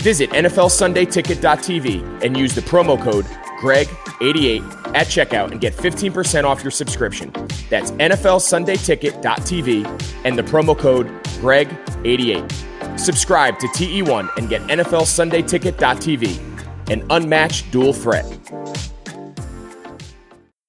Visit 0.00 0.30
NFLSundayTicket.tv 0.30 2.24
and 2.24 2.34
use 2.34 2.54
the 2.54 2.62
promo 2.62 2.98
code 3.02 3.26
GREG88 3.60 4.94
at 4.94 5.08
checkout 5.08 5.52
and 5.52 5.60
get 5.60 5.74
15% 5.74 6.44
off 6.44 6.64
your 6.64 6.70
subscription. 6.70 7.30
That's 7.68 7.90
NFLSundayTicket.tv 7.90 10.24
and 10.24 10.38
the 10.38 10.42
promo 10.42 10.78
code 10.78 11.06
GREG88. 11.42 12.98
Subscribe 12.98 13.58
to 13.58 13.66
TE1 13.66 14.38
and 14.38 14.48
get 14.48 14.62
NFLSundayTicket.tv, 14.62 16.90
an 16.90 17.04
unmatched 17.10 17.70
dual 17.70 17.92
threat. 17.92 18.24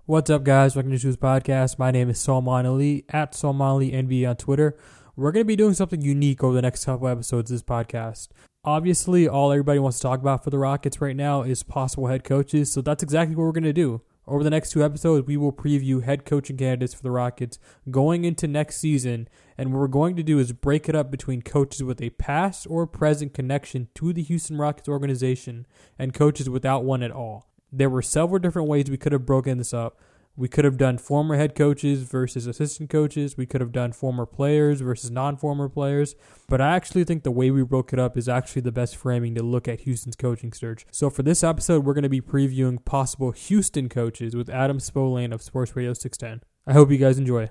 What's 0.07 0.29
up, 0.29 0.43
guys? 0.43 0.75
Welcome 0.75 0.91
to 0.91 0.99
Choose 0.99 1.15
Podcast. 1.15 1.79
My 1.79 1.89
name 1.89 2.09
is 2.09 2.19
Salman 2.19 2.65
Ali 2.65 3.05
at 3.07 3.33
Salman 3.33 3.65
Ali 3.65 3.91
NBA 3.91 4.29
on 4.29 4.35
Twitter. 4.35 4.75
We're 5.15 5.31
going 5.31 5.45
to 5.45 5.47
be 5.47 5.55
doing 5.55 5.73
something 5.73 6.01
unique 6.01 6.43
over 6.43 6.53
the 6.53 6.61
next 6.61 6.83
couple 6.83 7.07
episodes 7.07 7.49
of 7.49 7.55
this 7.55 7.63
podcast. 7.63 8.27
Obviously, 8.63 9.27
all 9.27 9.51
everybody 9.51 9.79
wants 9.79 9.97
to 9.97 10.03
talk 10.03 10.19
about 10.19 10.43
for 10.43 10.51
the 10.51 10.59
Rockets 10.59 11.01
right 11.01 11.15
now 11.15 11.41
is 11.41 11.63
possible 11.63 12.05
head 12.05 12.23
coaches, 12.23 12.71
so 12.71 12.79
that's 12.79 13.01
exactly 13.01 13.35
what 13.35 13.45
we're 13.45 13.53
going 13.53 13.63
to 13.63 13.73
do. 13.73 14.01
Over 14.27 14.43
the 14.43 14.51
next 14.51 14.69
two 14.69 14.83
episodes, 14.83 15.25
we 15.25 15.35
will 15.35 15.51
preview 15.51 16.03
head 16.03 16.25
coaching 16.25 16.57
candidates 16.57 16.93
for 16.93 17.01
the 17.01 17.09
Rockets 17.09 17.57
going 17.89 18.23
into 18.23 18.47
next 18.47 18.77
season. 18.77 19.27
And 19.57 19.73
what 19.73 19.79
we're 19.79 19.87
going 19.87 20.15
to 20.15 20.21
do 20.21 20.37
is 20.37 20.53
break 20.53 20.87
it 20.87 20.95
up 20.95 21.09
between 21.09 21.41
coaches 21.41 21.81
with 21.81 22.03
a 22.03 22.11
past 22.11 22.67
or 22.69 22.85
present 22.85 23.33
connection 23.33 23.87
to 23.95 24.13
the 24.13 24.21
Houston 24.21 24.59
Rockets 24.59 24.87
organization 24.87 25.65
and 25.97 26.13
coaches 26.13 26.47
without 26.47 26.83
one 26.83 27.01
at 27.01 27.09
all. 27.09 27.47
There 27.71 27.89
were 27.89 28.03
several 28.03 28.37
different 28.37 28.67
ways 28.67 28.91
we 28.91 28.97
could 28.97 29.11
have 29.11 29.25
broken 29.25 29.57
this 29.57 29.73
up. 29.73 29.99
We 30.35 30.47
could 30.47 30.65
have 30.65 30.77
done 30.77 30.97
former 30.97 31.35
head 31.35 31.55
coaches 31.55 32.03
versus 32.03 32.47
assistant 32.47 32.89
coaches. 32.89 33.37
We 33.37 33.45
could 33.45 33.61
have 33.61 33.71
done 33.71 33.91
former 33.91 34.25
players 34.25 34.81
versus 34.81 35.11
non 35.11 35.37
former 35.37 35.67
players. 35.69 36.15
But 36.47 36.61
I 36.61 36.75
actually 36.75 37.03
think 37.03 37.23
the 37.23 37.31
way 37.31 37.51
we 37.51 37.63
broke 37.63 37.93
it 37.93 37.99
up 37.99 38.17
is 38.17 38.29
actually 38.29 38.61
the 38.61 38.71
best 38.71 38.95
framing 38.95 39.35
to 39.35 39.43
look 39.43 39.67
at 39.67 39.81
Houston's 39.81 40.15
coaching 40.15 40.53
search. 40.53 40.85
So 40.91 41.09
for 41.09 41.23
this 41.23 41.43
episode, 41.43 41.85
we're 41.85 41.93
going 41.93 42.03
to 42.03 42.09
be 42.09 42.21
previewing 42.21 42.83
possible 42.83 43.31
Houston 43.31 43.89
coaches 43.89 44.35
with 44.35 44.49
Adam 44.49 44.79
Spolane 44.79 45.33
of 45.33 45.41
Sports 45.41 45.75
Radio 45.75 45.93
610. 45.93 46.43
I 46.65 46.73
hope 46.73 46.91
you 46.91 46.97
guys 46.97 47.17
enjoy. 47.17 47.49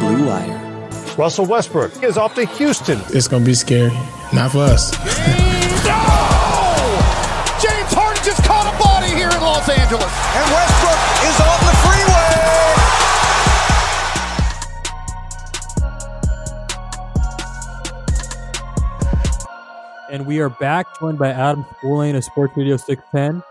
Blue 0.00 0.26
Wire. 0.26 0.88
Russell 1.16 1.46
Westbrook 1.46 2.02
is 2.02 2.16
off 2.16 2.34
to 2.34 2.46
Houston. 2.46 3.00
It's 3.08 3.28
going 3.28 3.42
to 3.42 3.46
be 3.46 3.54
scary. 3.54 3.92
Not 4.32 4.52
for 4.52 4.58
us. 4.58 5.48
Los 9.62 9.78
Angeles. 9.78 10.12
And 10.34 10.50
Westbrook 10.50 10.98
is 11.22 11.40
on 11.40 11.58
the 11.66 11.74
freeway. 11.84 12.30
And 20.10 20.26
we 20.26 20.40
are 20.40 20.48
back, 20.48 20.86
joined 20.98 21.20
by 21.20 21.30
Adam 21.30 21.64
Spolane 21.76 22.16
of 22.16 22.24
Sports 22.24 22.56
Radio 22.56 22.76
610. 22.76 23.44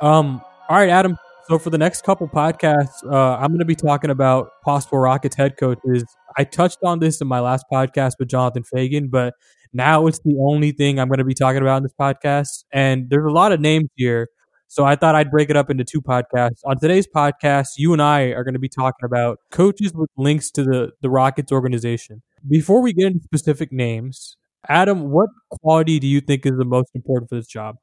Um, 0.00 0.40
all 0.70 0.76
right, 0.78 0.88
Adam. 0.88 1.18
So 1.48 1.58
for 1.58 1.68
the 1.68 1.76
next 1.76 2.02
couple 2.02 2.26
podcasts, 2.28 3.04
uh, 3.04 3.36
I'm 3.36 3.48
going 3.48 3.58
to 3.58 3.66
be 3.66 3.74
talking 3.74 4.08
about 4.08 4.62
possible 4.64 4.96
Rockets 4.98 5.36
head 5.36 5.58
coaches. 5.58 6.04
I 6.38 6.44
touched 6.44 6.78
on 6.82 7.00
this 7.00 7.20
in 7.20 7.28
my 7.28 7.40
last 7.40 7.66
podcast 7.70 8.14
with 8.18 8.28
Jonathan 8.28 8.62
Feigen, 8.62 9.10
but 9.10 9.34
now 9.74 10.06
it's 10.06 10.20
the 10.20 10.38
only 10.40 10.72
thing 10.72 10.98
I'm 10.98 11.08
going 11.08 11.18
to 11.18 11.24
be 11.24 11.34
talking 11.34 11.60
about 11.60 11.76
in 11.76 11.82
this 11.82 11.94
podcast. 12.00 12.64
And 12.72 13.10
there's 13.10 13.26
a 13.26 13.34
lot 13.34 13.52
of 13.52 13.60
names 13.60 13.90
here. 13.96 14.28
So 14.70 14.84
I 14.84 14.96
thought 14.96 15.14
I'd 15.14 15.30
break 15.30 15.48
it 15.48 15.56
up 15.56 15.70
into 15.70 15.82
two 15.82 16.02
podcasts. 16.02 16.60
On 16.66 16.78
today's 16.78 17.06
podcast, 17.06 17.70
you 17.78 17.94
and 17.94 18.02
I 18.02 18.24
are 18.32 18.44
going 18.44 18.52
to 18.52 18.60
be 18.60 18.68
talking 18.68 19.04
about 19.04 19.38
coaches 19.50 19.94
with 19.94 20.10
links 20.18 20.50
to 20.52 20.62
the, 20.62 20.90
the 21.00 21.08
Rockets 21.08 21.50
organization. 21.50 22.22
Before 22.46 22.82
we 22.82 22.92
get 22.92 23.06
into 23.06 23.24
specific 23.24 23.72
names, 23.72 24.36
Adam, 24.68 25.10
what 25.10 25.30
quality 25.48 25.98
do 25.98 26.06
you 26.06 26.20
think 26.20 26.44
is 26.44 26.58
the 26.58 26.66
most 26.66 26.90
important 26.94 27.30
for 27.30 27.36
this 27.36 27.46
job? 27.46 27.76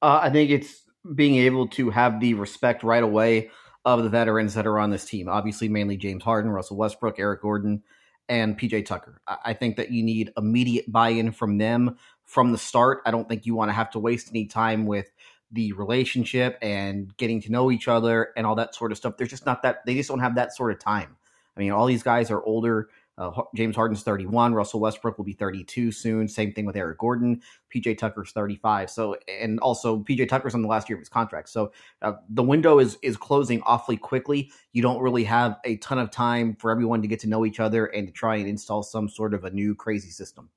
Uh, 0.00 0.20
I 0.22 0.30
think 0.30 0.50
it's 0.50 0.82
being 1.16 1.34
able 1.36 1.66
to 1.68 1.90
have 1.90 2.20
the 2.20 2.34
respect 2.34 2.84
right 2.84 3.02
away 3.02 3.50
of 3.84 4.04
the 4.04 4.08
veterans 4.08 4.54
that 4.54 4.68
are 4.68 4.78
on 4.78 4.90
this 4.90 5.04
team. 5.04 5.28
Obviously, 5.28 5.68
mainly 5.68 5.96
James 5.96 6.22
Harden, 6.22 6.52
Russell 6.52 6.76
Westbrook, 6.76 7.18
Eric 7.18 7.42
Gordon, 7.42 7.82
and 8.28 8.58
PJ 8.58 8.86
Tucker. 8.86 9.20
I 9.26 9.52
think 9.52 9.76
that 9.76 9.90
you 9.90 10.02
need 10.02 10.32
immediate 10.36 10.90
buy 10.90 11.10
in 11.10 11.32
from 11.32 11.58
them 11.58 11.98
from 12.24 12.52
the 12.52 12.58
start. 12.58 13.02
I 13.04 13.10
don't 13.10 13.28
think 13.28 13.44
you 13.46 13.54
want 13.54 13.68
to 13.68 13.74
have 13.74 13.90
to 13.90 13.98
waste 13.98 14.30
any 14.30 14.46
time 14.46 14.86
with 14.86 15.10
the 15.54 15.72
relationship 15.72 16.58
and 16.60 17.16
getting 17.16 17.40
to 17.40 17.50
know 17.50 17.70
each 17.70 17.88
other 17.88 18.32
and 18.36 18.46
all 18.46 18.54
that 18.56 18.74
sort 18.74 18.92
of 18.92 18.98
stuff. 18.98 19.16
There's 19.16 19.30
just 19.30 19.46
not 19.46 19.62
that, 19.62 19.86
they 19.86 19.94
just 19.94 20.08
don't 20.08 20.18
have 20.18 20.34
that 20.34 20.54
sort 20.54 20.72
of 20.72 20.78
time. 20.78 21.16
I 21.56 21.60
mean, 21.60 21.70
all 21.70 21.86
these 21.86 22.02
guys 22.02 22.30
are 22.30 22.42
older. 22.44 22.88
Uh, 23.16 23.30
James 23.54 23.76
Harden's 23.76 24.02
31. 24.02 24.54
Russell 24.54 24.80
Westbrook 24.80 25.16
will 25.18 25.24
be 25.24 25.32
32 25.32 25.92
soon. 25.92 26.26
Same 26.26 26.52
thing 26.52 26.66
with 26.66 26.76
Eric 26.76 26.98
Gordon. 26.98 27.40
PJ 27.72 27.96
Tucker's 27.96 28.32
35. 28.32 28.90
So, 28.90 29.16
and 29.28 29.60
also 29.60 30.00
PJ 30.00 30.28
Tucker's 30.28 30.54
on 30.54 30.62
the 30.62 30.68
last 30.68 30.88
year 30.88 30.96
of 30.96 31.00
his 31.00 31.08
contract. 31.08 31.48
So, 31.48 31.70
uh, 32.02 32.14
the 32.28 32.42
window 32.42 32.80
is 32.80 32.98
is 33.02 33.16
closing 33.16 33.62
awfully 33.62 33.96
quickly. 33.96 34.50
You 34.72 34.82
don't 34.82 35.00
really 35.00 35.24
have 35.24 35.58
a 35.64 35.76
ton 35.76 35.98
of 35.98 36.10
time 36.10 36.56
for 36.56 36.72
everyone 36.72 37.02
to 37.02 37.08
get 37.08 37.20
to 37.20 37.28
know 37.28 37.46
each 37.46 37.60
other 37.60 37.86
and 37.86 38.08
to 38.08 38.12
try 38.12 38.36
and 38.36 38.48
install 38.48 38.82
some 38.82 39.08
sort 39.08 39.32
of 39.32 39.44
a 39.44 39.50
new 39.50 39.76
crazy 39.76 40.10
system. 40.10 40.50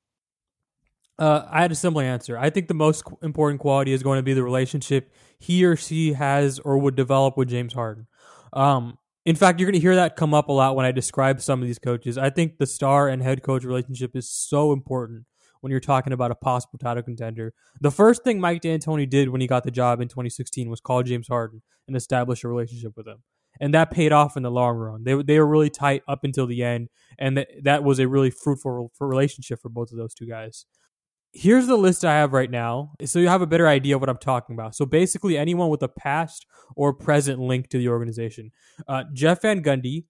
Uh, 1.20 1.48
I 1.50 1.62
had 1.62 1.72
a 1.72 1.76
simple 1.76 2.02
answer. 2.02 2.38
I 2.38 2.50
think 2.50 2.68
the 2.68 2.74
most 2.74 3.04
important 3.24 3.60
quality 3.60 3.92
is 3.92 4.04
going 4.04 4.20
to 4.20 4.24
be 4.24 4.34
the 4.34 4.44
relationship 4.44 5.12
he 5.40 5.66
or 5.66 5.76
she 5.76 6.14
has 6.14 6.60
or 6.60 6.78
would 6.78 6.96
develop 6.96 7.38
with 7.38 7.50
James 7.50 7.74
Harden. 7.74 8.08
Um, 8.54 8.98
in 9.26 9.36
fact, 9.36 9.60
you're 9.60 9.68
going 9.68 9.80
to 9.80 9.82
hear 9.82 9.96
that 9.96 10.16
come 10.16 10.34
up 10.34 10.48
a 10.48 10.54
lot 10.54 10.76
when 10.76 10.86
I 10.86 10.92
describe 10.92 11.42
some 11.42 11.62
of 11.62 11.68
these 11.68 11.80
coaches. 11.80 12.18
I 12.18 12.30
think 12.30 12.58
the 12.58 12.68
star 12.68 13.10
and 13.10 13.22
head 13.22 13.44
coach 13.44 13.64
relationship 13.64 14.16
is 14.16 14.30
so 14.30 14.72
important 14.72 15.26
when 15.62 15.72
you're 15.72 15.80
talking 15.80 16.14
about 16.14 16.32
a 16.32 16.36
possible 16.36 16.78
title 16.78 17.04
contender. 17.04 17.54
The 17.82 17.92
first 17.92 18.24
thing 18.24 18.40
Mike 18.40 18.62
D'Antoni 18.62 19.10
did 19.10 19.30
when 19.30 19.42
he 19.42 19.48
got 19.48 19.64
the 19.64 19.72
job 19.72 20.00
in 20.00 20.08
2016 20.08 20.70
was 20.70 20.80
call 20.80 21.04
James 21.04 21.28
Harden 21.28 21.62
and 21.88 21.98
establish 21.98 22.44
a 22.44 22.48
relationship 22.48 22.94
with 22.96 23.08
him. 23.08 23.24
And 23.60 23.74
that 23.74 23.90
paid 23.90 24.12
off 24.12 24.38
in 24.38 24.44
the 24.44 24.52
long 24.52 24.76
run. 24.76 25.04
They, 25.04 25.22
they 25.22 25.40
were 25.40 25.48
really 25.48 25.72
tight 25.72 26.04
up 26.08 26.24
until 26.24 26.46
the 26.46 26.64
end, 26.64 26.90
and 27.18 27.38
that, 27.38 27.48
that 27.64 27.84
was 27.84 27.98
a 27.98 28.08
really 28.08 28.30
fruitful 28.30 28.92
relationship 29.00 29.60
for 29.60 29.70
both 29.70 29.92
of 29.92 29.98
those 29.98 30.14
two 30.14 30.28
guys 30.28 30.66
here's 31.38 31.68
the 31.68 31.78
list 31.78 32.04
I 32.04 32.14
have 32.14 32.34
right 32.34 32.50
now, 32.50 32.94
so 33.06 33.20
you 33.20 33.28
have 33.28 33.42
a 33.42 33.48
better 33.48 33.68
idea 33.68 33.96
of 33.96 34.02
what 34.02 34.10
I'm 34.10 34.18
talking 34.18 34.56
about. 34.56 34.76
So 34.76 34.86
basically, 34.86 35.38
anyone 35.38 35.70
with 35.70 35.84
a 35.84 35.88
past 35.88 36.46
or 36.76 36.94
present 36.94 37.40
link 37.40 37.70
to 37.70 37.78
the 37.78 37.90
organization: 37.90 38.52
uh, 38.88 39.04
Jeff 39.14 39.44
Van 39.44 39.64
Gundy, 39.64 40.06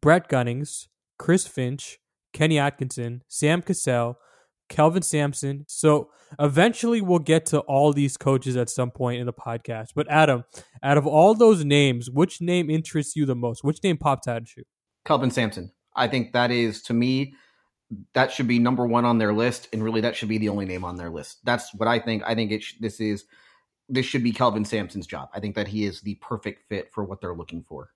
Brett 0.00 0.28
Gunnings, 0.28 0.86
Chris 1.18 1.46
Finch, 1.46 1.98
Kenny 2.32 2.58
Atkinson, 2.58 3.22
Sam 3.26 3.60
Cassell, 3.60 4.18
Kelvin 4.68 5.02
Sampson. 5.02 5.64
So 5.66 6.10
eventually, 6.38 7.00
we'll 7.00 7.18
get 7.18 7.46
to 7.46 7.60
all 7.60 7.92
these 7.92 8.16
coaches 8.16 8.56
at 8.56 8.70
some 8.70 8.90
point 8.90 9.20
in 9.20 9.26
the 9.26 9.32
podcast. 9.32 9.88
But 9.94 10.08
Adam, 10.08 10.44
out 10.82 10.96
of 10.96 11.06
all 11.06 11.34
those 11.34 11.64
names, 11.64 12.08
which 12.08 12.40
name 12.40 12.70
interests 12.70 13.16
you 13.16 13.26
the 13.26 13.34
most? 13.34 13.64
Which 13.64 13.82
name 13.82 13.98
pops 13.98 14.28
out 14.28 14.42
at 14.42 14.56
you? 14.56 14.62
Kelvin 15.04 15.30
Sampson. 15.30 15.72
I 15.96 16.06
think 16.06 16.32
that 16.32 16.52
is 16.52 16.82
to 16.82 16.94
me 16.94 17.34
that 18.12 18.30
should 18.32 18.48
be 18.48 18.58
number 18.58 18.86
one 18.86 19.04
on 19.04 19.18
their 19.18 19.32
list, 19.32 19.68
and 19.72 19.82
really 19.82 20.00
that 20.02 20.14
should 20.14 20.28
be 20.28 20.38
the 20.38 20.48
only 20.48 20.66
name 20.66 20.84
on 20.84 20.96
their 20.96 21.10
list. 21.10 21.38
That's 21.44 21.72
what 21.74 21.88
I 21.88 21.98
think. 21.98 22.22
I 22.26 22.34
think 22.34 22.52
it 22.52 22.62
sh- 22.62 22.74
this 22.80 23.00
is 23.00 23.24
this 23.88 24.04
should 24.04 24.22
be 24.22 24.32
Kelvin 24.32 24.64
Sampson's 24.64 25.06
job. 25.06 25.30
I 25.34 25.40
think 25.40 25.54
that 25.54 25.68
he 25.68 25.84
is 25.84 26.02
the 26.02 26.16
perfect 26.16 26.68
fit 26.68 26.92
for 26.92 27.04
what 27.04 27.20
they're 27.20 27.34
looking 27.34 27.64
for. 27.66 27.90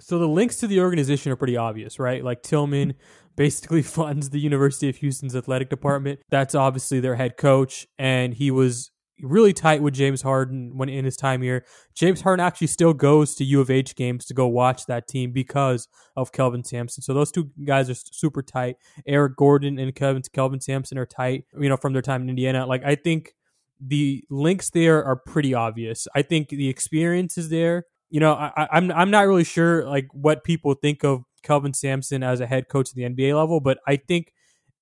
So 0.00 0.18
the 0.18 0.28
links 0.28 0.56
to 0.56 0.66
the 0.66 0.80
organization 0.80 1.32
are 1.32 1.36
pretty 1.36 1.56
obvious, 1.56 1.98
right? 1.98 2.22
Like 2.22 2.42
Tilman 2.42 2.94
basically 3.36 3.82
funds 3.82 4.30
the 4.30 4.40
University 4.40 4.88
of 4.88 4.96
Houston's 4.96 5.36
athletic 5.36 5.70
department. 5.70 6.20
That's 6.30 6.54
obviously 6.54 7.00
their 7.00 7.16
head 7.16 7.36
coach, 7.36 7.86
and 7.98 8.34
he 8.34 8.50
was 8.50 8.90
really 9.22 9.52
tight 9.52 9.82
with 9.82 9.94
James 9.94 10.22
Harden 10.22 10.76
when 10.76 10.88
in 10.88 11.04
his 11.04 11.16
time 11.16 11.42
here. 11.42 11.64
James 11.94 12.20
Harden 12.20 12.44
actually 12.44 12.66
still 12.68 12.92
goes 12.92 13.34
to 13.36 13.44
U 13.44 13.60
of 13.60 13.70
H 13.70 13.96
games 13.96 14.24
to 14.26 14.34
go 14.34 14.46
watch 14.46 14.86
that 14.86 15.08
team 15.08 15.32
because 15.32 15.88
of 16.16 16.32
Kelvin 16.32 16.64
Sampson. 16.64 17.02
So 17.02 17.14
those 17.14 17.32
two 17.32 17.50
guys 17.64 17.90
are 17.90 17.94
super 17.94 18.42
tight. 18.42 18.76
Eric 19.06 19.36
Gordon 19.36 19.78
and 19.78 19.94
Kelvin 19.94 20.22
Kelvin 20.32 20.60
Sampson 20.60 20.98
are 20.98 21.06
tight, 21.06 21.44
you 21.58 21.68
know, 21.68 21.76
from 21.76 21.92
their 21.92 22.02
time 22.02 22.22
in 22.22 22.30
Indiana. 22.30 22.66
Like 22.66 22.84
I 22.84 22.94
think 22.94 23.34
the 23.80 24.24
links 24.30 24.70
there 24.70 25.04
are 25.04 25.16
pretty 25.16 25.54
obvious. 25.54 26.08
I 26.14 26.22
think 26.22 26.48
the 26.48 26.68
experience 26.68 27.38
is 27.38 27.48
there. 27.48 27.84
You 28.10 28.20
know, 28.20 28.32
I, 28.32 28.68
I'm 28.72 28.90
I'm 28.90 29.10
not 29.10 29.26
really 29.26 29.44
sure 29.44 29.84
like 29.86 30.08
what 30.12 30.44
people 30.44 30.74
think 30.74 31.04
of 31.04 31.24
Kelvin 31.42 31.74
Sampson 31.74 32.22
as 32.22 32.40
a 32.40 32.46
head 32.46 32.68
coach 32.68 32.90
at 32.90 32.96
the 32.96 33.02
NBA 33.02 33.36
level, 33.36 33.60
but 33.60 33.78
I 33.86 33.96
think 33.96 34.32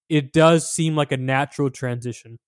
it 0.08 0.32
does 0.32 0.70
seem 0.70 0.94
like 0.94 1.12
a 1.12 1.16
natural 1.16 1.70
transition 1.70 2.38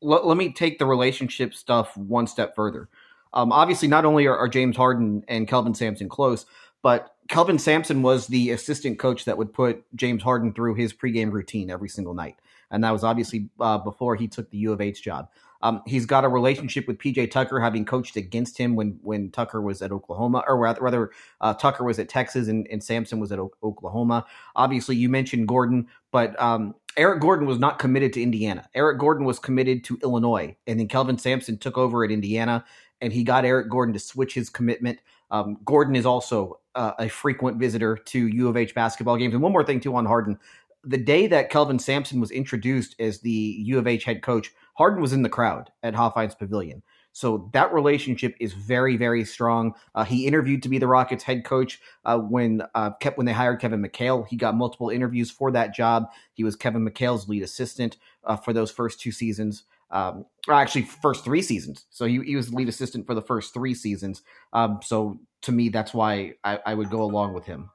let, 0.00 0.26
let 0.26 0.36
me 0.36 0.52
take 0.52 0.78
the 0.78 0.86
relationship 0.86 1.54
stuff 1.54 1.96
one 1.96 2.26
step 2.26 2.54
further. 2.54 2.88
Um, 3.32 3.52
obviously, 3.52 3.88
not 3.88 4.04
only 4.04 4.26
are, 4.26 4.36
are, 4.36 4.48
James 4.48 4.76
Harden 4.76 5.24
and 5.28 5.46
Kelvin 5.46 5.74
Sampson 5.74 6.08
close, 6.08 6.46
but 6.82 7.14
Kelvin 7.28 7.58
Sampson 7.58 8.02
was 8.02 8.26
the 8.26 8.50
assistant 8.50 8.98
coach 8.98 9.24
that 9.24 9.38
would 9.38 9.52
put 9.52 9.84
James 9.94 10.22
Harden 10.22 10.52
through 10.52 10.74
his 10.74 10.92
pregame 10.92 11.30
routine 11.30 11.70
every 11.70 11.88
single 11.88 12.14
night. 12.14 12.36
And 12.72 12.82
that 12.82 12.90
was 12.90 13.04
obviously 13.04 13.48
uh, 13.60 13.78
before 13.78 14.16
he 14.16 14.26
took 14.26 14.50
the 14.50 14.58
U 14.58 14.72
of 14.72 14.80
H 14.80 15.02
job. 15.02 15.28
Um, 15.62 15.82
he's 15.86 16.06
got 16.06 16.24
a 16.24 16.28
relationship 16.28 16.88
with 16.88 16.98
PJ 16.98 17.30
Tucker, 17.30 17.60
having 17.60 17.84
coached 17.84 18.16
against 18.16 18.56
him 18.56 18.76
when 18.76 18.98
when 19.02 19.30
Tucker 19.30 19.60
was 19.60 19.82
at 19.82 19.92
Oklahoma, 19.92 20.42
or 20.48 20.56
rather, 20.56 20.80
rather 20.80 21.10
uh, 21.40 21.52
Tucker 21.52 21.84
was 21.84 21.98
at 21.98 22.08
Texas 22.08 22.48
and, 22.48 22.66
and 22.70 22.82
Sampson 22.82 23.20
was 23.20 23.30
at 23.30 23.38
o- 23.38 23.52
Oklahoma. 23.62 24.24
Obviously, 24.56 24.96
you 24.96 25.10
mentioned 25.10 25.48
Gordon, 25.48 25.86
but 26.12 26.40
um, 26.40 26.74
Eric 26.96 27.20
Gordon 27.20 27.46
was 27.46 27.58
not 27.58 27.78
committed 27.78 28.12
to 28.14 28.22
Indiana. 28.22 28.68
Eric 28.74 28.98
Gordon 28.98 29.24
was 29.24 29.38
committed 29.38 29.84
to 29.84 29.98
Illinois, 30.02 30.56
and 30.66 30.80
then 30.80 30.88
Kelvin 30.88 31.18
Sampson 31.18 31.56
took 31.56 31.78
over 31.78 32.04
at 32.04 32.10
Indiana, 32.10 32.64
and 33.00 33.12
he 33.12 33.22
got 33.22 33.44
Eric 33.44 33.70
Gordon 33.70 33.92
to 33.94 34.00
switch 34.00 34.34
his 34.34 34.50
commitment. 34.50 34.98
Um, 35.30 35.58
Gordon 35.64 35.94
is 35.94 36.04
also 36.04 36.58
uh, 36.74 36.92
a 36.98 37.08
frequent 37.08 37.58
visitor 37.58 37.96
to 37.96 38.26
U 38.26 38.48
of 38.48 38.56
H 38.56 38.74
basketball 38.74 39.16
games. 39.16 39.34
And 39.34 39.42
one 39.42 39.52
more 39.52 39.64
thing 39.64 39.80
too 39.80 39.94
on 39.94 40.06
Harden, 40.06 40.38
the 40.84 40.98
day 40.98 41.26
that 41.26 41.50
Kelvin 41.50 41.78
Sampson 41.78 42.20
was 42.20 42.30
introduced 42.30 42.96
as 42.98 43.20
the 43.20 43.56
U 43.60 43.78
of 43.78 43.86
H 43.86 44.04
head 44.04 44.22
coach, 44.22 44.52
Harden 44.74 45.00
was 45.00 45.12
in 45.12 45.22
the 45.22 45.28
crowd 45.28 45.70
at 45.82 45.94
Hofheinz 45.94 46.38
Pavilion. 46.38 46.82
So 47.12 47.50
that 47.52 47.72
relationship 47.72 48.36
is 48.38 48.52
very, 48.52 48.96
very 48.96 49.24
strong. 49.24 49.74
Uh, 49.94 50.04
he 50.04 50.26
interviewed 50.26 50.62
to 50.62 50.68
be 50.68 50.78
the 50.78 50.86
Rockets 50.86 51.24
head 51.24 51.44
coach 51.44 51.80
uh, 52.04 52.18
when 52.18 52.62
uh, 52.74 52.90
kept 53.00 53.16
when 53.16 53.26
they 53.26 53.32
hired 53.32 53.60
Kevin 53.60 53.82
McHale. 53.82 54.26
He 54.26 54.36
got 54.36 54.54
multiple 54.54 54.90
interviews 54.90 55.30
for 55.30 55.50
that 55.52 55.74
job. 55.74 56.04
He 56.32 56.44
was 56.44 56.56
Kevin 56.56 56.88
McHale's 56.88 57.28
lead 57.28 57.42
assistant 57.42 57.96
uh, 58.24 58.36
for 58.36 58.52
those 58.52 58.70
first 58.70 59.00
two 59.00 59.12
seasons. 59.12 59.64
Um, 59.90 60.24
actually, 60.48 60.82
first 60.82 61.24
three 61.24 61.42
seasons. 61.42 61.84
So 61.90 62.04
he, 62.04 62.20
he 62.24 62.36
was 62.36 62.54
lead 62.54 62.68
assistant 62.68 63.06
for 63.06 63.14
the 63.14 63.22
first 63.22 63.52
three 63.52 63.74
seasons. 63.74 64.22
Um, 64.52 64.78
so 64.84 65.18
to 65.42 65.52
me, 65.52 65.68
that's 65.68 65.92
why 65.92 66.34
I, 66.44 66.60
I 66.64 66.74
would 66.74 66.90
go 66.90 67.02
along 67.02 67.34
with 67.34 67.44
him. 67.46 67.70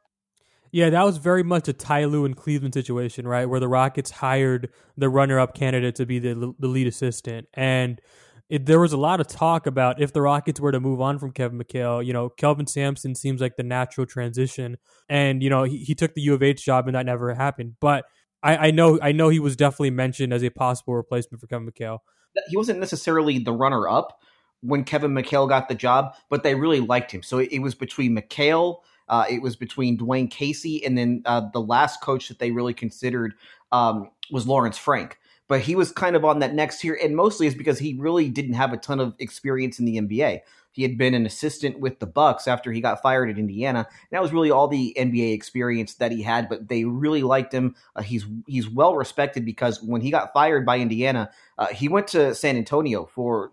Yeah, 0.71 0.89
that 0.89 1.03
was 1.03 1.17
very 1.17 1.43
much 1.43 1.67
a 1.67 1.73
Ty 1.73 2.05
Lue 2.05 2.25
and 2.25 2.35
Cleveland 2.35 2.73
situation, 2.73 3.27
right? 3.27 3.45
Where 3.45 3.59
the 3.59 3.67
Rockets 3.67 4.11
hired 4.11 4.69
the 4.97 5.09
runner-up 5.09 5.55
candidate 5.55 5.95
to 5.95 6.05
be 6.05 6.19
the 6.19 6.53
the 6.59 6.67
lead 6.67 6.87
assistant, 6.87 7.47
and 7.53 8.01
it, 8.50 8.65
there 8.65 8.80
was 8.80 8.94
a 8.94 8.97
lot 8.97 9.19
of 9.19 9.27
talk 9.27 9.65
about 9.65 10.01
if 10.01 10.13
the 10.13 10.21
Rockets 10.21 10.59
were 10.59 10.71
to 10.71 10.80
move 10.80 11.01
on 11.01 11.18
from 11.19 11.31
Kevin 11.31 11.59
McHale, 11.59 12.06
you 12.06 12.13
know, 12.13 12.30
Kelvin 12.30 12.68
Sampson 12.68 13.15
seems 13.15 13.42
like 13.42 13.56
the 13.56 13.63
natural 13.63 14.06
transition, 14.06 14.77
and 15.09 15.42
you 15.42 15.50
know 15.50 15.63
he, 15.63 15.77
he 15.77 15.95
took 15.95 16.13
the 16.13 16.21
U 16.21 16.33
of 16.33 16.44
H 16.44 16.63
job 16.63 16.88
and 16.88 16.95
that 16.95 17.06
never 17.06 17.33
happened. 17.33 17.75
But 17.80 18.06
I, 18.44 18.68
I 18.68 18.71
know 18.71 19.00
I 19.01 19.12
know 19.12 19.30
he 19.30 19.39
was 19.39 19.56
definitely 19.56 19.92
mentioned 19.92 20.33
as 20.33 20.44
a 20.44 20.50
possible 20.50 20.95
replacement 20.95 21.42
for 21.42 21.47
Kevin 21.47 21.69
McHale. 21.69 22.00
He 22.47 22.57
wasn't 22.57 22.80
necessarily 22.80 23.39
the 23.39 23.53
runner-up 23.53 24.19
when 24.62 24.83
Kevin 24.83 25.13
McHale 25.13 25.47
got 25.47 25.69
the 25.69 25.75
job, 25.75 26.15
but 26.30 26.44
they 26.44 26.53
really 26.53 26.81
liked 26.81 27.12
him. 27.12 27.24
So 27.24 27.38
it, 27.38 27.50
it 27.51 27.59
was 27.59 27.75
between 27.75 28.15
McHale 28.15 28.80
uh, 29.07 29.25
it 29.30 29.42
was 29.42 29.56
between 29.56 29.97
Dwane 29.97 30.30
Casey 30.30 30.83
and 30.86 30.97
then 30.97 31.21
uh, 31.25 31.44
the 31.53 31.62
last 31.62 32.01
coach 32.01 32.27
that 32.30 32.39
they 32.39 32.51
really 32.51 32.74
considered 32.74 33.33
um, 33.71 34.09
was 34.31 34.47
Lawrence 34.47 34.77
Frank. 34.77 35.19
But 35.47 35.62
he 35.62 35.75
was 35.75 35.92
kind 35.92 36.15
of 36.15 36.25
on 36.25 36.39
that 36.39 36.56
next 36.56 36.80
tier, 36.80 36.97
and 37.01 37.15
mostly 37.15 37.47
is 37.47 37.56
because 37.56 37.80
he 37.80 37.94
really 37.94 38.30
didn't 38.30 38.56
have 38.56 38.74
a 38.74 38.77
ton 38.77 39.00
of 39.00 39.13
experience 39.19 39.80
in 39.80 39.86
the 39.86 39.97
NBA. 39.97 40.42
He 40.71 40.81
had 40.81 40.97
been 40.97 41.13
an 41.13 41.25
assistant 41.25 41.80
with 41.80 42.00
the 42.00 42.06
Bucks 42.06 42.47
after 42.47 42.71
he 42.71 42.81
got 42.81 43.01
fired 43.01 43.30
at 43.30 43.38
Indiana. 43.38 43.88
And 43.88 44.07
that 44.12 44.21
was 44.21 44.33
really 44.33 44.51
all 44.51 44.68
the 44.68 44.94
NBA 44.97 45.33
experience 45.33 45.94
that 45.95 46.12
he 46.12 46.21
had. 46.21 46.50
But 46.50 46.68
they 46.68 46.83
really 46.83 47.24
liked 47.24 47.53
him. 47.53 47.75
Uh, 47.95 48.01
he's 48.01 48.25
he's 48.45 48.68
well 48.68 48.95
respected 48.95 49.45
because 49.45 49.81
when 49.81 50.01
he 50.01 50.12
got 50.12 50.33
fired 50.33 50.65
by 50.65 50.80
Indiana, 50.80 51.30
uh, 51.57 51.68
he 51.68 51.88
went 51.88 52.07
to 52.09 52.36
San 52.36 52.57
Antonio 52.57 53.06
for 53.06 53.51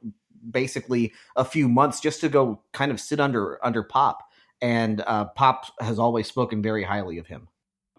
basically 0.50 1.12
a 1.36 1.44
few 1.44 1.68
months 1.68 2.00
just 2.00 2.20
to 2.22 2.28
go 2.28 2.60
kind 2.72 2.90
of 2.90 2.98
sit 2.98 3.20
under 3.20 3.64
under 3.64 3.84
Pop 3.84 4.28
and 4.62 5.02
uh, 5.06 5.26
Pop 5.26 5.66
has 5.80 5.98
always 5.98 6.28
spoken 6.28 6.62
very 6.62 6.84
highly 6.84 7.18
of 7.18 7.26
him. 7.26 7.48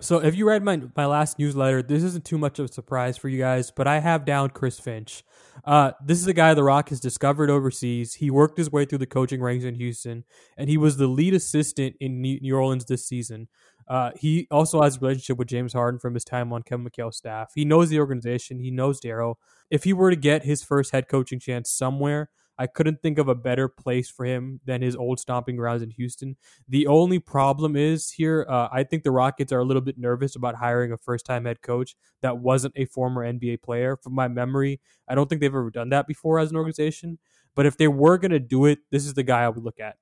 So, 0.03 0.19
if 0.19 0.35
you 0.35 0.45
read 0.45 0.63
my 0.63 0.81
my 0.97 1.05
last 1.05 1.39
newsletter, 1.39 1.81
this 1.81 2.03
isn't 2.03 2.25
too 2.25 2.37
much 2.37 2.59
of 2.59 2.65
a 2.65 2.73
surprise 2.73 3.15
for 3.15 3.29
you 3.29 3.39
guys, 3.39 3.71
but 3.71 3.87
I 3.87 3.99
have 4.01 4.25
down 4.25 4.49
Chris 4.49 4.77
Finch. 4.77 5.23
Uh, 5.63 5.93
this 6.05 6.19
is 6.19 6.27
a 6.27 6.33
guy 6.33 6.53
The 6.53 6.63
Rock 6.63 6.89
has 6.89 6.99
discovered 6.99 7.49
overseas. 7.49 8.15
He 8.15 8.29
worked 8.29 8.57
his 8.57 8.69
way 8.69 8.83
through 8.83 8.97
the 8.97 9.05
coaching 9.05 9.41
ranks 9.41 9.63
in 9.63 9.75
Houston, 9.75 10.25
and 10.57 10.69
he 10.69 10.77
was 10.77 10.97
the 10.97 11.07
lead 11.07 11.33
assistant 11.33 11.95
in 12.01 12.21
New 12.21 12.53
Orleans 12.53 12.83
this 12.83 13.07
season. 13.07 13.47
Uh, 13.87 14.11
he 14.17 14.45
also 14.51 14.81
has 14.81 14.97
a 14.97 14.99
relationship 14.99 15.37
with 15.37 15.47
James 15.47 15.71
Harden 15.71 16.01
from 16.01 16.15
his 16.15 16.25
time 16.25 16.51
on 16.51 16.63
Kevin 16.63 16.85
McHale's 16.85 17.15
staff. 17.15 17.51
He 17.55 17.63
knows 17.63 17.87
the 17.87 17.99
organization. 17.99 18.59
He 18.59 18.71
knows 18.71 18.99
Daryl. 18.99 19.35
If 19.69 19.85
he 19.85 19.93
were 19.93 20.09
to 20.09 20.17
get 20.17 20.43
his 20.43 20.63
first 20.63 20.91
head 20.91 21.07
coaching 21.07 21.39
chance 21.39 21.71
somewhere, 21.71 22.29
I 22.57 22.67
couldn't 22.67 23.01
think 23.01 23.17
of 23.17 23.27
a 23.27 23.35
better 23.35 23.67
place 23.67 24.09
for 24.09 24.25
him 24.25 24.59
than 24.65 24.81
his 24.81 24.95
old 24.95 25.19
stomping 25.19 25.55
grounds 25.55 25.81
in 25.81 25.89
Houston. 25.91 26.37
The 26.67 26.87
only 26.87 27.19
problem 27.19 27.75
is 27.75 28.11
here, 28.11 28.45
uh, 28.47 28.69
I 28.71 28.83
think 28.83 29.03
the 29.03 29.11
Rockets 29.11 29.51
are 29.51 29.59
a 29.59 29.63
little 29.63 29.81
bit 29.81 29.97
nervous 29.97 30.35
about 30.35 30.55
hiring 30.55 30.91
a 30.91 30.97
first 30.97 31.25
time 31.25 31.45
head 31.45 31.61
coach 31.61 31.95
that 32.21 32.37
wasn't 32.37 32.73
a 32.77 32.85
former 32.85 33.25
NBA 33.25 33.61
player. 33.61 33.97
From 33.97 34.13
my 34.13 34.27
memory, 34.27 34.79
I 35.07 35.15
don't 35.15 35.27
think 35.27 35.41
they've 35.41 35.49
ever 35.49 35.71
done 35.71 35.89
that 35.89 36.07
before 36.07 36.39
as 36.39 36.51
an 36.51 36.57
organization. 36.57 37.17
But 37.55 37.65
if 37.65 37.77
they 37.77 37.87
were 37.87 38.17
going 38.17 38.31
to 38.31 38.39
do 38.39 38.65
it, 38.65 38.79
this 38.91 39.05
is 39.05 39.13
the 39.13 39.23
guy 39.23 39.43
I 39.43 39.49
would 39.49 39.63
look 39.63 39.79
at. 39.79 39.97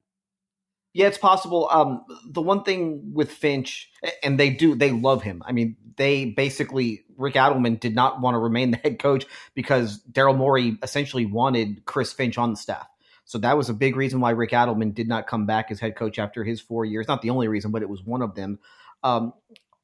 Yeah, 0.94 1.08
it's 1.08 1.18
possible. 1.18 1.70
Um, 1.72 2.04
the 2.26 2.42
one 2.42 2.64
thing 2.64 3.14
with 3.14 3.32
Finch, 3.32 3.90
and 4.24 4.40
they 4.40 4.50
do, 4.50 4.76
they 4.76 4.92
love 4.92 5.24
him. 5.24 5.42
I 5.46 5.54
mean, 5.54 5.78
they 5.96 6.26
basically 6.26 7.06
Rick 7.18 7.36
Adelman 7.36 7.80
did 7.80 7.96
not 7.96 8.20
want 8.20 8.36
to 8.36 8.40
remain 8.40 8.72
the 8.72 8.78
head 8.78 9.00
coach 9.00 9.26
because 9.54 10.02
Daryl 10.12 10.36
Morey 10.36 10.78
essentially 10.84 11.26
wanted 11.26 11.86
Chris 11.86 12.12
Finch 12.12 12.38
on 12.38 12.52
the 12.52 12.58
staff. 12.58 12.88
So 13.26 13.38
that 13.38 13.56
was 13.56 13.70
a 13.70 13.74
big 13.74 13.96
reason 13.96 14.20
why 14.20 14.32
Rick 14.32 14.52
Adelman 14.52 14.94
did 14.94 15.08
not 15.08 15.28
come 15.28 15.46
back 15.46 15.72
as 15.72 15.80
head 15.80 15.96
coach 15.96 16.20
after 16.20 16.44
his 16.44 16.60
four 16.60 16.84
years. 16.84 17.08
Not 17.08 17.22
the 17.22 17.30
only 17.30 17.48
reason, 17.48 17.72
but 17.72 17.82
it 17.82 17.90
was 17.90 18.04
one 18.04 18.22
of 18.22 18.36
them. 18.36 18.60
Um, 19.04 19.34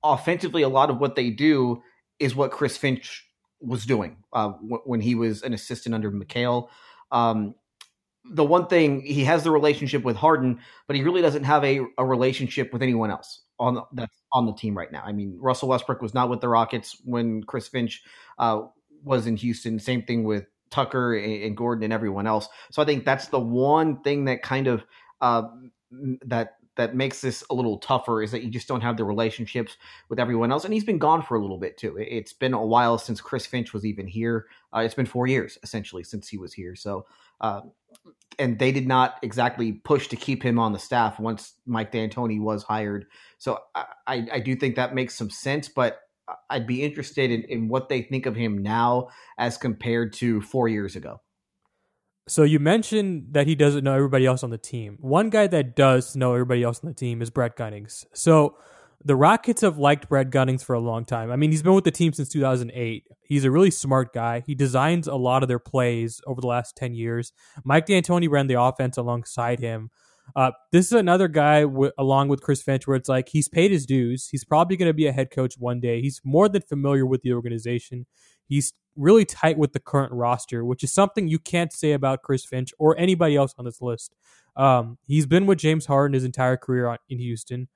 offensively, 0.03 0.63
a 0.63 0.69
lot 0.69 0.89
of 0.89 0.97
what 0.99 1.15
they 1.15 1.29
do 1.29 1.81
is 2.19 2.35
what 2.35 2.51
Chris 2.51 2.75
Finch 2.75 3.25
was 3.61 3.85
doing 3.85 4.17
uh, 4.33 4.49
w- 4.49 4.81
when 4.85 4.99
he 4.99 5.15
was 5.15 5.43
an 5.43 5.53
assistant 5.53 5.95
under 5.95 6.11
McHale. 6.11 6.67
Um, 7.11 7.55
the 8.31 8.43
one 8.43 8.67
thing 8.67 9.01
he 9.01 9.23
has 9.23 9.43
the 9.43 9.51
relationship 9.51 10.03
with 10.03 10.15
Harden, 10.15 10.59
but 10.87 10.95
he 10.95 11.03
really 11.03 11.21
doesn't 11.21 11.43
have 11.43 11.63
a, 11.63 11.81
a 11.97 12.05
relationship 12.05 12.73
with 12.73 12.81
anyone 12.81 13.11
else 13.11 13.41
on 13.59 13.75
the, 13.75 13.83
that's 13.93 14.17
on 14.33 14.45
the 14.45 14.53
team 14.53 14.77
right 14.77 14.91
now. 14.91 15.03
I 15.05 15.11
mean, 15.11 15.37
Russell 15.39 15.69
Westbrook 15.69 16.01
was 16.01 16.13
not 16.13 16.29
with 16.29 16.41
the 16.41 16.49
Rockets 16.49 16.97
when 17.05 17.43
Chris 17.43 17.67
Finch 17.67 18.03
uh, 18.37 18.61
was 19.03 19.27
in 19.27 19.35
Houston. 19.37 19.79
Same 19.79 20.03
thing 20.03 20.23
with 20.23 20.45
Tucker 20.69 21.15
and, 21.15 21.43
and, 21.43 21.57
Gordon 21.57 21.83
and 21.83 21.93
everyone 21.93 22.27
else. 22.27 22.47
So 22.71 22.81
I 22.81 22.85
think 22.85 23.05
that's 23.05 23.27
the 23.27 23.39
one 23.39 24.01
thing 24.01 24.25
that 24.25 24.41
kind 24.41 24.67
of 24.67 24.83
uh, 25.21 25.43
that 26.25 26.57
that 26.75 26.95
makes 26.95 27.21
this 27.21 27.43
a 27.49 27.53
little 27.53 27.79
tougher 27.79 28.21
is 28.21 28.31
that 28.31 28.43
you 28.43 28.51
just 28.51 28.67
don't 28.67 28.81
have 28.81 28.97
the 28.97 29.03
relationships 29.03 29.77
with 30.09 30.19
everyone 30.19 30.51
else. 30.51 30.63
And 30.63 30.73
he's 30.73 30.83
been 30.83 30.99
gone 30.99 31.23
for 31.23 31.35
a 31.35 31.41
little 31.41 31.57
bit 31.57 31.75
too. 31.75 31.97
It's 31.97 32.33
been 32.33 32.53
a 32.53 32.63
while 32.63 32.99
since 32.99 33.19
Chris 33.19 33.47
Finch 33.47 33.73
was 33.73 33.83
even 33.83 34.07
here. 34.07 34.45
Uh, 34.73 34.81
it's 34.81 34.93
been 34.93 35.07
four 35.07 35.27
years 35.27 35.57
essentially 35.63 36.03
since 36.03 36.27
he 36.27 36.37
was 36.37 36.53
here. 36.53 36.75
So 36.75 37.05
uh, 37.41 37.61
and 38.39 38.59
they 38.59 38.71
did 38.71 38.87
not 38.87 39.15
exactly 39.23 39.73
push 39.73 40.07
to 40.09 40.15
keep 40.15 40.43
him 40.43 40.59
on 40.59 40.73
the 40.73 40.79
staff 40.79 41.19
once 41.19 41.53
Mike 41.65 41.91
D'Antoni 41.91 42.39
was 42.39 42.63
hired. 42.63 43.05
So 43.37 43.59
I, 43.75 44.27
I 44.31 44.39
do 44.39 44.55
think 44.55 44.75
that 44.75 44.93
makes 44.93 45.15
some 45.15 45.29
sense, 45.29 45.69
but 45.69 45.99
I'd 46.49 46.67
be 46.67 46.83
interested 46.83 47.31
in, 47.31 47.43
in 47.43 47.67
what 47.67 47.89
they 47.89 48.01
think 48.01 48.25
of 48.25 48.35
him 48.35 48.61
now 48.61 49.09
as 49.37 49.57
compared 49.57 50.13
to 50.13 50.41
four 50.41 50.67
years 50.67 50.95
ago. 50.95 51.21
So 52.27 52.43
you 52.43 52.59
mentioned 52.59 53.27
that 53.31 53.47
he 53.47 53.55
doesn't 53.55 53.85
know 53.85 53.93
everybody 53.93 54.25
else 54.25 54.43
on 54.43 54.49
the 54.49 54.57
team. 54.57 54.97
One 54.99 55.29
guy 55.29 55.47
that 55.47 55.75
does 55.75 56.15
know 56.15 56.33
everybody 56.33 56.61
else 56.61 56.81
on 56.83 56.89
the 56.89 56.95
team 56.95 57.21
is 57.21 57.29
Brett 57.29 57.55
Gunnings. 57.55 58.05
So 58.13 58.57
the 59.03 59.15
Rockets 59.15 59.61
have 59.61 59.77
liked 59.77 60.09
Brad 60.09 60.31
Gunnings 60.31 60.63
for 60.63 60.73
a 60.73 60.79
long 60.79 61.05
time. 61.05 61.31
I 61.31 61.35
mean, 61.35 61.51
he's 61.51 61.61
been 61.61 61.73
with 61.73 61.83
the 61.83 61.91
team 61.91 62.13
since 62.13 62.29
2008. 62.29 63.03
He's 63.21 63.45
a 63.45 63.51
really 63.51 63.71
smart 63.71 64.13
guy. 64.13 64.43
He 64.45 64.55
designs 64.55 65.07
a 65.07 65.15
lot 65.15 65.43
of 65.43 65.49
their 65.49 65.59
plays 65.59 66.19
over 66.25 66.41
the 66.41 66.47
last 66.47 66.75
10 66.75 66.95
years. 66.95 67.31
Mike 67.63 67.85
D'Antoni 67.85 68.29
ran 68.29 68.47
the 68.47 68.59
offense 68.59 68.97
alongside 68.97 69.59
him. 69.59 69.91
Uh, 70.35 70.51
this 70.71 70.87
is 70.87 70.91
another 70.93 71.27
guy 71.27 71.61
w- 71.61 71.91
along 71.97 72.27
with 72.27 72.41
Chris 72.41 72.61
Finch 72.61 72.85
where 72.87 72.97
it's 72.97 73.07
like 73.07 73.29
he's 73.29 73.47
paid 73.47 73.71
his 73.71 73.85
dues. 73.85 74.27
He's 74.29 74.43
probably 74.43 74.75
going 74.75 74.89
to 74.89 74.93
be 74.93 75.07
a 75.07 75.11
head 75.11 75.31
coach 75.31 75.55
one 75.57 75.79
day. 75.79 76.01
He's 76.01 76.19
more 76.23 76.49
than 76.49 76.61
familiar 76.63 77.05
with 77.05 77.21
the 77.21 77.33
organization. 77.33 78.05
He's 78.47 78.73
really 78.95 79.25
tight 79.25 79.57
with 79.57 79.73
the 79.73 79.79
current 79.79 80.11
roster, 80.11 80.65
which 80.65 80.83
is 80.83 80.91
something 80.91 81.27
you 81.27 81.39
can't 81.39 81.71
say 81.71 81.93
about 81.93 82.23
Chris 82.23 82.43
Finch 82.43 82.73
or 82.79 82.97
anybody 82.97 83.35
else 83.35 83.53
on 83.57 83.65
this 83.65 83.81
list. 83.81 84.15
Um, 84.55 84.97
he's 85.05 85.27
been 85.27 85.45
with 85.45 85.59
James 85.59 85.85
Harden 85.85 86.13
his 86.13 86.23
entire 86.23 86.57
career 86.57 86.97
in 87.07 87.19
Houston. 87.19 87.67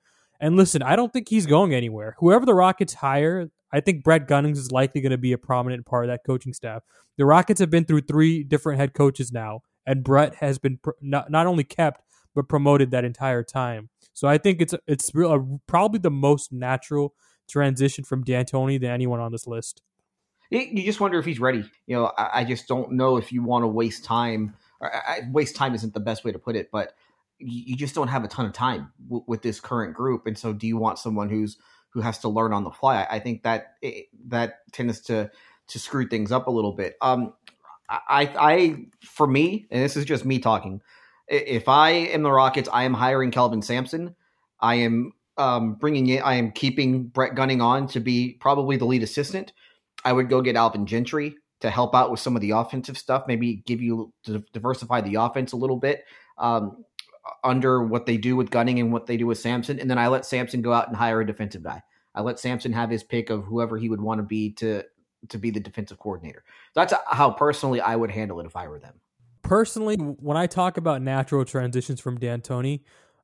And 0.42 0.56
listen, 0.56 0.82
I 0.82 0.96
don't 0.96 1.12
think 1.12 1.28
he's 1.28 1.46
going 1.46 1.72
anywhere. 1.72 2.16
Whoever 2.18 2.44
the 2.44 2.52
Rockets 2.52 2.94
hire, 2.94 3.48
I 3.72 3.78
think 3.78 4.02
Brett 4.02 4.26
Gunnings 4.26 4.58
is 4.58 4.72
likely 4.72 5.00
going 5.00 5.12
to 5.12 5.18
be 5.18 5.32
a 5.32 5.38
prominent 5.38 5.86
part 5.86 6.04
of 6.04 6.10
that 6.10 6.22
coaching 6.26 6.52
staff. 6.52 6.82
The 7.16 7.24
Rockets 7.24 7.60
have 7.60 7.70
been 7.70 7.84
through 7.84 8.02
three 8.02 8.42
different 8.42 8.80
head 8.80 8.92
coaches 8.92 9.30
now, 9.30 9.60
and 9.86 10.02
Brett 10.02 10.34
has 10.36 10.58
been 10.58 10.78
pr- 10.82 10.90
not, 11.00 11.30
not 11.30 11.46
only 11.46 11.62
kept 11.62 12.02
but 12.34 12.48
promoted 12.48 12.90
that 12.90 13.04
entire 13.04 13.42
time. 13.42 13.90
So 14.14 14.26
I 14.26 14.36
think 14.38 14.60
it's 14.60 14.74
it's 14.86 15.14
real, 15.14 15.32
uh, 15.32 15.58
probably 15.66 16.00
the 16.00 16.10
most 16.10 16.52
natural 16.52 17.14
transition 17.48 18.04
from 18.04 18.24
D'Antoni 18.24 18.80
than 18.80 18.90
anyone 18.90 19.20
on 19.20 19.32
this 19.32 19.46
list. 19.46 19.82
You 20.50 20.82
just 20.82 21.00
wonder 21.00 21.18
if 21.18 21.24
he's 21.24 21.40
ready. 21.40 21.64
You 21.86 21.96
know, 21.96 22.12
I, 22.18 22.40
I 22.40 22.44
just 22.44 22.68
don't 22.68 22.92
know 22.92 23.16
if 23.16 23.32
you 23.32 23.42
want 23.42 23.62
to 23.62 23.68
waste 23.68 24.04
time. 24.04 24.54
I, 24.82 25.20
waste 25.30 25.56
time 25.56 25.74
isn't 25.74 25.94
the 25.94 26.00
best 26.00 26.24
way 26.24 26.32
to 26.32 26.38
put 26.38 26.56
it, 26.56 26.70
but 26.72 26.94
you 27.44 27.76
just 27.76 27.94
don't 27.94 28.08
have 28.08 28.24
a 28.24 28.28
ton 28.28 28.46
of 28.46 28.52
time 28.52 28.92
w- 29.08 29.24
with 29.26 29.42
this 29.42 29.60
current 29.60 29.94
group. 29.94 30.26
And 30.26 30.36
so, 30.36 30.52
do 30.52 30.66
you 30.66 30.76
want 30.76 30.98
someone 30.98 31.28
who's 31.28 31.56
who 31.90 32.00
has 32.00 32.18
to 32.20 32.28
learn 32.28 32.52
on 32.52 32.64
the 32.64 32.70
fly? 32.70 33.02
I, 33.02 33.16
I 33.16 33.18
think 33.18 33.42
that 33.42 33.74
it, 33.82 34.06
that 34.28 34.60
tends 34.72 35.00
to 35.02 35.30
to 35.68 35.78
screw 35.78 36.06
things 36.08 36.32
up 36.32 36.46
a 36.46 36.50
little 36.50 36.72
bit. 36.72 36.96
Um, 37.00 37.34
I, 37.88 38.30
I, 38.38 38.76
for 39.02 39.26
me, 39.26 39.66
and 39.70 39.82
this 39.82 39.96
is 39.96 40.04
just 40.04 40.24
me 40.24 40.38
talking. 40.38 40.80
If 41.28 41.68
I 41.68 41.90
am 41.90 42.22
the 42.22 42.32
Rockets, 42.32 42.68
I 42.72 42.84
am 42.84 42.94
hiring 42.94 43.30
Kelvin 43.30 43.62
Sampson. 43.62 44.14
I 44.60 44.76
am 44.76 45.12
um, 45.36 45.74
bringing 45.74 46.08
in. 46.08 46.22
I 46.22 46.34
am 46.34 46.52
keeping 46.52 47.04
Brett 47.04 47.34
Gunning 47.34 47.60
on 47.60 47.86
to 47.88 48.00
be 48.00 48.36
probably 48.40 48.76
the 48.76 48.84
lead 48.84 49.02
assistant. 49.02 49.52
I 50.04 50.12
would 50.12 50.28
go 50.28 50.40
get 50.40 50.56
Alvin 50.56 50.86
Gentry 50.86 51.36
to 51.60 51.70
help 51.70 51.94
out 51.94 52.10
with 52.10 52.20
some 52.20 52.34
of 52.34 52.42
the 52.42 52.50
offensive 52.50 52.98
stuff. 52.98 53.24
Maybe 53.26 53.62
give 53.66 53.80
you 53.80 54.12
to 54.24 54.44
diversify 54.52 55.00
the 55.00 55.16
offense 55.16 55.52
a 55.52 55.56
little 55.56 55.76
bit. 55.76 56.04
Um, 56.38 56.84
under 57.44 57.82
what 57.82 58.06
they 58.06 58.16
do 58.16 58.36
with 58.36 58.50
Gunning 58.50 58.80
and 58.80 58.92
what 58.92 59.06
they 59.06 59.16
do 59.16 59.26
with 59.26 59.38
Sampson, 59.38 59.78
and 59.78 59.90
then 59.90 59.98
I 59.98 60.08
let 60.08 60.26
Sampson 60.26 60.62
go 60.62 60.72
out 60.72 60.88
and 60.88 60.96
hire 60.96 61.20
a 61.20 61.26
defensive 61.26 61.62
guy. 61.62 61.82
I 62.14 62.20
let 62.22 62.38
Sampson 62.38 62.72
have 62.72 62.90
his 62.90 63.02
pick 63.02 63.30
of 63.30 63.44
whoever 63.44 63.78
he 63.78 63.88
would 63.88 64.00
want 64.00 64.18
to 64.18 64.22
be 64.22 64.50
to 64.54 64.84
to 65.28 65.38
be 65.38 65.50
the 65.50 65.60
defensive 65.60 65.98
coordinator. 65.98 66.42
That's 66.74 66.92
how 67.06 67.30
personally 67.30 67.80
I 67.80 67.94
would 67.94 68.10
handle 68.10 68.40
it 68.40 68.46
if 68.46 68.56
I 68.56 68.66
were 68.66 68.80
them. 68.80 68.94
Personally, 69.42 69.96
when 69.96 70.36
I 70.36 70.46
talk 70.46 70.76
about 70.76 71.00
natural 71.00 71.44
transitions 71.44 72.00
from 72.00 72.18
D'Antoni, 72.18 72.80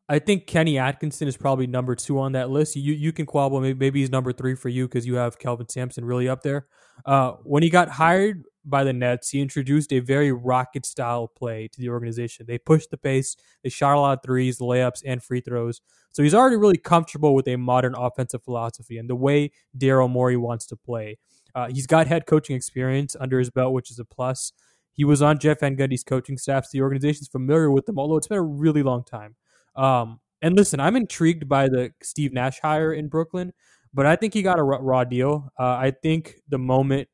I 0.09 0.19
think 0.19 0.47
Kenny 0.47 0.79
Atkinson 0.79 1.29
is 1.29 1.37
probably 1.37 1.67
number 1.67 1.95
two 1.95 2.19
on 2.19 2.33
that 2.33 2.51
list. 2.51 2.77
You 2.77 2.95
you 2.95 3.13
can 3.13 3.27
quabble 3.27 3.61
maybe, 3.61 3.79
maybe 3.79 4.01
he's 4.01 4.11
number 4.11 4.33
three 4.33 4.55
for 4.55 4.69
you 4.69 4.87
because 4.87 5.07
you 5.07 5.17
have 5.17 5.39
Kelvin 5.39 5.69
Sampson 5.69 6.05
really 6.05 6.29
up 6.29 6.43
there. 6.43 6.67
Uh, 7.05 7.33
when 7.43 7.63
he 7.63 7.71
got 7.71 7.89
hired 7.89 8.45
by 8.69 8.85
the 8.85 8.93
Nets, 8.93 9.31
he 9.31 9.41
introduced 9.41 9.93
a 9.93 10.01
very 10.01 10.33
rocket 10.33 10.85
style 10.85 11.29
play 11.29 11.69
to 11.69 11.81
the 11.81 11.89
organization. 11.89 12.47
They 12.47 12.59
pushed 12.59 12.91
the 12.91 12.97
pace, 12.97 13.37
they 13.63 13.71
shot 13.71 13.97
a 13.97 14.01
lot 14.01 14.19
of 14.19 14.23
threes, 14.23 14.59
layups, 14.59 15.03
and 15.07 15.23
free 15.23 15.41
throws. 15.41 15.81
So 16.11 16.23
he's 16.23 16.35
already 16.35 16.57
really 16.57 16.79
comfortable 16.79 17.35
with 17.35 17.49
a 17.49 17.57
modern 17.57 17.95
offensive 17.97 18.43
philosophy 18.43 18.99
and 18.99 19.09
the 19.09 19.17
way 19.17 19.53
Daryl 19.77 20.11
Morey 20.11 20.37
wants 20.37 20.67
to 20.67 20.77
play. 20.77 21.19
Uh, 21.55 21.69
he's 21.69 21.87
got 21.87 22.07
head 22.07 22.27
coaching 22.27 22.57
experience 22.57 23.17
under 23.19 23.39
his 23.39 23.51
belt, 23.51 23.73
which 23.73 23.91
is 23.91 23.99
a 23.99 24.05
plus. 24.05 24.53
He 24.93 25.05
was 25.05 25.23
on 25.23 25.39
Jeff 25.39 25.61
Van 25.61 25.77
Gundy's 25.77 26.05
coaching 26.05 26.37
staff, 26.37 26.65
so 26.65 26.71
the 26.73 26.83
organization's 26.83 27.29
familiar 27.29 27.71
with 27.71 27.87
them, 27.87 27.99
although 27.99 28.17
it's 28.17 28.27
been 28.27 28.39
a 28.39 28.43
really 28.43 28.83
long 28.83 29.05
time. 29.05 29.37
Um, 29.77 30.21
and 30.43 30.57
listen, 30.57 30.81
I'm 30.81 30.97
intrigued 30.97 31.49
by 31.49 31.69
the 31.69 31.93
Steve 32.03 32.33
Nash 32.33 32.61
hire 32.61 32.93
in 32.93 33.09
Brooklyn, 33.09 33.53
but 33.95 34.07
I 34.07 34.17
think 34.17 34.35
he 34.35 34.43
got 34.43 34.59
a 34.59 34.63
raw 34.63 35.05
deal. 35.05 35.51
Uh, 35.59 35.77
I 35.77 35.93
think 36.03 36.37
the 36.49 36.59
moment 36.59 37.09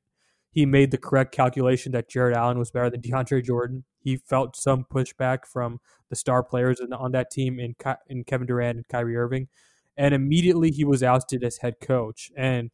he 0.55 0.65
made 0.65 0.93
the 0.93 0.99
correct 0.99 1.35
calculation 1.35 1.91
that 1.93 2.09
Jarrett 2.09 2.37
Allen 2.37 2.61
was 2.61 2.71
better 2.71 2.89
than 2.89 3.01
DeAndre 3.01 3.45
Jordan. 3.45 3.83
He 3.99 4.17
felt 4.17 4.55
some 4.55 4.85
pushback 4.85 5.47
from 5.53 5.81
the 6.11 6.15
star 6.15 6.45
players 6.45 6.81
on 6.81 7.11
that 7.11 7.33
team 7.33 7.59
in, 7.59 7.75
in 8.09 8.23
Kevin 8.23 8.47
Durant 8.47 8.77
and 8.77 8.89
Kyrie 8.89 9.17
Irving, 9.17 9.49
and 9.97 10.15
immediately 10.15 10.71
he 10.71 10.85
was 10.85 11.03
ousted 11.03 11.43
as 11.43 11.59
head 11.59 11.81
coach. 11.81 12.31
And 12.37 12.71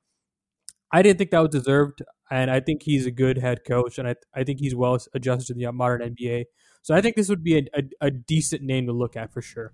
I 0.93 1.01
didn't 1.01 1.17
think 1.17 1.31
that 1.31 1.41
was 1.41 1.49
deserved, 1.49 2.03
and 2.31 2.51
I 2.51 2.61
think 2.61 2.83
he's 2.83 3.07
a 3.07 3.11
good 3.11 3.39
head 3.39 3.61
coach, 3.67 3.99
and 3.99 4.07
I, 4.07 4.17
I 4.35 4.45
think 4.45 4.61
he's 4.61 4.75
well 4.75 4.99
adjusted 5.15 5.47
to 5.47 5.55
the 5.55 5.73
modern 5.73 6.15
NBA. 6.15 6.45
So 6.83 6.95
I 6.95 7.01
think 7.01 7.17
this 7.17 7.31
would 7.31 7.43
be 7.43 7.57
a, 7.57 7.63
a, 7.75 7.83
a 8.03 8.11
decent 8.11 8.63
name 8.63 8.89
to 8.89 8.93
look 8.93 9.17
at 9.17 9.33
for 9.33 9.41
sure. 9.41 9.73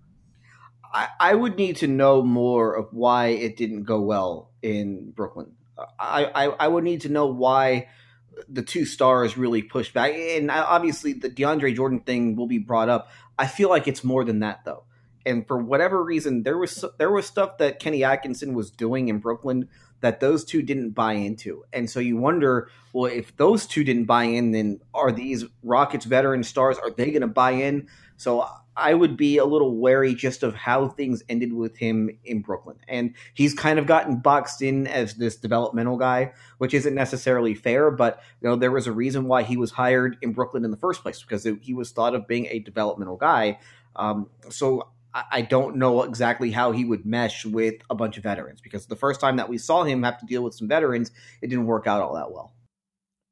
I, 0.95 1.09
I 1.19 1.35
would 1.35 1.57
need 1.57 1.75
to 1.77 1.89
know 1.89 2.23
more 2.23 2.73
of 2.73 2.87
why 2.93 3.29
it 3.29 3.57
didn't 3.57 3.83
go 3.83 4.01
well 4.01 4.53
in 4.63 5.11
Brooklyn. 5.11 5.57
I, 5.99 6.25
I, 6.25 6.45
I 6.47 6.68
would 6.68 6.85
need 6.85 7.02
to 7.02 7.09
know 7.09 7.26
why 7.26 7.88
the 8.49 8.62
two 8.62 8.85
stars 8.85 9.37
really 9.37 9.62
pushed 9.62 9.95
back. 9.95 10.12
And 10.14 10.50
obviously, 10.50 11.12
the 11.12 11.30
DeAndre 11.30 11.75
Jordan 11.75 12.00
thing 12.00 12.37
will 12.37 12.47
be 12.47 12.59
brought 12.59 12.88
up. 12.88 13.11
I 13.38 13.47
feel 13.47 13.68
like 13.68 13.88
it's 13.88 14.04
more 14.04 14.25
than 14.25 14.40
that, 14.40 14.64
though. 14.64 14.85
And 15.25 15.47
for 15.47 15.59
whatever 15.59 16.02
reason, 16.02 16.45
there 16.45 16.56
was 16.56 16.85
there 16.99 17.11
was 17.11 17.26
stuff 17.26 17.59
that 17.59 17.80
Kenny 17.80 18.04
Atkinson 18.04 18.54
was 18.54 18.71
doing 18.71 19.09
in 19.09 19.18
Brooklyn 19.18 19.68
that 20.00 20.21
those 20.21 20.45
two 20.45 20.62
didn't 20.62 20.90
buy 20.90 21.14
into. 21.14 21.64
And 21.73 21.90
so 21.90 22.00
you 22.00 22.16
wonder, 22.16 22.71
well, 22.92 23.11
if 23.11 23.37
those 23.37 23.66
two 23.66 23.83
didn't 23.83 24.04
buy 24.04 24.25
in, 24.25 24.52
then 24.52 24.80
are 24.95 25.11
these 25.11 25.45
Rockets 25.62 26.04
veteran 26.04 26.45
stars 26.45 26.78
are 26.78 26.90
they 26.90 27.06
going 27.06 27.23
to 27.23 27.26
buy 27.26 27.52
in? 27.52 27.88
So 28.16 28.47
I 28.76 28.95
would 28.95 29.16
be 29.16 29.38
a 29.38 29.45
little 29.45 29.76
wary 29.76 30.14
just 30.14 30.42
of 30.42 30.54
how 30.54 30.88
things 30.88 31.23
ended 31.28 31.52
with 31.52 31.76
him 31.76 32.11
in 32.25 32.42
Brooklyn. 32.42 32.76
And 32.88 33.14
he's 33.35 33.54
kind 33.54 33.78
of 33.78 33.87
gotten 33.87 34.16
boxed 34.16 34.61
in 34.61 34.87
as 34.87 35.14
this 35.14 35.37
developmental 35.37 35.97
guy, 35.97 36.33
which 36.59 36.75
isn't 36.75 36.95
necessarily 36.95 37.54
fair, 37.54 37.90
but 37.90 38.23
you 38.40 38.49
know 38.49 38.56
there 38.56 38.71
was 38.71 38.87
a 38.87 38.92
reason 38.92 39.28
why 39.28 39.42
he 39.42 39.56
was 39.56 39.71
hired 39.71 40.18
in 40.21 40.33
Brooklyn 40.33 40.64
in 40.64 40.71
the 40.71 40.76
first 40.76 41.02
place 41.02 41.23
because 41.23 41.49
he 41.62 41.73
was 41.73 41.90
thought 41.90 42.14
of 42.14 42.26
being 42.26 42.47
a 42.47 42.59
developmental 42.59 43.16
guy. 43.16 43.59
Um, 43.97 44.28
so 44.50 44.88
I 45.30 45.40
don't 45.40 45.76
know 45.76 46.02
exactly 46.02 46.50
how 46.50 46.73
he 46.73 46.85
would 46.85 47.06
mesh 47.06 47.47
with 47.47 47.76
a 47.88 47.95
bunch 47.95 48.18
of 48.18 48.23
veterans 48.23 48.61
because 48.61 48.87
the 48.87 48.97
first 48.97 49.18
time 49.18 49.37
that 49.37 49.49
we 49.49 49.56
saw 49.56 49.85
him 49.85 50.02
have 50.02 50.18
to 50.18 50.26
deal 50.26 50.42
with 50.42 50.54
some 50.54 50.68
veterans, 50.68 51.11
it 51.40 51.47
didn't 51.47 51.64
work 51.64 51.87
out 51.87 52.02
all 52.02 52.14
that 52.14 52.30
well. 52.30 52.52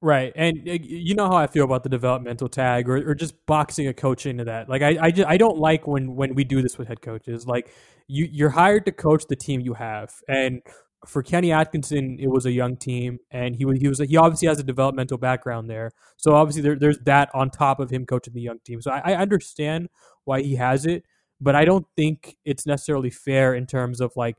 Right, 0.04 0.34
and 0.37 0.68
uh, 0.68 0.73
you 0.82 1.14
know 1.14 1.28
how 1.28 1.37
I 1.37 1.46
feel 1.46 1.64
about 1.64 1.82
the 1.82 1.88
developmental 1.88 2.46
tag, 2.50 2.90
or, 2.90 3.12
or 3.12 3.14
just 3.14 3.46
boxing 3.46 3.88
a 3.88 3.94
coach 3.94 4.26
into 4.26 4.44
that. 4.44 4.68
Like 4.68 4.82
I, 4.82 4.99
I, 5.00 5.11
just, 5.11 5.26
I 5.26 5.38
don't 5.38 5.56
like 5.56 5.87
when 5.87 6.14
when 6.14 6.34
we 6.34 6.44
do 6.44 6.61
this 6.61 6.76
with 6.76 6.88
head 6.88 7.00
coaches. 7.00 7.46
Like 7.46 7.70
you, 8.06 8.28
you're 8.30 8.50
hired 8.50 8.84
to 8.84 8.92
coach 8.92 9.25
the 9.30 9.34
team 9.34 9.62
you 9.62 9.73
have, 9.73 10.12
and 10.28 10.61
for 11.06 11.23
Kenny 11.23 11.52
Atkinson, 11.52 12.18
it 12.20 12.28
was 12.28 12.44
a 12.44 12.52
young 12.52 12.76
team, 12.76 13.18
and 13.30 13.56
he 13.56 13.64
was 13.64 13.78
he 13.80 13.88
was 13.88 13.99
he 13.99 14.18
obviously 14.18 14.46
has 14.46 14.58
a 14.58 14.62
developmental 14.62 15.16
background 15.16 15.70
there. 15.70 15.90
So 16.18 16.34
obviously 16.34 16.61
there, 16.61 16.78
there's 16.78 16.99
that 17.06 17.30
on 17.32 17.49
top 17.49 17.80
of 17.80 17.88
him 17.88 18.04
coaching 18.04 18.34
the 18.34 18.42
young 18.42 18.58
team. 18.62 18.82
So 18.82 18.90
I, 18.90 19.12
I 19.12 19.14
understand 19.14 19.88
why 20.26 20.42
he 20.42 20.56
has 20.56 20.84
it, 20.84 21.04
but 21.40 21.54
I 21.54 21.64
don't 21.64 21.87
think 21.96 22.37
it's 22.44 22.66
necessarily 22.66 23.08
fair 23.08 23.54
in 23.54 23.64
terms 23.66 24.02
of 24.02 24.12
like 24.16 24.37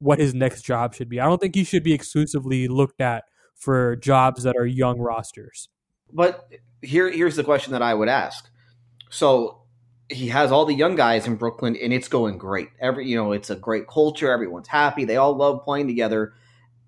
what 0.00 0.18
his 0.18 0.34
next 0.34 0.66
job 0.66 0.94
should 0.94 1.08
be. 1.08 1.18
I 1.18 1.24
don't 1.24 1.40
think 1.40 1.54
he 1.54 1.64
should 1.64 1.82
be 1.82 1.94
exclusively 1.94 2.68
looked 2.68 3.00
at 3.00 3.24
for 3.58 3.96
jobs 3.96 4.44
that 4.44 4.56
are 4.56 4.66
young 4.66 4.98
rosters. 4.98 5.68
But 6.12 6.48
here, 6.80 7.10
here's 7.10 7.36
the 7.36 7.44
question 7.44 7.72
that 7.72 7.82
I 7.82 7.92
would 7.92 8.08
ask. 8.08 8.48
So 9.10 9.62
he 10.08 10.28
has 10.28 10.50
all 10.50 10.64
the 10.64 10.74
young 10.74 10.96
guys 10.96 11.26
in 11.26 11.36
Brooklyn, 11.36 11.76
and 11.76 11.92
it's 11.92 12.08
going 12.08 12.38
great. 12.38 12.68
Every 12.80 13.06
you 13.06 13.16
know, 13.16 13.32
it's 13.32 13.50
a 13.50 13.56
great 13.56 13.86
culture. 13.86 14.30
Everyone's 14.30 14.68
happy. 14.68 15.04
They 15.04 15.16
all 15.16 15.36
love 15.36 15.64
playing 15.64 15.88
together. 15.88 16.32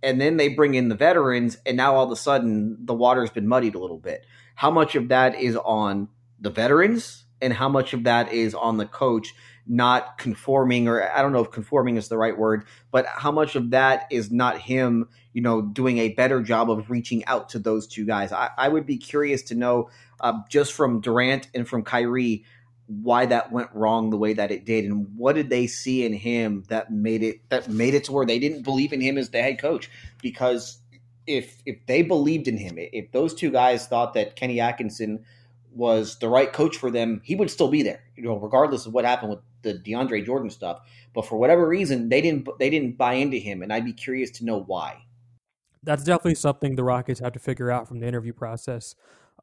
And 0.03 0.19
then 0.19 0.39
they 0.39 0.49
bring 0.49 0.75
in 0.75 0.89
the 0.89 0.95
veterans, 0.95 1.59
and 1.67 1.77
now 1.77 1.97
all 1.97 2.07
of 2.07 2.11
a 2.11 2.17
sudden 2.17 2.79
the 2.87 2.95
water's 2.95 3.31
been 3.31 3.47
muddied 3.47 3.75
a 3.75 3.79
little 3.79 3.99
bit. 3.99 4.25
How 4.55 4.71
much 4.71 4.95
of 4.95 5.09
that 5.09 5.35
is 5.39 5.57
on 5.57 6.09
the 6.41 6.51
veterans, 6.51 7.25
and 7.43 7.53
how 7.53 7.69
much 7.69 7.93
of 7.93 8.05
that 8.05 8.33
is 8.33 8.55
on 8.55 8.79
the 8.79 8.87
coach 8.87 9.35
not 9.67 10.19
conforming, 10.19 10.89
or 10.89 11.11
I 11.11 11.23
don't 11.23 11.33
know 11.33 11.43
if 11.43 11.51
conforming 11.51 11.97
is 11.97 12.09
the 12.09 12.19
right 12.19 12.37
word, 12.37 12.65
but 12.91 13.07
how 13.07 13.31
much 13.31 13.57
of 13.57 13.71
that 13.71 14.07
is 14.11 14.31
not 14.31 14.59
him 14.59 15.09
you 15.33 15.43
know, 15.43 15.63
doing 15.63 15.99
a 15.99 16.09
better 16.11 16.43
job 16.43 16.71
of 16.71 16.91
reaching 16.91 17.25
out 17.27 17.51
to 17.51 17.59
those 17.59 17.87
two 17.87 18.05
guys. 18.05 18.33
I, 18.33 18.51
I 18.57 18.69
would 18.69 18.87
be 18.87 18.97
curious 18.97 19.43
to 19.45 19.55
know 19.55 19.91
uh, 20.21 20.41
just 20.49 20.73
from 20.73 21.01
Durant 21.01 21.49
and 21.55 21.69
from 21.69 21.83
Kyrie 21.83 22.45
why 22.87 23.25
that 23.27 23.53
went 23.53 23.71
wrong 23.73 24.11
the 24.11 24.17
way 24.17 24.33
that 24.33 24.51
it 24.51 24.65
did, 24.65 24.85
and 24.85 25.17
what 25.17 25.37
did 25.37 25.49
they 25.49 25.69
see 25.69 26.05
in 26.05 26.13
him 26.13 26.65
that 26.69 26.93
made 26.93 27.23
it 27.23 27.49
that 27.49 27.69
made 27.69 27.95
it 27.95 28.03
to 28.05 28.13
where 28.13 28.27
they 28.27 28.41
didn't 28.41 28.63
believe 28.63 28.93
in 28.93 29.01
him 29.01 29.17
as 29.17 29.31
the 29.31 29.41
head 29.41 29.61
coach? 29.61 29.89
Because 30.21 30.81
if 31.25 31.63
if 31.65 31.87
they 31.87 32.03
believed 32.03 32.49
in 32.49 32.57
him, 32.57 32.75
if 32.77 33.13
those 33.13 33.33
two 33.33 33.53
guys 33.53 33.87
thought 33.87 34.15
that 34.15 34.35
Kenny 34.35 34.59
Atkinson 34.59 35.25
was 35.73 36.19
the 36.19 36.29
right 36.29 36.53
coach 36.53 36.77
for 36.77 36.91
them, 36.91 37.21
he 37.23 37.37
would 37.37 37.49
still 37.49 37.69
be 37.69 37.85
there, 37.85 38.03
you 38.17 38.25
know, 38.25 38.37
regardless 38.37 38.87
of 38.87 38.93
what 38.93 39.05
happened 39.05 39.31
with 39.31 39.41
the 39.63 39.75
DeAndre 39.75 40.25
Jordan 40.25 40.51
stuff. 40.51 40.81
But 41.15 41.27
for 41.27 41.39
whatever 41.39 41.67
reason, 41.67 42.09
they 42.09 42.21
didn't 42.21 42.49
they 42.59 42.71
didn't 42.71 42.97
buy 42.97 43.15
into 43.15 43.39
him, 43.39 43.63
and 43.63 43.73
I'd 43.73 43.85
be 43.85 43.93
curious 43.93 44.31
to 44.33 44.45
know 44.45 44.61
why 44.61 45.03
that's 45.83 46.05
definitely 46.05 46.35
something 46.35 46.77
the 46.77 46.85
Rockets 46.85 47.21
have 47.21 47.33
to 47.33 47.39
figure 47.39 47.71
out 47.71 47.89
from 47.89 48.01
the 48.01 48.07
interview 48.07 48.33
process. 48.33 48.95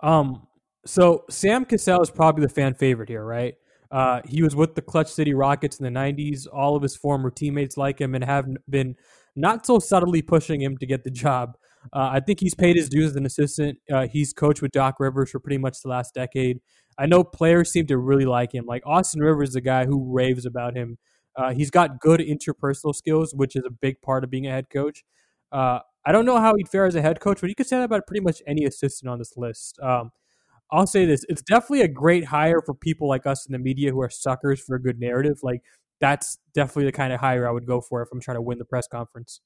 Um, 0.01 0.47
so 0.85 1.25
Sam 1.29 1.65
Cassell 1.65 2.01
is 2.01 2.09
probably 2.09 2.43
the 2.43 2.53
fan 2.53 2.73
favorite 2.73 3.09
here, 3.09 3.25
right? 3.25 3.55
Uh, 3.89 4.21
he 4.25 4.43
was 4.43 4.55
with 4.55 4.75
the 4.75 4.81
Clutch 4.81 5.11
City 5.11 5.33
Rockets 5.33 5.79
in 5.79 5.83
the 5.83 5.99
'90s. 5.99 6.45
All 6.51 6.75
of 6.75 6.83
his 6.83 6.95
former 6.95 7.31
teammates 7.31 7.77
like 7.77 7.99
him 7.99 8.15
and 8.15 8.23
have 8.23 8.45
been 8.69 8.95
not 9.35 9.65
so 9.65 9.79
subtly 9.79 10.21
pushing 10.21 10.61
him 10.61 10.77
to 10.77 10.85
get 10.85 11.03
the 11.03 11.11
job. 11.11 11.57
Uh, 11.93 12.09
I 12.11 12.19
think 12.19 12.39
he's 12.39 12.55
paid 12.55 12.75
his 12.75 12.89
dues 12.89 13.11
as 13.11 13.15
an 13.15 13.25
assistant. 13.25 13.77
Uh, 13.91 14.07
he's 14.07 14.33
coached 14.33 14.61
with 14.61 14.71
Doc 14.71 14.95
Rivers 14.99 15.31
for 15.31 15.39
pretty 15.39 15.57
much 15.57 15.81
the 15.81 15.89
last 15.89 16.13
decade. 16.13 16.59
I 16.97 17.05
know 17.05 17.23
players 17.23 17.71
seem 17.71 17.87
to 17.87 17.97
really 17.97 18.25
like 18.25 18.53
him. 18.53 18.65
Like 18.65 18.83
Austin 18.85 19.21
Rivers 19.21 19.49
is 19.49 19.55
a 19.55 19.61
guy 19.61 19.85
who 19.85 20.13
raves 20.13 20.45
about 20.45 20.75
him. 20.75 20.97
Uh, 21.35 21.53
he's 21.53 21.69
got 21.69 21.99
good 21.99 22.19
interpersonal 22.19 22.95
skills, 22.95 23.33
which 23.35 23.55
is 23.55 23.63
a 23.65 23.69
big 23.69 24.01
part 24.01 24.23
of 24.23 24.31
being 24.31 24.47
a 24.47 24.51
head 24.51 24.69
coach. 24.71 25.03
Uh, 25.51 25.79
I 26.05 26.11
don't 26.11 26.25
know 26.25 26.39
how 26.39 26.55
he'd 26.55 26.69
fare 26.69 26.85
as 26.85 26.95
a 26.95 27.01
head 27.01 27.19
coach, 27.19 27.41
but 27.41 27.49
you 27.49 27.55
could 27.55 27.67
say 27.67 27.77
that 27.77 27.83
about 27.83 28.07
pretty 28.07 28.21
much 28.21 28.41
any 28.47 28.65
assistant 28.65 29.09
on 29.09 29.19
this 29.19 29.37
list. 29.37 29.79
Um, 29.81 30.11
I'll 30.71 30.87
say 30.87 31.05
this: 31.05 31.23
it's 31.29 31.41
definitely 31.41 31.81
a 31.81 31.87
great 31.87 32.25
hire 32.25 32.61
for 32.65 32.73
people 32.73 33.07
like 33.07 33.25
us 33.25 33.45
in 33.45 33.53
the 33.53 33.59
media 33.59 33.91
who 33.91 34.01
are 34.01 34.09
suckers 34.09 34.59
for 34.59 34.75
a 34.75 34.81
good 34.81 34.99
narrative. 34.99 35.39
Like 35.43 35.61
that's 35.99 36.39
definitely 36.53 36.85
the 36.85 36.91
kind 36.91 37.13
of 37.13 37.19
hire 37.19 37.47
I 37.47 37.51
would 37.51 37.65
go 37.65 37.81
for 37.81 38.01
if 38.01 38.09
I'm 38.11 38.19
trying 38.19 38.37
to 38.37 38.41
win 38.41 38.57
the 38.57 38.65
press 38.65 38.87
conference. 38.87 39.41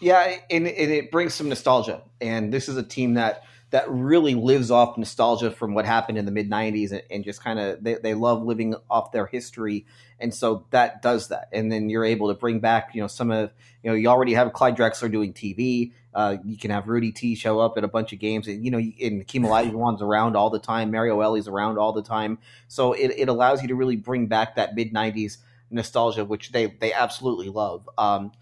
Yeah, 0.00 0.36
and, 0.50 0.66
and 0.66 0.90
it 0.92 1.10
brings 1.10 1.34
some 1.34 1.48
nostalgia. 1.48 2.02
And 2.20 2.52
this 2.52 2.68
is 2.68 2.76
a 2.76 2.82
team 2.82 3.14
that 3.14 3.42
that 3.76 3.90
really 3.90 4.34
lives 4.34 4.70
off 4.70 4.96
nostalgia 4.96 5.50
from 5.50 5.74
what 5.74 5.84
happened 5.84 6.16
in 6.16 6.24
the 6.24 6.30
mid 6.30 6.50
90s 6.50 6.92
and, 6.92 7.02
and, 7.10 7.24
just 7.24 7.44
kind 7.44 7.58
of 7.58 7.84
they, 7.84 7.96
they 7.96 8.14
love 8.14 8.42
living 8.42 8.74
off 8.88 9.12
their 9.12 9.26
history. 9.26 9.84
And 10.18 10.32
so 10.32 10.64
that 10.70 11.02
does 11.02 11.28
that. 11.28 11.50
And 11.52 11.70
then 11.70 11.90
you're 11.90 12.02
able 12.02 12.28
to 12.28 12.34
bring 12.34 12.58
back 12.60 12.94
you 12.94 13.02
know 13.02 13.06
some 13.06 13.30
of 13.30 13.52
you 13.82 13.90
know 13.90 13.94
you 13.94 14.08
already 14.08 14.32
have 14.32 14.50
clyde 14.54 14.78
drexler 14.78 15.12
doing 15.12 15.34
tv 15.34 15.92
uh, 16.14 16.38
you 16.42 16.56
can 16.56 16.70
have 16.70 16.88
rudy 16.88 17.12
t 17.12 17.34
show 17.34 17.60
up 17.60 17.76
at 17.76 17.84
a 17.84 17.88
bunch 17.88 18.14
of 18.14 18.18
games. 18.18 18.48
And 18.48 18.64
you 18.64 18.70
know 18.70 18.78
and 18.78 19.26
Olajuwon's 19.26 20.00
around 20.00 20.36
all 20.36 20.48
the 20.48 20.58
time. 20.58 20.90
Mario 20.90 21.20
Elie's 21.20 21.46
around 21.46 21.76
all 21.76 21.92
the 21.92 22.02
time. 22.02 22.38
So 22.68 22.94
it, 22.94 23.12
it 23.14 23.28
allows 23.28 23.60
you 23.60 23.68
to 23.68 23.74
really 23.74 23.96
bring 23.96 24.26
back 24.26 24.56
that 24.56 24.74
mid 24.74 24.94
90s 24.94 25.36
nostalgia 25.68 26.24
which 26.24 26.50
they 26.52 26.64
they 26.64 26.94
absolutely 26.94 27.50
love. 27.50 27.86
Um, 27.98 28.32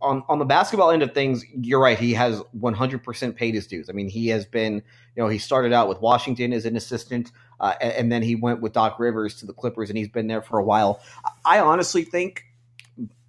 on 0.00 0.22
on 0.28 0.38
the 0.38 0.44
basketball 0.44 0.90
end 0.90 1.02
of 1.02 1.12
things, 1.12 1.44
you're 1.54 1.80
right. 1.80 1.98
He 1.98 2.14
has 2.14 2.42
100% 2.58 3.36
paid 3.36 3.54
his 3.54 3.66
dues. 3.66 3.88
I 3.88 3.92
mean, 3.92 4.08
he 4.08 4.28
has 4.28 4.44
been, 4.44 4.74
you 4.74 5.22
know, 5.22 5.28
he 5.28 5.38
started 5.38 5.72
out 5.72 5.88
with 5.88 6.00
Washington 6.00 6.52
as 6.52 6.66
an 6.66 6.76
assistant, 6.76 7.32
uh, 7.60 7.74
and, 7.80 7.92
and, 7.92 8.12
then 8.12 8.22
he 8.22 8.36
went 8.36 8.60
with 8.60 8.72
Doc 8.72 8.98
Rivers 8.98 9.36
to 9.36 9.46
the 9.46 9.52
Clippers, 9.52 9.88
and 9.88 9.96
he's 9.96 10.08
been 10.08 10.26
there 10.26 10.42
for 10.42 10.58
a 10.58 10.64
while. 10.64 11.00
I 11.44 11.60
honestly 11.60 12.04
think 12.04 12.44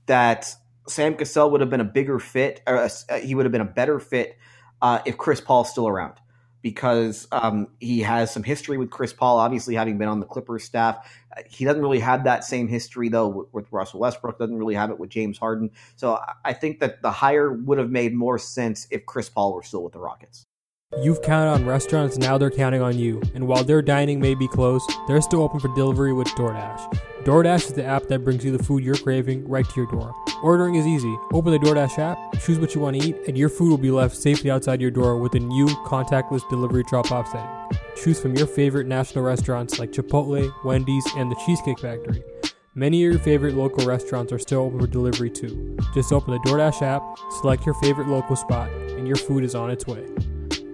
that 0.05 0.53
Sam 0.87 1.15
Cassell 1.15 1.51
would 1.51 1.61
have 1.61 1.69
been 1.69 1.81
a 1.81 1.85
bigger 1.85 2.19
fit, 2.19 2.61
or 2.67 2.87
a, 3.09 3.19
he 3.19 3.35
would 3.35 3.45
have 3.45 3.51
been 3.51 3.61
a 3.61 3.65
better 3.65 3.99
fit 3.99 4.37
uh, 4.81 4.99
if 5.05 5.17
Chris 5.17 5.41
Paul's 5.41 5.69
still 5.69 5.87
around 5.87 6.15
because 6.61 7.27
um, 7.31 7.67
he 7.79 8.01
has 8.01 8.33
some 8.33 8.43
history 8.43 8.77
with 8.77 8.89
Chris 8.89 9.13
Paul, 9.13 9.37
obviously 9.37 9.75
having 9.75 9.97
been 9.97 10.07
on 10.07 10.19
the 10.19 10.25
Clippers 10.25 10.63
staff. 10.63 11.09
He 11.47 11.65
doesn't 11.65 11.81
really 11.81 11.99
have 11.99 12.23
that 12.23 12.43
same 12.43 12.67
history 12.67 13.09
though 13.09 13.27
with, 13.27 13.47
with, 13.53 13.71
Russell 13.71 13.99
Westbrook. 13.99 14.39
Doesn't 14.39 14.57
really 14.57 14.75
have 14.75 14.89
it 14.89 14.99
with 14.99 15.09
James 15.09 15.37
Harden. 15.37 15.69
So 15.95 16.19
I 16.43 16.53
think 16.53 16.79
that 16.79 17.01
the 17.01 17.11
hire 17.11 17.53
would 17.53 17.77
have 17.77 17.91
made 17.91 18.13
more 18.13 18.39
sense 18.39 18.87
if 18.89 19.05
Chris 19.05 19.29
Paul 19.29 19.53
were 19.53 19.63
still 19.63 19.83
with 19.83 19.93
the 19.93 19.99
Rockets. 19.99 20.45
You've 21.03 21.21
counted 21.21 21.51
on 21.51 21.65
restaurants, 21.65 22.17
now 22.17 22.37
they're 22.37 22.49
counting 22.49 22.81
on 22.81 22.97
you. 22.97 23.21
And 23.35 23.45
while 23.45 23.63
their 23.63 23.81
dining 23.81 24.21
may 24.21 24.33
be 24.33 24.47
closed, 24.47 24.89
they're 25.07 25.21
still 25.21 25.43
open 25.43 25.59
for 25.59 25.67
delivery 25.75 26.13
with 26.13 26.27
DoorDash. 26.29 26.97
DoorDash 27.23 27.65
is 27.65 27.73
the 27.73 27.83
app 27.83 28.03
that 28.03 28.23
brings 28.23 28.45
you 28.45 28.55
the 28.55 28.63
food 28.63 28.83
you're 28.83 28.95
craving 28.95 29.47
right 29.49 29.67
to 29.67 29.75
your 29.75 29.91
door. 29.91 30.15
Ordering 30.41 30.75
is 30.75 30.87
easy. 30.87 31.13
Open 31.33 31.51
the 31.51 31.59
DoorDash 31.59 31.99
app, 31.99 32.17
choose 32.39 32.57
what 32.57 32.73
you 32.73 32.79
want 32.79 32.99
to 32.99 33.07
eat, 33.07 33.17
and 33.27 33.37
your 33.37 33.49
food 33.49 33.69
will 33.69 33.77
be 33.77 33.91
left 33.91 34.15
safely 34.15 34.49
outside 34.49 34.81
your 34.81 34.89
door 34.89 35.17
with 35.17 35.35
a 35.35 35.39
new 35.39 35.67
contactless 35.85 36.47
delivery 36.49 36.83
drop 36.87 37.11
off 37.11 37.27
setting. 37.27 37.79
Choose 37.95 38.21
from 38.21 38.35
your 38.35 38.47
favorite 38.47 38.87
national 38.87 39.25
restaurants 39.25 39.79
like 39.79 39.91
Chipotle, 39.91 40.51
Wendy's, 40.63 41.05
and 41.17 41.29
the 41.29 41.35
Cheesecake 41.45 41.79
Factory. 41.79 42.23
Many 42.75 43.03
of 43.05 43.11
your 43.11 43.19
favorite 43.19 43.55
local 43.55 43.85
restaurants 43.85 44.31
are 44.31 44.39
still 44.39 44.61
open 44.61 44.79
for 44.79 44.87
delivery 44.87 45.31
too. 45.31 45.77
Just 45.93 46.13
open 46.13 46.33
the 46.33 46.39
DoorDash 46.49 46.81
app, 46.81 47.03
select 47.41 47.65
your 47.65 47.75
favorite 47.75 48.07
local 48.07 48.37
spot, 48.37 48.71
and 48.71 49.05
your 49.05 49.17
food 49.17 49.43
is 49.43 49.53
on 49.53 49.69
its 49.69 49.85
way. 49.85 50.05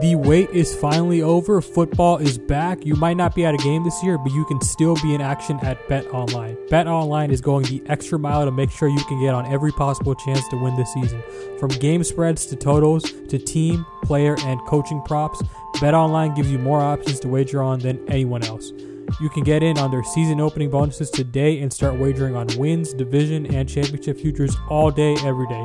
The 0.00 0.16
wait 0.16 0.50
is 0.50 0.74
finally 0.74 1.22
over. 1.22 1.60
Football 1.60 2.18
is 2.18 2.36
back. 2.36 2.84
You 2.84 2.96
might 2.96 3.16
not 3.16 3.32
be 3.32 3.44
at 3.44 3.54
a 3.54 3.58
game 3.58 3.84
this 3.84 4.02
year, 4.02 4.18
but 4.18 4.32
you 4.32 4.44
can 4.44 4.60
still 4.60 4.96
be 4.96 5.14
in 5.14 5.20
action 5.20 5.60
at 5.62 5.88
Bet 5.88 6.06
Online. 6.08 6.56
Bet 6.68 6.88
Online 6.88 7.30
is 7.30 7.40
going 7.40 7.64
the 7.66 7.80
extra 7.86 8.18
mile 8.18 8.44
to 8.44 8.50
make 8.50 8.72
sure 8.72 8.88
you 8.88 9.04
can 9.04 9.20
get 9.20 9.34
on 9.34 9.46
every 9.46 9.70
possible 9.70 10.16
chance 10.16 10.48
to 10.48 10.56
win 10.56 10.74
this 10.74 10.92
season. 10.92 11.22
From 11.60 11.68
game 11.68 12.02
spreads 12.02 12.44
to 12.46 12.56
totals 12.56 13.04
to 13.28 13.38
team, 13.38 13.86
player, 14.02 14.34
and 14.40 14.58
coaching 14.62 15.00
props, 15.02 15.40
Bet 15.80 15.94
Online 15.94 16.34
gives 16.34 16.50
you 16.50 16.58
more 16.58 16.80
options 16.80 17.20
to 17.20 17.28
wager 17.28 17.62
on 17.62 17.78
than 17.78 18.04
anyone 18.08 18.42
else. 18.42 18.72
You 19.20 19.28
can 19.28 19.44
get 19.44 19.62
in 19.62 19.78
on 19.78 19.90
their 19.90 20.02
season 20.02 20.40
opening 20.40 20.70
bonuses 20.70 21.10
today 21.10 21.60
and 21.60 21.72
start 21.72 21.98
wagering 21.98 22.34
on 22.36 22.46
wins, 22.56 22.92
division, 22.92 23.52
and 23.54 23.68
championship 23.68 24.18
futures 24.18 24.56
all 24.68 24.90
day, 24.90 25.16
every 25.24 25.46
day. 25.46 25.64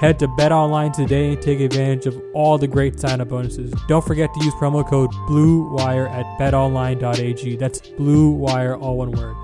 Head 0.00 0.18
to 0.20 0.28
Bet 0.28 0.52
Online 0.52 0.92
today 0.92 1.32
and 1.32 1.42
take 1.42 1.60
advantage 1.60 2.06
of 2.06 2.22
all 2.34 2.58
the 2.58 2.66
great 2.66 2.98
sign 2.98 3.20
up 3.20 3.28
bonuses. 3.28 3.72
Don't 3.88 4.04
forget 4.04 4.32
to 4.34 4.44
use 4.44 4.54
promo 4.54 4.88
code 4.88 5.10
BLUEWIRE 5.28 6.10
at 6.10 6.26
betonline.ag. 6.38 7.56
That's 7.56 7.80
Blue 7.80 8.30
Wire, 8.30 8.76
all 8.76 8.96
one 8.96 9.12
word. 9.12 9.36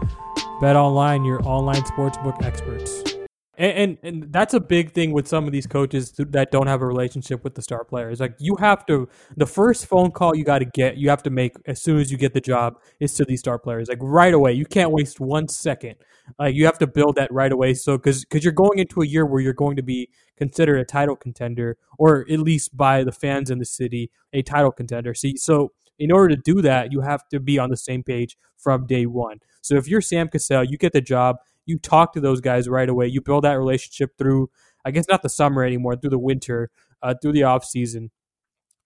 Bet 0.60 0.76
Online, 0.76 1.24
your 1.24 1.46
online 1.46 1.82
sportsbook 1.82 2.42
experts. 2.42 3.15
And, 3.58 3.72
and, 3.72 3.98
and 4.02 4.32
that's 4.32 4.52
a 4.52 4.60
big 4.60 4.92
thing 4.92 5.12
with 5.12 5.26
some 5.26 5.46
of 5.46 5.52
these 5.52 5.66
coaches 5.66 6.12
that 6.18 6.50
don't 6.50 6.66
have 6.66 6.82
a 6.82 6.86
relationship 6.86 7.42
with 7.42 7.54
the 7.54 7.62
star 7.62 7.84
players. 7.84 8.20
Like 8.20 8.34
you 8.38 8.56
have 8.60 8.84
to, 8.86 9.08
the 9.36 9.46
first 9.46 9.86
phone 9.86 10.10
call 10.10 10.36
you 10.36 10.44
got 10.44 10.58
to 10.58 10.66
get, 10.66 10.98
you 10.98 11.08
have 11.08 11.22
to 11.22 11.30
make 11.30 11.54
as 11.66 11.80
soon 11.82 11.98
as 11.98 12.12
you 12.12 12.18
get 12.18 12.34
the 12.34 12.40
job 12.40 12.78
is 13.00 13.14
to 13.14 13.24
these 13.24 13.40
star 13.40 13.58
players. 13.58 13.88
Like 13.88 13.98
right 14.00 14.34
away, 14.34 14.52
you 14.52 14.66
can't 14.66 14.90
waste 14.90 15.20
one 15.20 15.48
second. 15.48 15.96
Like 16.38 16.54
you 16.54 16.66
have 16.66 16.78
to 16.78 16.86
build 16.86 17.16
that 17.16 17.32
right 17.32 17.52
away. 17.52 17.74
So 17.74 17.96
because 17.96 18.24
because 18.24 18.44
you're 18.44 18.52
going 18.52 18.78
into 18.78 19.00
a 19.00 19.06
year 19.06 19.24
where 19.24 19.40
you're 19.40 19.52
going 19.54 19.76
to 19.76 19.82
be 19.82 20.10
considered 20.36 20.78
a 20.78 20.84
title 20.84 21.16
contender, 21.16 21.78
or 21.98 22.26
at 22.30 22.40
least 22.40 22.76
by 22.76 23.04
the 23.04 23.12
fans 23.12 23.50
in 23.50 23.58
the 23.58 23.64
city, 23.64 24.10
a 24.32 24.42
title 24.42 24.72
contender. 24.72 25.14
See, 25.14 25.36
so 25.36 25.72
in 25.98 26.12
order 26.12 26.34
to 26.34 26.42
do 26.42 26.60
that, 26.62 26.92
you 26.92 27.00
have 27.00 27.26
to 27.28 27.40
be 27.40 27.58
on 27.58 27.70
the 27.70 27.76
same 27.76 28.02
page 28.02 28.36
from 28.56 28.86
day 28.86 29.06
one. 29.06 29.38
So 29.62 29.76
if 29.76 29.88
you're 29.88 30.00
Sam 30.00 30.28
Cassell, 30.28 30.64
you 30.64 30.76
get 30.76 30.92
the 30.92 31.00
job, 31.00 31.36
you 31.66 31.78
talk 31.78 32.12
to 32.14 32.20
those 32.20 32.40
guys 32.40 32.68
right 32.68 32.88
away, 32.88 33.06
you 33.06 33.20
build 33.20 33.44
that 33.44 33.54
relationship 33.54 34.16
through, 34.16 34.50
I 34.84 34.90
guess 34.90 35.06
not 35.08 35.22
the 35.22 35.28
summer 35.28 35.64
anymore, 35.64 35.96
through 35.96 36.10
the 36.10 36.18
winter, 36.18 36.70
uh, 37.02 37.14
through 37.20 37.32
the 37.32 37.42
off 37.42 37.64
season, 37.64 38.10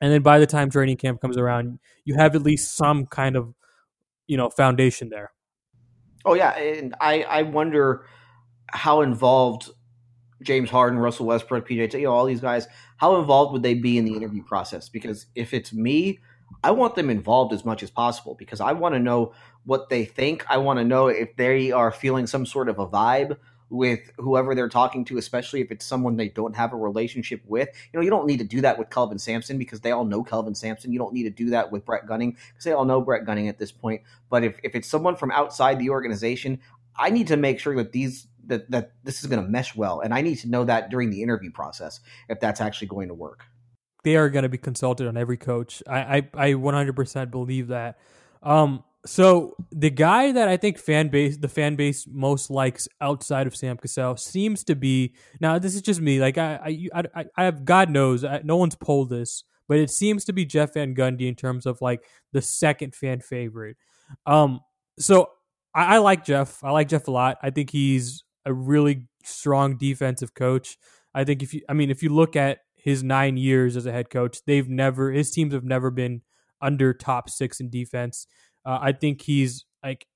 and 0.00 0.12
then 0.12 0.22
by 0.22 0.38
the 0.38 0.46
time 0.46 0.70
training 0.70 0.96
camp 0.96 1.20
comes 1.20 1.36
around, 1.36 1.78
you 2.04 2.14
have 2.14 2.34
at 2.34 2.42
least 2.42 2.74
some 2.74 3.06
kind 3.06 3.36
of 3.36 3.54
you 4.26 4.36
know 4.36 4.50
foundation 4.50 5.10
there. 5.10 5.32
Oh 6.24 6.34
yeah, 6.34 6.56
and 6.56 6.94
I 7.00 7.22
I 7.22 7.42
wonder 7.42 8.06
how 8.72 9.02
involved 9.02 9.70
James 10.42 10.70
Harden, 10.70 10.98
Russell 10.98 11.26
Westbrook, 11.26 11.68
PJ, 11.68 11.94
you 11.94 12.02
know, 12.02 12.12
all 12.12 12.24
these 12.24 12.40
guys, 12.40 12.66
how 12.96 13.18
involved 13.20 13.52
would 13.52 13.62
they 13.62 13.74
be 13.74 13.98
in 13.98 14.04
the 14.04 14.14
interview 14.14 14.42
process? 14.42 14.88
Because 14.88 15.26
if 15.34 15.52
it's 15.52 15.72
me, 15.72 16.20
I 16.64 16.70
want 16.70 16.94
them 16.94 17.10
involved 17.10 17.52
as 17.52 17.64
much 17.64 17.82
as 17.82 17.90
possible 17.90 18.34
because 18.34 18.60
I 18.60 18.72
want 18.72 18.94
to 18.94 18.98
know 18.98 19.32
what 19.64 19.88
they 19.88 20.04
think. 20.04 20.44
I 20.48 20.58
want 20.58 20.78
to 20.78 20.84
know 20.84 21.08
if 21.08 21.36
they 21.36 21.72
are 21.72 21.90
feeling 21.90 22.26
some 22.26 22.46
sort 22.46 22.68
of 22.68 22.78
a 22.78 22.86
vibe 22.86 23.36
with 23.70 24.10
whoever 24.18 24.54
they're 24.54 24.68
talking 24.68 25.04
to, 25.06 25.16
especially 25.16 25.60
if 25.60 25.70
it's 25.70 25.86
someone 25.86 26.16
they 26.16 26.28
don't 26.28 26.56
have 26.56 26.72
a 26.72 26.76
relationship 26.76 27.40
with. 27.46 27.68
You 27.92 27.98
know, 27.98 28.04
you 28.04 28.10
don't 28.10 28.26
need 28.26 28.38
to 28.38 28.44
do 28.44 28.60
that 28.62 28.78
with 28.78 28.90
Kelvin 28.90 29.18
Sampson 29.18 29.58
because 29.58 29.80
they 29.80 29.92
all 29.92 30.04
know 30.04 30.24
Kelvin 30.24 30.56
Sampson. 30.56 30.92
You 30.92 30.98
don't 30.98 31.14
need 31.14 31.22
to 31.22 31.30
do 31.30 31.50
that 31.50 31.70
with 31.70 31.84
Brett 31.84 32.06
Gunning 32.06 32.36
because 32.48 32.64
they 32.64 32.72
all 32.72 32.84
know 32.84 33.00
Brett 33.00 33.24
Gunning 33.24 33.48
at 33.48 33.58
this 33.58 33.70
point. 33.70 34.02
But 34.28 34.42
if, 34.42 34.58
if 34.64 34.74
it's 34.74 34.88
someone 34.88 35.14
from 35.14 35.30
outside 35.30 35.78
the 35.78 35.90
organization, 35.90 36.60
I 36.96 37.10
need 37.10 37.28
to 37.28 37.36
make 37.36 37.60
sure 37.60 37.76
that 37.76 37.92
these 37.92 38.26
that 38.46 38.70
that 38.70 38.92
this 39.04 39.20
is 39.20 39.26
going 39.26 39.42
to 39.42 39.48
mesh 39.48 39.76
well, 39.76 40.00
and 40.00 40.12
I 40.12 40.20
need 40.22 40.36
to 40.38 40.48
know 40.48 40.64
that 40.64 40.90
during 40.90 41.10
the 41.10 41.22
interview 41.22 41.52
process 41.52 42.00
if 42.28 42.40
that's 42.40 42.60
actually 42.60 42.88
going 42.88 43.08
to 43.08 43.14
work. 43.14 43.44
They 44.02 44.16
are 44.16 44.28
going 44.30 44.42
to 44.42 44.48
be 44.48 44.58
consulted 44.58 45.06
on 45.06 45.16
every 45.16 45.36
coach. 45.36 45.82
I 45.86 46.18
I, 46.34 46.48
I 46.48 46.52
100% 46.54 47.30
believe 47.30 47.68
that. 47.68 47.98
Um, 48.42 48.82
so 49.06 49.56
the 49.70 49.90
guy 49.90 50.32
that 50.32 50.48
I 50.48 50.56
think 50.56 50.78
fan 50.78 51.08
base 51.08 51.36
the 51.38 51.48
fan 51.48 51.76
base 51.76 52.06
most 52.10 52.50
likes 52.50 52.86
outside 53.00 53.46
of 53.46 53.56
Sam 53.56 53.76
Cassell 53.76 54.16
seems 54.16 54.64
to 54.64 54.74
be 54.74 55.14
now. 55.40 55.58
This 55.58 55.74
is 55.74 55.82
just 55.82 56.00
me. 56.00 56.20
Like 56.20 56.38
I 56.38 56.88
I 56.94 57.02
I, 57.14 57.24
I 57.36 57.44
have 57.44 57.64
God 57.64 57.90
knows 57.90 58.24
I, 58.24 58.40
no 58.44 58.56
one's 58.56 58.74
polled 58.74 59.10
this, 59.10 59.44
but 59.68 59.78
it 59.78 59.90
seems 59.90 60.24
to 60.26 60.32
be 60.32 60.44
Jeff 60.44 60.74
Van 60.74 60.94
Gundy 60.94 61.28
in 61.28 61.34
terms 61.34 61.66
of 61.66 61.80
like 61.80 62.04
the 62.32 62.42
second 62.42 62.94
fan 62.94 63.20
favorite. 63.20 63.76
Um, 64.26 64.60
so 64.98 65.30
I, 65.74 65.96
I 65.96 65.98
like 65.98 66.24
Jeff. 66.24 66.62
I 66.62 66.70
like 66.70 66.88
Jeff 66.88 67.08
a 67.08 67.10
lot. 67.10 67.38
I 67.42 67.50
think 67.50 67.70
he's 67.70 68.24
a 68.44 68.52
really 68.52 69.06
strong 69.24 69.76
defensive 69.76 70.34
coach. 70.34 70.76
I 71.14 71.24
think 71.24 71.42
if 71.42 71.54
you, 71.54 71.62
I 71.68 71.72
mean, 71.72 71.90
if 71.90 72.02
you 72.02 72.10
look 72.10 72.36
at 72.36 72.58
his 72.74 73.02
nine 73.02 73.36
years 73.36 73.76
as 73.76 73.86
a 73.86 73.92
head 73.92 74.10
coach, 74.10 74.38
they've 74.46 74.68
never, 74.68 75.10
his 75.10 75.30
teams 75.30 75.52
have 75.54 75.64
never 75.64 75.90
been 75.90 76.22
under 76.62 76.92
top 76.92 77.30
six 77.30 77.60
in 77.60 77.70
defense. 77.70 78.26
Uh, 78.64 78.78
I 78.80 78.92
think 78.92 79.22
he's 79.22 79.64
like 79.82 80.06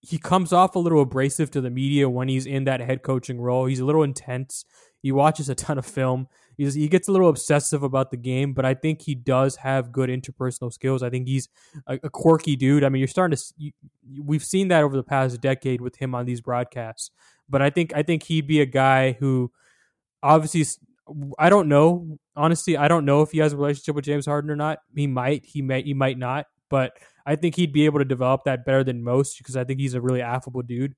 he 0.00 0.18
comes 0.18 0.52
off 0.52 0.76
a 0.76 0.78
little 0.78 1.00
abrasive 1.00 1.50
to 1.52 1.60
the 1.60 1.70
media 1.70 2.08
when 2.08 2.28
he's 2.28 2.46
in 2.46 2.64
that 2.64 2.80
head 2.80 3.02
coaching 3.02 3.40
role. 3.40 3.66
He's 3.66 3.80
a 3.80 3.84
little 3.84 4.02
intense. 4.02 4.64
He 5.02 5.10
watches 5.10 5.48
a 5.48 5.54
ton 5.54 5.78
of 5.78 5.86
film. 5.86 6.28
He's, 6.56 6.74
he 6.74 6.88
gets 6.88 7.08
a 7.08 7.12
little 7.12 7.28
obsessive 7.28 7.82
about 7.82 8.10
the 8.10 8.16
game, 8.16 8.54
but 8.54 8.64
I 8.64 8.74
think 8.74 9.02
he 9.02 9.14
does 9.14 9.56
have 9.56 9.92
good 9.92 10.08
interpersonal 10.08 10.72
skills. 10.72 11.02
I 11.02 11.10
think 11.10 11.26
he's 11.28 11.48
a, 11.86 11.98
a 12.04 12.10
quirky 12.10 12.56
dude. 12.56 12.84
I 12.84 12.88
mean, 12.88 13.00
you're 13.00 13.08
starting 13.08 13.36
to 13.36 13.44
you, 13.56 13.72
we've 14.22 14.44
seen 14.44 14.68
that 14.68 14.82
over 14.82 14.96
the 14.96 15.02
past 15.02 15.40
decade 15.40 15.80
with 15.80 15.96
him 15.96 16.14
on 16.14 16.24
these 16.24 16.40
broadcasts. 16.40 17.10
But 17.48 17.62
I 17.62 17.70
think 17.70 17.92
I 17.94 18.02
think 18.02 18.22
he'd 18.24 18.46
be 18.46 18.60
a 18.60 18.66
guy 18.66 19.12
who 19.12 19.52
obviously 20.22 20.64
I 21.38 21.50
don't 21.50 21.68
know 21.68 22.18
honestly. 22.34 22.76
I 22.76 22.88
don't 22.88 23.04
know 23.04 23.22
if 23.22 23.32
he 23.32 23.38
has 23.38 23.52
a 23.52 23.56
relationship 23.56 23.94
with 23.94 24.04
James 24.04 24.26
Harden 24.26 24.50
or 24.50 24.56
not. 24.56 24.78
He 24.94 25.06
might. 25.06 25.44
He 25.44 25.62
may. 25.62 25.82
He 25.82 25.94
might 25.94 26.18
not. 26.18 26.46
But 26.68 26.96
I 27.26 27.36
think 27.36 27.56
he'd 27.56 27.72
be 27.72 27.84
able 27.86 27.98
to 27.98 28.04
develop 28.04 28.44
that 28.44 28.64
better 28.64 28.84
than 28.84 29.02
most 29.02 29.38
because 29.38 29.56
I 29.56 29.64
think 29.64 29.80
he's 29.80 29.94
a 29.94 30.00
really 30.00 30.22
affable 30.22 30.62
dude. 30.62 30.94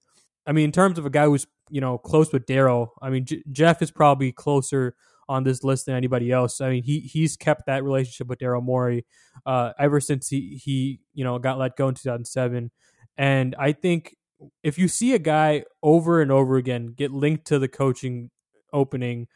I 0.47 0.53
mean, 0.53 0.67
in 0.67 0.73
terms 0.73 0.99
of 0.99 1.07
a 1.07 1.11
guy 1.11 1.25
who's 1.25 1.47
you 1.71 1.81
know 1.81 1.99
close 1.99 2.33
with 2.33 2.47
Daryl, 2.47 2.91
I 3.03 3.11
mean 3.11 3.25
J- 3.25 3.43
Jeff 3.51 3.83
is 3.83 3.91
probably 3.91 4.33
closer 4.33 4.95
on 5.29 5.45
this 5.45 5.63
list 5.63 5.87
than 5.87 5.95
anybody 5.95 6.31
else. 6.31 6.61
I 6.61 6.71
mean, 6.71 6.83
he 6.83 7.01
he's 7.01 7.37
kept 7.37 7.67
that 7.67 7.83
relationship 7.83 8.29
with 8.29 8.39
Daryl 8.39 8.63
Morey 8.63 9.07
uh, 9.47 9.73
ever 9.79 10.01
since 10.01 10.29
he 10.29 10.61
he 10.63 11.01
you 11.15 11.25
know 11.25 11.39
got 11.39 11.59
let 11.59 11.77
go 11.77 11.89
in 11.89 11.95
2007, 11.95 12.71
and 13.17 13.57
I 13.59 13.73
think 13.73 14.17
if 14.63 14.79
you 14.79 14.89
see 14.89 15.15
a 15.15 15.19
guy 15.19 15.65
over 15.83 16.23
and 16.23 16.31
over 16.31 16.57
again 16.57 16.95
get 16.97 17.13
linked 17.13 17.47
to 17.47 17.59
the 17.59 17.69
coaching 17.69 18.31
opening 18.73 19.27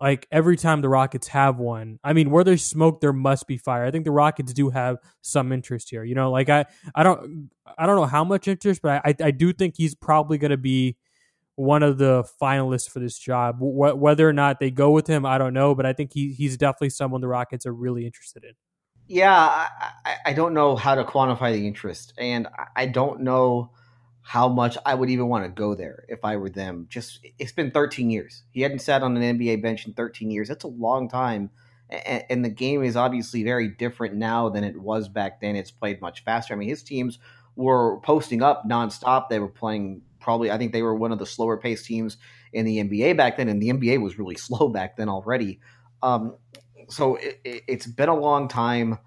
like 0.00 0.26
every 0.30 0.56
time 0.56 0.82
the 0.82 0.88
Rockets 0.88 1.28
have 1.28 1.58
one. 1.58 1.98
I 2.04 2.12
mean, 2.12 2.30
where 2.30 2.44
there's 2.44 2.64
smoke, 2.64 3.00
there 3.00 3.12
must 3.12 3.46
be 3.46 3.56
fire. 3.56 3.84
I 3.84 3.90
think 3.90 4.04
the 4.04 4.10
Rockets 4.10 4.52
do 4.52 4.70
have 4.70 4.98
some 5.22 5.52
interest 5.52 5.90
here. 5.90 6.04
You 6.04 6.14
know, 6.14 6.30
like 6.30 6.48
I, 6.48 6.66
I 6.94 7.02
don't, 7.02 7.50
I 7.78 7.86
don't 7.86 7.96
know 7.96 8.06
how 8.06 8.24
much 8.24 8.46
interest, 8.46 8.82
but 8.82 9.02
I, 9.04 9.14
I 9.20 9.30
do 9.30 9.52
think 9.52 9.74
he's 9.76 9.94
probably 9.94 10.38
going 10.38 10.50
to 10.50 10.56
be 10.56 10.96
one 11.54 11.82
of 11.82 11.96
the 11.96 12.24
finalists 12.40 12.90
for 12.90 13.00
this 13.00 13.18
job. 13.18 13.58
Wh- 13.58 13.98
whether 13.98 14.28
or 14.28 14.34
not 14.34 14.60
they 14.60 14.70
go 14.70 14.90
with 14.90 15.06
him, 15.06 15.24
I 15.24 15.38
don't 15.38 15.54
know, 15.54 15.74
but 15.74 15.86
I 15.86 15.94
think 15.94 16.12
he, 16.12 16.32
he's 16.32 16.58
definitely 16.58 16.90
someone 16.90 17.22
the 17.22 17.28
Rockets 17.28 17.64
are 17.64 17.74
really 17.74 18.04
interested 18.04 18.44
in. 18.44 18.52
Yeah, 19.08 19.34
I, 20.04 20.16
I 20.26 20.32
don't 20.32 20.52
know 20.52 20.76
how 20.76 20.94
to 20.94 21.04
quantify 21.04 21.52
the 21.52 21.66
interest, 21.66 22.12
and 22.18 22.48
I 22.74 22.86
don't 22.86 23.20
know 23.20 23.70
how 24.26 24.48
much 24.48 24.76
I 24.84 24.92
would 24.92 25.08
even 25.08 25.28
want 25.28 25.44
to 25.44 25.48
go 25.48 25.76
there 25.76 26.04
if 26.08 26.24
I 26.24 26.36
were 26.36 26.50
them. 26.50 26.86
Just 26.90 27.24
it's 27.38 27.52
been 27.52 27.70
13 27.70 28.10
years. 28.10 28.42
He 28.50 28.60
hadn't 28.60 28.80
sat 28.80 29.04
on 29.04 29.16
an 29.16 29.38
NBA 29.38 29.62
bench 29.62 29.86
in 29.86 29.92
13 29.92 30.32
years. 30.32 30.48
That's 30.48 30.64
a 30.64 30.68
long 30.68 31.08
time. 31.08 31.48
And, 31.88 32.44
the 32.44 32.50
game 32.50 32.82
is 32.82 32.96
obviously 32.96 33.44
very 33.44 33.68
different 33.68 34.16
now 34.16 34.48
than 34.48 34.64
it 34.64 34.76
was 34.76 35.08
back 35.08 35.40
then. 35.40 35.54
It's 35.54 35.70
played 35.70 36.00
much 36.00 36.24
faster. 36.24 36.52
I 36.52 36.56
mean, 36.56 36.68
his 36.68 36.82
teams 36.82 37.20
were 37.54 38.00
posting 38.00 38.42
up 38.42 38.64
nonstop. 38.68 39.28
They 39.28 39.38
were 39.38 39.46
playing 39.46 40.02
probably, 40.18 40.50
I 40.50 40.58
think 40.58 40.72
they 40.72 40.82
were 40.82 40.96
one 40.96 41.12
of 41.12 41.20
the 41.20 41.26
slower 41.26 41.56
paced 41.56 41.86
teams 41.86 42.16
in 42.52 42.64
the 42.64 42.78
NBA 42.78 43.16
back 43.16 43.36
then, 43.36 43.48
and 43.48 43.62
the 43.62 43.68
NBA 43.68 44.02
was 44.02 44.18
really 44.18 44.34
slow 44.36 44.68
back 44.68 44.96
then 44.96 45.08
already. 45.08 45.60
Um, 46.02 46.34
so 46.88 47.16
it, 47.44 47.62
has 47.68 47.86
been 47.86 48.08
a 48.08 48.18
long 48.18 48.48
time. 48.48 48.98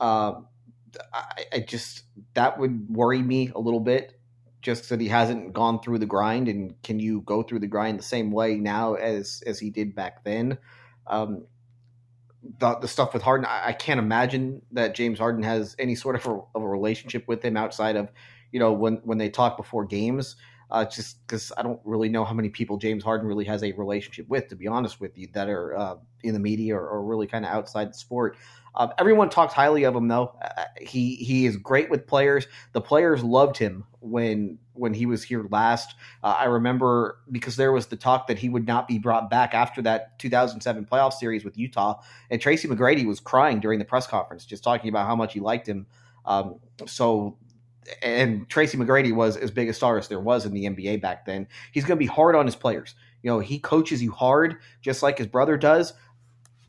Uh, 0.00 0.40
I, 1.14 1.44
I 1.52 1.58
just 1.60 2.02
that 2.34 2.58
would 2.58 2.90
worry 2.90 3.22
me 3.22 3.52
a 3.54 3.60
little 3.60 3.78
bit 3.80 4.15
just 4.62 4.88
that 4.88 5.00
he 5.00 5.08
hasn't 5.08 5.52
gone 5.52 5.80
through 5.80 5.98
the 5.98 6.06
grind 6.06 6.48
and 6.48 6.80
can 6.82 6.98
you 6.98 7.20
go 7.22 7.42
through 7.42 7.60
the 7.60 7.66
grind 7.66 7.98
the 7.98 8.02
same 8.02 8.30
way 8.30 8.56
now 8.56 8.94
as 8.94 9.42
as 9.46 9.58
he 9.58 9.70
did 9.70 9.94
back 9.94 10.24
then 10.24 10.58
um, 11.06 11.46
the, 12.58 12.76
the 12.78 12.88
stuff 12.88 13.12
with 13.12 13.22
Harden 13.22 13.46
I, 13.46 13.68
I, 13.68 13.72
can't 13.72 14.00
imagine 14.00 14.62
that 14.72 14.94
James 14.94 15.18
Harden 15.18 15.42
has 15.42 15.76
any 15.78 15.94
sort 15.94 16.16
of 16.16 16.26
a, 16.26 16.40
of 16.54 16.62
a 16.62 16.68
relationship 16.68 17.28
with 17.28 17.44
him 17.44 17.56
outside 17.56 17.96
of 17.96 18.10
you 18.50 18.58
know 18.58 18.72
when 18.72 18.96
when 19.04 19.18
they 19.18 19.30
talk 19.30 19.56
before 19.56 19.84
games 19.84 20.36
uh, 20.70 20.84
just 20.84 21.24
because 21.26 21.52
I 21.56 21.62
don't 21.62 21.80
really 21.84 22.08
know 22.08 22.24
how 22.24 22.34
many 22.34 22.48
people 22.48 22.76
James 22.76 23.04
Harden 23.04 23.26
really 23.26 23.44
has 23.44 23.62
a 23.62 23.72
relationship 23.72 24.28
with, 24.28 24.48
to 24.48 24.56
be 24.56 24.66
honest 24.66 25.00
with 25.00 25.16
you, 25.16 25.28
that 25.32 25.48
are 25.48 25.76
uh, 25.76 25.96
in 26.22 26.34
the 26.34 26.40
media 26.40 26.74
or, 26.76 26.88
or 26.88 27.04
really 27.04 27.26
kind 27.26 27.44
of 27.44 27.52
outside 27.52 27.90
the 27.90 27.94
sport. 27.94 28.36
Uh, 28.76 28.88
everyone 28.98 29.30
talks 29.30 29.54
highly 29.54 29.84
of 29.84 29.94
him, 29.94 30.08
though. 30.08 30.34
Uh, 30.42 30.64
he 30.80 31.16
he 31.16 31.46
is 31.46 31.56
great 31.56 31.90
with 31.90 32.06
players. 32.06 32.46
The 32.72 32.80
players 32.80 33.24
loved 33.24 33.56
him 33.56 33.84
when 34.00 34.58
when 34.74 34.92
he 34.92 35.06
was 35.06 35.22
here 35.22 35.46
last. 35.50 35.94
Uh, 36.22 36.36
I 36.38 36.44
remember 36.44 37.18
because 37.30 37.56
there 37.56 37.72
was 37.72 37.86
the 37.86 37.96
talk 37.96 38.26
that 38.26 38.38
he 38.38 38.48
would 38.48 38.66
not 38.66 38.86
be 38.86 38.98
brought 38.98 39.30
back 39.30 39.54
after 39.54 39.80
that 39.82 40.18
2007 40.18 40.86
playoff 40.86 41.14
series 41.14 41.44
with 41.44 41.56
Utah, 41.56 42.00
and 42.30 42.40
Tracy 42.40 42.68
McGrady 42.68 43.06
was 43.06 43.20
crying 43.20 43.60
during 43.60 43.78
the 43.78 43.84
press 43.84 44.06
conference, 44.06 44.44
just 44.44 44.62
talking 44.62 44.90
about 44.90 45.06
how 45.06 45.16
much 45.16 45.32
he 45.32 45.40
liked 45.40 45.68
him. 45.68 45.86
Um, 46.26 46.60
so 46.86 47.38
and 48.02 48.48
Tracy 48.48 48.76
McGrady 48.76 49.14
was 49.14 49.36
as 49.36 49.50
big 49.50 49.68
a 49.68 49.72
star 49.72 49.98
as 49.98 50.08
there 50.08 50.20
was 50.20 50.44
in 50.44 50.52
the 50.52 50.64
NBA 50.64 51.00
back 51.00 51.24
then. 51.24 51.46
He's 51.72 51.84
going 51.84 51.96
to 51.96 52.02
be 52.02 52.06
hard 52.06 52.34
on 52.34 52.46
his 52.46 52.56
players. 52.56 52.94
You 53.22 53.30
know, 53.30 53.38
he 53.38 53.58
coaches 53.58 54.02
you 54.02 54.12
hard, 54.12 54.56
just 54.82 55.02
like 55.02 55.18
his 55.18 55.26
brother 55.26 55.56
does 55.56 55.92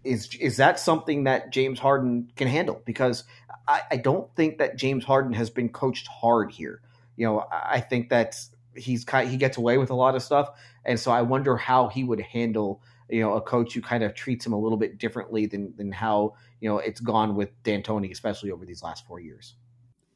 is 0.04 0.34
is 0.36 0.58
that 0.58 0.80
something 0.80 1.26
that 1.26 1.52
James 1.52 1.80
Harden 1.80 2.32
can 2.36 2.48
handle? 2.48 2.82
Because 2.86 3.24
I, 3.68 3.82
I, 3.92 3.98
don't 3.98 4.34
think 4.36 4.60
that 4.60 4.78
James 4.78 5.04
Harden 5.04 5.34
has 5.34 5.50
been 5.50 5.70
coached 5.70 6.08
hard 6.08 6.52
here. 6.52 6.82
You 7.16 7.26
know, 7.26 7.46
I 7.52 7.80
think 7.82 8.10
that 8.10 8.40
he's 8.76 9.04
kind 9.04 9.30
he 9.30 9.38
gets 9.38 9.58
away 9.58 9.78
with 9.78 9.90
a 9.90 9.96
lot 9.96 10.16
of 10.16 10.24
stuff, 10.24 10.50
and 10.86 11.00
so 11.00 11.12
I 11.12 11.22
wonder 11.24 11.58
how 11.58 11.88
he 11.88 12.04
would 12.04 12.22
handle 12.22 12.82
you 13.10 13.22
know 13.22 13.34
a 13.34 13.42
coach 13.42 13.74
who 13.74 13.82
kind 13.82 14.04
of 14.04 14.14
treats 14.14 14.46
him 14.46 14.54
a 14.54 14.60
little 14.60 14.78
bit 14.78 14.98
differently 14.98 15.46
than 15.46 15.74
than 15.76 15.92
how 15.92 16.36
you 16.60 16.70
know 16.70 16.78
it's 16.78 17.02
gone 17.02 17.36
with 17.36 17.50
D'Antoni, 17.64 18.12
especially 18.12 18.52
over 18.52 18.66
these 18.66 18.84
last 18.84 19.06
four 19.08 19.20
years. 19.20 19.56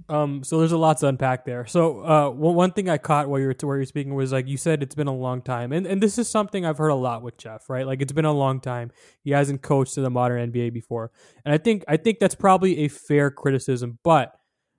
Um, 0.09 0.43
so 0.43 0.59
there's 0.59 0.71
a 0.71 0.77
lot 0.77 0.97
to 0.99 1.07
unpack 1.07 1.45
there. 1.45 1.65
So, 1.65 2.05
uh, 2.05 2.29
one 2.29 2.71
thing 2.71 2.89
I 2.89 2.97
caught 2.97 3.29
while 3.29 3.39
you 3.39 3.47
were 3.47 3.55
where 3.63 3.77
you're 3.77 3.85
speaking 3.85 4.15
was 4.15 4.31
like 4.31 4.47
you 4.47 4.57
said 4.57 4.83
it's 4.83 4.95
been 4.95 5.07
a 5.07 5.15
long 5.15 5.41
time, 5.41 5.71
and 5.71 5.85
and 5.85 6.01
this 6.01 6.17
is 6.17 6.29
something 6.29 6.65
I've 6.65 6.77
heard 6.77 6.89
a 6.89 6.95
lot 6.95 7.21
with 7.21 7.37
Jeff, 7.37 7.69
right? 7.69 7.85
Like 7.85 8.01
it's 8.01 8.11
been 8.11 8.25
a 8.25 8.31
long 8.31 8.59
time. 8.59 8.91
He 9.23 9.31
hasn't 9.31 9.61
coached 9.61 9.97
in 9.97 10.03
the 10.03 10.09
modern 10.09 10.51
NBA 10.51 10.73
before, 10.73 11.11
and 11.45 11.53
I 11.53 11.57
think 11.57 11.83
I 11.87 11.97
think 11.97 12.19
that's 12.19 12.35
probably 12.35 12.79
a 12.79 12.87
fair 12.87 13.31
criticism. 13.31 13.99
But 14.03 14.33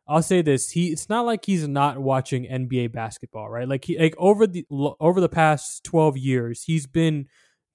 I'll 0.09 0.23
say 0.23 0.43
this: 0.43 0.71
he 0.71 0.89
it's 0.89 1.09
not 1.09 1.27
like 1.27 1.45
he's 1.45 1.67
not 1.69 1.99
watching 1.99 2.45
NBA 2.45 2.93
basketball, 2.93 3.49
right? 3.49 3.69
Like 3.69 3.85
he 3.85 3.99
like 3.99 4.15
over 4.19 4.47
the 4.47 4.67
over 4.71 5.21
the 5.21 5.29
past 5.29 5.85
twelve 5.85 6.17
years, 6.17 6.65
he's 6.65 6.87
been 6.87 7.27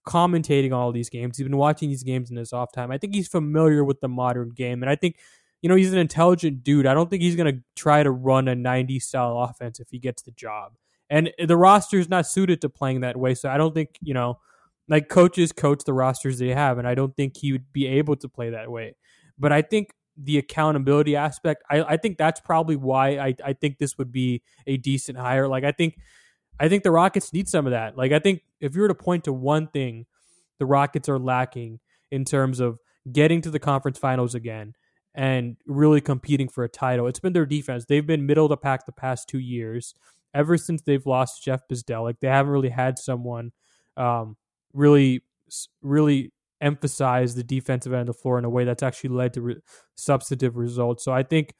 commentating 0.07 0.73
all 0.73 0.91
these 0.91 1.09
games. 1.09 1.37
He's 1.37 1.47
been 1.47 1.57
watching 1.57 1.89
these 1.89 2.03
games 2.03 2.31
in 2.31 2.37
his 2.37 2.53
off 2.53 2.71
time. 2.71 2.91
I 2.91 2.97
think 2.97 3.13
he's 3.13 3.27
familiar 3.27 3.83
with 3.83 3.99
the 3.99 4.07
modern 4.07 4.49
game, 4.49 4.81
and 4.81 4.89
I 4.89 4.95
think 4.95 5.17
you 5.61 5.69
know, 5.69 5.75
he's 5.75 5.91
an 5.91 5.99
intelligent 5.99 6.63
dude. 6.63 6.85
I 6.85 6.93
don't 6.93 7.09
think 7.09 7.23
he's 7.23 7.35
going 7.35 7.55
to 7.55 7.61
try 7.75 8.03
to 8.03 8.11
run 8.11 8.47
a 8.47 8.55
90 8.55 8.99
style 8.99 9.39
offense 9.39 9.79
if 9.79 9.89
he 9.89 9.99
gets 9.99 10.21
the 10.21 10.31
job. 10.31 10.73
And 11.09 11.31
the 11.43 11.57
roster 11.57 11.97
is 11.97 12.09
not 12.09 12.27
suited 12.27 12.61
to 12.61 12.69
playing 12.69 13.01
that 13.01 13.17
way. 13.17 13.33
So 13.33 13.49
I 13.49 13.57
don't 13.57 13.73
think, 13.73 13.97
you 14.01 14.13
know, 14.13 14.39
like 14.87 15.09
coaches 15.09 15.51
coach 15.51 15.83
the 15.85 15.93
rosters 15.93 16.39
they 16.39 16.49
have. 16.49 16.77
And 16.77 16.87
I 16.87 16.95
don't 16.95 17.15
think 17.15 17.37
he 17.37 17.51
would 17.51 17.71
be 17.73 17.87
able 17.87 18.15
to 18.17 18.29
play 18.29 18.51
that 18.51 18.69
way. 18.69 18.95
But 19.39 19.51
I 19.51 19.61
think 19.61 19.93
the 20.15 20.37
accountability 20.37 21.15
aspect, 21.15 21.63
I, 21.69 21.81
I 21.81 21.97
think 21.97 22.17
that's 22.17 22.39
probably 22.39 22.75
why 22.75 23.17
I, 23.17 23.35
I 23.43 23.53
think 23.53 23.77
this 23.77 23.97
would 23.97 24.11
be 24.11 24.41
a 24.65 24.77
decent 24.77 25.17
hire. 25.17 25.47
Like, 25.47 25.63
I 25.63 25.71
think. 25.71 25.97
I 26.59 26.69
think 26.69 26.81
the 26.81 26.89
Rockets 26.89 27.31
need 27.33 27.47
some 27.47 27.67
of 27.67 27.71
that. 27.71 27.95
Like, 27.95 28.11
I 28.11 28.17
think 28.17 28.41
if 28.59 28.75
you 28.75 28.81
were 28.81 28.87
to 28.87 28.95
point 28.95 29.25
to 29.25 29.31
one 29.31 29.67
thing 29.67 30.07
the 30.57 30.65
Rockets 30.65 31.07
are 31.07 31.19
lacking 31.19 31.79
in 32.09 32.25
terms 32.25 32.59
of 32.59 32.79
getting 33.11 33.41
to 33.41 33.51
the 33.51 33.59
conference 33.59 33.99
finals 33.99 34.33
again, 34.33 34.73
and 35.17 35.57
really 35.65 35.99
competing 35.99 36.47
for 36.47 36.63
a 36.63 36.69
title. 36.69 37.07
It's 37.07 37.19
been 37.19 37.33
their 37.33 37.47
defense. 37.47 37.85
They've 37.85 38.05
been 38.05 38.27
middle 38.27 38.45
of 38.45 38.49
the 38.49 38.57
pack 38.57 38.85
the 38.85 38.91
past 38.91 39.27
two 39.27 39.39
years. 39.39 39.95
Ever 40.31 40.57
since 40.57 40.83
they've 40.83 41.05
lost 41.05 41.43
Jeff 41.43 41.67
Bzdelik, 41.67 42.19
they 42.21 42.27
haven't 42.27 42.51
really 42.51 42.69
had 42.69 42.99
someone 42.99 43.51
um, 43.97 44.37
really, 44.73 45.23
really 45.81 46.31
emphasize 46.61 47.33
the 47.33 47.43
defensive 47.43 47.93
end 47.93 48.01
of 48.01 48.07
the 48.07 48.13
floor 48.13 48.37
in 48.37 48.45
a 48.45 48.49
way 48.49 48.63
that's 48.63 48.83
actually 48.83 49.09
led 49.09 49.33
to 49.33 49.41
re- 49.41 49.61
substantive 49.95 50.55
results. 50.55 51.03
So 51.03 51.11
I 51.11 51.23
think, 51.23 51.55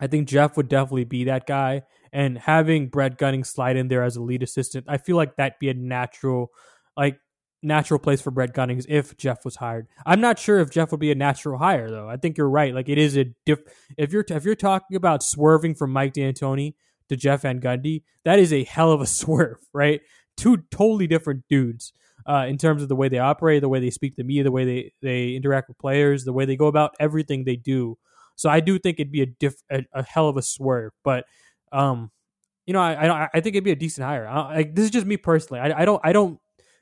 I 0.00 0.06
think 0.06 0.26
Jeff 0.26 0.56
would 0.56 0.68
definitely 0.68 1.04
be 1.04 1.24
that 1.24 1.46
guy. 1.46 1.82
And 2.10 2.38
having 2.38 2.88
Brett 2.88 3.18
Gunning 3.18 3.44
slide 3.44 3.76
in 3.76 3.88
there 3.88 4.02
as 4.02 4.16
a 4.16 4.22
lead 4.22 4.42
assistant, 4.42 4.86
I 4.88 4.96
feel 4.96 5.16
like 5.16 5.36
that'd 5.36 5.58
be 5.60 5.68
a 5.68 5.74
natural, 5.74 6.48
like 6.96 7.18
natural 7.62 7.98
place 7.98 8.20
for 8.20 8.30
Brett 8.30 8.54
Gunnings 8.54 8.84
if 8.88 9.16
Jeff 9.16 9.44
was 9.44 9.56
hired. 9.56 9.86
I'm 10.04 10.20
not 10.20 10.38
sure 10.38 10.58
if 10.60 10.70
Jeff 10.70 10.90
would 10.90 11.00
be 11.00 11.12
a 11.12 11.16
natural 11.16 11.58
hire 11.58 11.90
though. 11.90 12.08
I 12.08 12.16
think 12.16 12.36
you're 12.36 12.50
right. 12.50 12.74
Like 12.74 12.88
it 12.88 12.98
is 12.98 13.16
a 13.16 13.26
diff. 13.46 13.60
If 13.96 14.12
you're 14.12 14.24
if 14.28 14.44
you're 14.44 14.54
talking 14.54 14.96
about 14.96 15.22
swerving 15.22 15.74
from 15.74 15.92
Mike 15.92 16.14
D'Antoni 16.14 16.74
to 17.08 17.16
Jeff 17.16 17.42
Van 17.42 17.60
Gundy, 17.60 18.02
that 18.24 18.38
is 18.38 18.52
a 18.52 18.64
hell 18.64 18.92
of 18.92 19.00
a 19.00 19.06
swerve, 19.20 19.58
right? 19.72 20.00
Two 20.36 20.58
totally 20.70 21.06
different 21.06 21.44
dudes 21.48 21.92
uh, 22.26 22.46
in 22.48 22.58
terms 22.58 22.82
of 22.82 22.88
the 22.88 22.96
way 22.96 23.08
they 23.08 23.18
operate, 23.18 23.60
the 23.60 23.68
way 23.68 23.80
they 23.80 23.90
speak 23.90 24.16
to 24.16 24.24
me, 24.24 24.42
the 24.42 24.52
way 24.52 24.64
they 24.64 24.92
they 25.00 25.30
interact 25.30 25.68
with 25.68 25.78
players, 25.78 26.24
the 26.24 26.32
way 26.32 26.44
they 26.44 26.56
go 26.56 26.66
about 26.66 26.94
everything 26.98 27.44
they 27.44 27.56
do. 27.56 27.96
So 28.36 28.50
I 28.50 28.60
do 28.60 28.78
think 28.78 28.98
it'd 28.98 29.12
be 29.12 29.22
a 29.22 29.26
diff 29.26 29.54
a, 29.70 29.84
a 29.92 30.02
hell 30.02 30.28
of 30.28 30.36
a 30.36 30.42
swerve, 30.42 30.92
but 31.04 31.24
um. 31.70 32.10
You 32.64 32.72
know, 32.74 32.80
I, 32.80 33.08
I 33.08 33.28
I 33.34 33.40
think 33.40 33.56
it'd 33.56 33.64
be 33.64 33.72
a 33.72 33.76
decent 33.76 34.06
hire. 34.06 34.24
I, 34.24 34.54
like 34.54 34.76
this 34.76 34.84
is 34.84 34.92
just 34.92 35.04
me 35.04 35.16
personally. 35.16 35.58
I, 35.58 35.82
I 35.82 35.84
don't 35.84 36.00
I 36.04 36.12
don't 36.12 36.38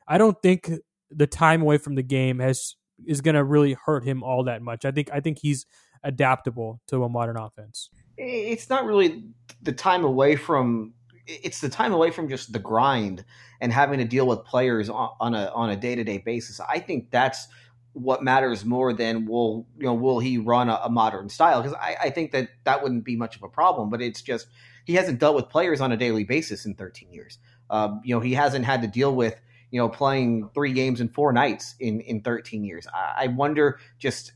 I 0.06 0.18
don't 0.18 0.40
think 0.42 0.70
the 1.10 1.26
time 1.26 1.62
away 1.62 1.78
from 1.78 1.94
the 1.94 2.02
game 2.02 2.38
has 2.38 2.76
is 3.06 3.20
going 3.20 3.34
to 3.34 3.44
really 3.44 3.74
hurt 3.84 4.04
him 4.04 4.22
all 4.22 4.44
that 4.44 4.62
much. 4.62 4.84
I 4.84 4.90
think 4.90 5.10
I 5.12 5.20
think 5.20 5.38
he's 5.40 5.66
adaptable 6.02 6.80
to 6.88 7.04
a 7.04 7.08
modern 7.08 7.36
offense. 7.36 7.90
it's 8.16 8.68
not 8.68 8.84
really 8.84 9.24
the 9.62 9.72
time 9.72 10.04
away 10.04 10.36
from 10.36 10.94
it's 11.26 11.60
the 11.60 11.68
time 11.68 11.92
away 11.92 12.10
from 12.10 12.28
just 12.28 12.52
the 12.52 12.58
grind 12.58 13.24
and 13.60 13.72
having 13.72 13.98
to 13.98 14.04
deal 14.04 14.26
with 14.26 14.44
players 14.44 14.88
on, 14.88 15.34
a 15.34 15.50
on 15.54 15.70
a 15.70 15.76
day 15.76 15.94
to 15.94 16.02
day 16.02 16.18
basis. 16.18 16.60
I 16.60 16.78
think 16.78 17.10
that's 17.10 17.46
what 17.92 18.22
matters 18.22 18.64
more 18.64 18.92
than 18.92 19.26
will 19.26 19.66
you 19.78 19.84
know 19.84 19.94
will 19.94 20.20
he 20.20 20.38
run 20.38 20.68
a, 20.68 20.80
a 20.84 20.90
modern 20.90 21.28
style 21.28 21.60
because 21.62 21.76
I, 21.80 21.96
I 22.04 22.10
think 22.10 22.32
that 22.32 22.48
that 22.64 22.82
wouldn't 22.82 23.04
be 23.04 23.16
much 23.16 23.36
of 23.36 23.42
a 23.42 23.48
problem. 23.48 23.90
But 23.90 24.02
it's 24.02 24.22
just 24.22 24.48
he 24.84 24.94
hasn't 24.94 25.18
dealt 25.18 25.36
with 25.36 25.48
players 25.48 25.80
on 25.80 25.92
a 25.92 25.96
daily 25.96 26.24
basis 26.24 26.66
in 26.66 26.74
13 26.74 27.12
years. 27.12 27.38
Um, 27.68 28.00
you 28.04 28.14
know 28.14 28.20
he 28.20 28.34
hasn't 28.34 28.64
had 28.64 28.82
to 28.82 28.88
deal 28.88 29.14
with 29.14 29.40
you 29.70 29.80
know 29.80 29.88
playing 29.88 30.50
three 30.54 30.72
games 30.72 31.00
in 31.00 31.08
four 31.08 31.32
nights 31.32 31.74
in 31.80 32.00
in 32.00 32.20
13 32.22 32.64
years. 32.64 32.86
I, 32.92 33.24
I 33.24 33.26
wonder 33.28 33.78
just 33.98 34.32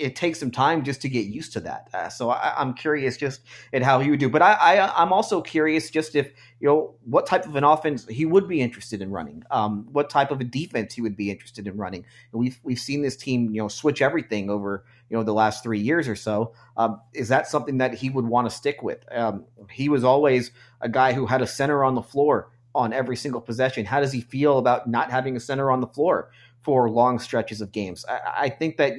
it 0.00 0.16
takes 0.16 0.38
some 0.40 0.50
time 0.50 0.84
just 0.84 1.02
to 1.02 1.08
get 1.08 1.26
used 1.26 1.52
to 1.52 1.60
that. 1.60 1.88
Uh, 1.92 2.08
so 2.08 2.30
I, 2.30 2.60
am 2.60 2.74
curious 2.74 3.16
just 3.16 3.42
at 3.72 3.82
how 3.82 4.00
he 4.00 4.10
would 4.10 4.20
do. 4.20 4.28
But 4.28 4.42
I, 4.42 4.52
I, 4.52 5.02
am 5.02 5.12
also 5.12 5.40
curious 5.40 5.90
just 5.90 6.14
if 6.14 6.32
you 6.60 6.68
know 6.68 6.94
what 7.04 7.26
type 7.26 7.46
of 7.46 7.56
an 7.56 7.64
offense 7.64 8.06
he 8.06 8.24
would 8.24 8.48
be 8.48 8.60
interested 8.60 9.02
in 9.02 9.10
running, 9.10 9.42
um, 9.50 9.88
what 9.92 10.10
type 10.10 10.30
of 10.30 10.40
a 10.40 10.44
defense 10.44 10.94
he 10.94 11.02
would 11.02 11.16
be 11.16 11.30
interested 11.30 11.66
in 11.66 11.76
running. 11.76 12.04
And 12.32 12.40
we've 12.40 12.58
we've 12.62 12.78
seen 12.78 13.02
this 13.02 13.16
team 13.16 13.50
you 13.52 13.60
know 13.60 13.68
switch 13.68 14.02
everything 14.02 14.50
over 14.50 14.84
you 15.08 15.16
know 15.16 15.22
the 15.22 15.34
last 15.34 15.62
three 15.62 15.80
years 15.80 16.08
or 16.08 16.16
so. 16.16 16.54
Um, 16.76 17.00
is 17.12 17.28
that 17.28 17.48
something 17.48 17.78
that 17.78 17.94
he 17.94 18.10
would 18.10 18.26
want 18.26 18.48
to 18.48 18.54
stick 18.54 18.82
with? 18.82 19.04
Um, 19.12 19.44
he 19.70 19.88
was 19.88 20.04
always 20.04 20.52
a 20.80 20.88
guy 20.88 21.12
who 21.12 21.26
had 21.26 21.42
a 21.42 21.46
center 21.46 21.84
on 21.84 21.94
the 21.94 22.02
floor 22.02 22.50
on 22.74 22.92
every 22.92 23.16
single 23.16 23.40
possession. 23.40 23.84
How 23.84 24.00
does 24.00 24.12
he 24.12 24.20
feel 24.20 24.58
about 24.58 24.88
not 24.88 25.10
having 25.10 25.36
a 25.36 25.40
center 25.40 25.70
on 25.70 25.80
the 25.80 25.86
floor? 25.86 26.30
for 26.62 26.88
long 26.88 27.18
stretches 27.18 27.60
of 27.60 27.72
games. 27.72 28.04
I, 28.08 28.44
I 28.44 28.48
think 28.48 28.76
that 28.78 28.92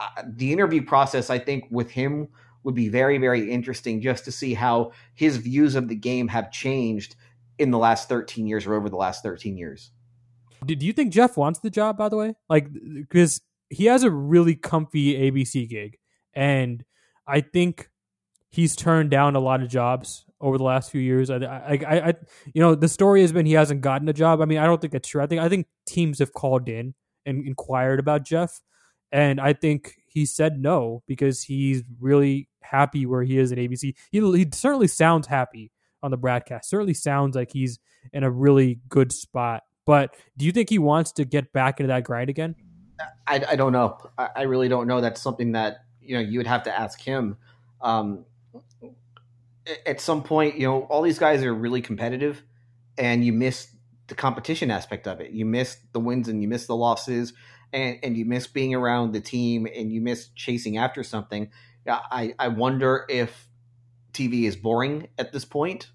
I, 0.00 0.22
the 0.26 0.52
interview 0.52 0.82
process, 0.82 1.30
I 1.30 1.38
think, 1.38 1.66
with 1.70 1.90
him 1.90 2.28
would 2.64 2.74
be 2.74 2.88
very, 2.88 3.18
very 3.18 3.50
interesting 3.50 4.00
just 4.00 4.24
to 4.24 4.32
see 4.32 4.54
how 4.54 4.92
his 5.14 5.36
views 5.36 5.74
of 5.74 5.88
the 5.88 5.94
game 5.94 6.28
have 6.28 6.50
changed 6.50 7.16
in 7.58 7.70
the 7.70 7.78
last 7.78 8.08
13 8.08 8.46
years 8.46 8.66
or 8.66 8.74
over 8.74 8.88
the 8.88 8.96
last 8.96 9.22
13 9.22 9.56
years. 9.56 9.90
Do 10.64 10.74
you 10.74 10.92
think 10.92 11.12
Jeff 11.12 11.36
wants 11.36 11.60
the 11.60 11.70
job, 11.70 11.96
by 11.96 12.08
the 12.08 12.16
way? 12.16 12.34
Like, 12.48 12.68
because 12.72 13.40
he 13.68 13.84
has 13.84 14.02
a 14.02 14.10
really 14.10 14.56
comfy 14.56 15.14
ABC 15.14 15.68
gig. 15.68 15.98
And 16.34 16.84
I 17.26 17.40
think 17.40 17.90
he's 18.50 18.74
turned 18.74 19.10
down 19.10 19.36
a 19.36 19.40
lot 19.40 19.62
of 19.62 19.68
jobs 19.68 20.24
over 20.40 20.58
the 20.58 20.64
last 20.64 20.90
few 20.90 21.00
years. 21.00 21.30
I, 21.30 21.36
I, 21.36 22.08
I, 22.08 22.14
you 22.52 22.62
know, 22.62 22.74
the 22.74 22.88
story 22.88 23.22
has 23.22 23.32
been 23.32 23.46
he 23.46 23.52
hasn't 23.52 23.80
gotten 23.80 24.08
a 24.08 24.12
job. 24.12 24.40
I 24.40 24.44
mean, 24.44 24.58
I 24.58 24.66
don't 24.66 24.80
think 24.80 24.94
it's 24.94 25.08
true. 25.08 25.22
I 25.22 25.26
think, 25.26 25.40
I 25.40 25.48
think 25.48 25.66
teams 25.86 26.18
have 26.20 26.32
called 26.32 26.68
in 26.68 26.94
and 27.26 27.46
inquired 27.46 27.98
about 27.98 28.24
Jeff, 28.24 28.60
and 29.10 29.40
I 29.40 29.52
think 29.52 29.94
he 30.06 30.26
said 30.26 30.60
no 30.60 31.02
because 31.06 31.42
he's 31.42 31.82
really 32.00 32.48
happy 32.62 33.06
where 33.06 33.22
he 33.22 33.38
is 33.38 33.52
at 33.52 33.58
ABC. 33.58 33.94
He, 34.10 34.20
he 34.20 34.46
certainly 34.52 34.88
sounds 34.88 35.26
happy 35.26 35.70
on 36.02 36.10
the 36.10 36.16
broadcast. 36.16 36.70
Certainly 36.70 36.94
sounds 36.94 37.34
like 37.34 37.52
he's 37.52 37.78
in 38.12 38.22
a 38.22 38.30
really 38.30 38.80
good 38.88 39.12
spot. 39.12 39.62
But 39.86 40.14
do 40.36 40.44
you 40.44 40.52
think 40.52 40.68
he 40.68 40.78
wants 40.78 41.12
to 41.12 41.24
get 41.24 41.52
back 41.52 41.80
into 41.80 41.88
that 41.88 42.04
grind 42.04 42.30
again? 42.30 42.54
I, 43.26 43.44
I 43.50 43.56
don't 43.56 43.72
know. 43.72 43.98
I, 44.18 44.28
I 44.36 44.42
really 44.42 44.68
don't 44.68 44.86
know. 44.86 45.00
That's 45.00 45.20
something 45.20 45.52
that 45.52 45.78
you 46.00 46.14
know 46.14 46.20
you 46.20 46.38
would 46.38 46.46
have 46.46 46.64
to 46.64 46.78
ask 46.78 47.00
him. 47.00 47.36
Um, 47.80 48.24
at 49.86 50.00
some 50.00 50.22
point, 50.22 50.56
you 50.56 50.66
know, 50.66 50.82
all 50.82 51.02
these 51.02 51.18
guys 51.18 51.42
are 51.42 51.54
really 51.54 51.80
competitive, 51.80 52.42
and 52.96 53.24
you 53.24 53.32
miss 53.32 53.74
the 54.08 54.14
competition 54.14 54.70
aspect 54.70 55.06
of 55.06 55.20
it. 55.20 55.30
You 55.30 55.44
miss 55.44 55.78
the 55.92 56.00
wins 56.00 56.28
and 56.28 56.42
you 56.42 56.48
miss 56.48 56.66
the 56.66 56.76
losses, 56.76 57.32
and 57.72 57.98
and 58.02 58.16
you 58.16 58.24
miss 58.24 58.46
being 58.46 58.74
around 58.74 59.12
the 59.12 59.20
team, 59.20 59.66
and 59.74 59.92
you 59.92 60.00
miss 60.00 60.28
chasing 60.34 60.78
after 60.78 61.02
something. 61.02 61.50
I 61.86 62.34
I 62.38 62.48
wonder 62.48 63.04
if 63.08 63.48
TV 64.12 64.44
is 64.44 64.56
boring 64.56 65.08
at 65.18 65.32
this 65.32 65.44
point. 65.44 65.90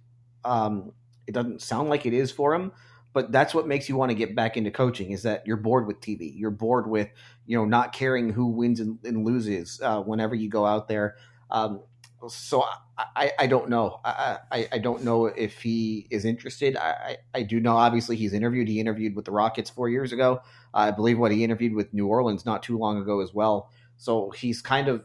Um, 0.45 0.91
it 1.27 1.33
doesn't 1.33 1.61
sound 1.61 1.89
like 1.89 2.05
it 2.05 2.13
is 2.13 2.31
for 2.31 2.53
him, 2.53 2.71
but 3.13 3.31
that's 3.31 3.53
what 3.53 3.67
makes 3.67 3.89
you 3.89 3.95
want 3.95 4.09
to 4.09 4.15
get 4.15 4.35
back 4.35 4.57
into 4.57 4.71
coaching. 4.71 5.11
Is 5.11 5.23
that 5.23 5.43
you're 5.45 5.57
bored 5.57 5.87
with 5.87 5.99
TV? 5.99 6.31
You're 6.35 6.51
bored 6.51 6.89
with 6.89 7.09
you 7.45 7.57
know 7.57 7.65
not 7.65 7.93
caring 7.93 8.31
who 8.31 8.47
wins 8.47 8.79
and, 8.79 8.99
and 9.03 9.25
loses 9.25 9.79
uh, 9.83 10.01
whenever 10.01 10.35
you 10.35 10.49
go 10.49 10.65
out 10.65 10.87
there. 10.87 11.15
Um, 11.49 11.83
so 12.27 12.63
I, 12.97 13.31
I 13.39 13.47
don't 13.47 13.69
know. 13.69 13.99
I, 14.05 14.37
I, 14.51 14.67
I, 14.73 14.77
don't 14.77 15.03
know 15.03 15.25
if 15.25 15.61
he 15.61 16.05
is 16.11 16.25
interested. 16.25 16.77
I, 16.77 17.17
I, 17.33 17.41
do 17.41 17.59
know 17.59 17.75
obviously 17.75 18.15
he's 18.15 18.33
interviewed. 18.33 18.67
He 18.67 18.79
interviewed 18.79 19.15
with 19.15 19.25
the 19.25 19.31
Rockets 19.31 19.71
four 19.71 19.89
years 19.89 20.11
ago. 20.11 20.41
I 20.75 20.91
believe 20.91 21.17
what 21.17 21.31
he 21.31 21.43
interviewed 21.43 21.73
with 21.73 21.91
New 21.91 22.05
Orleans 22.05 22.45
not 22.45 22.61
too 22.61 22.77
long 22.77 22.99
ago 22.99 23.19
as 23.21 23.33
well. 23.33 23.71
So 23.97 24.29
he's 24.31 24.61
kind 24.61 24.89
of 24.89 25.03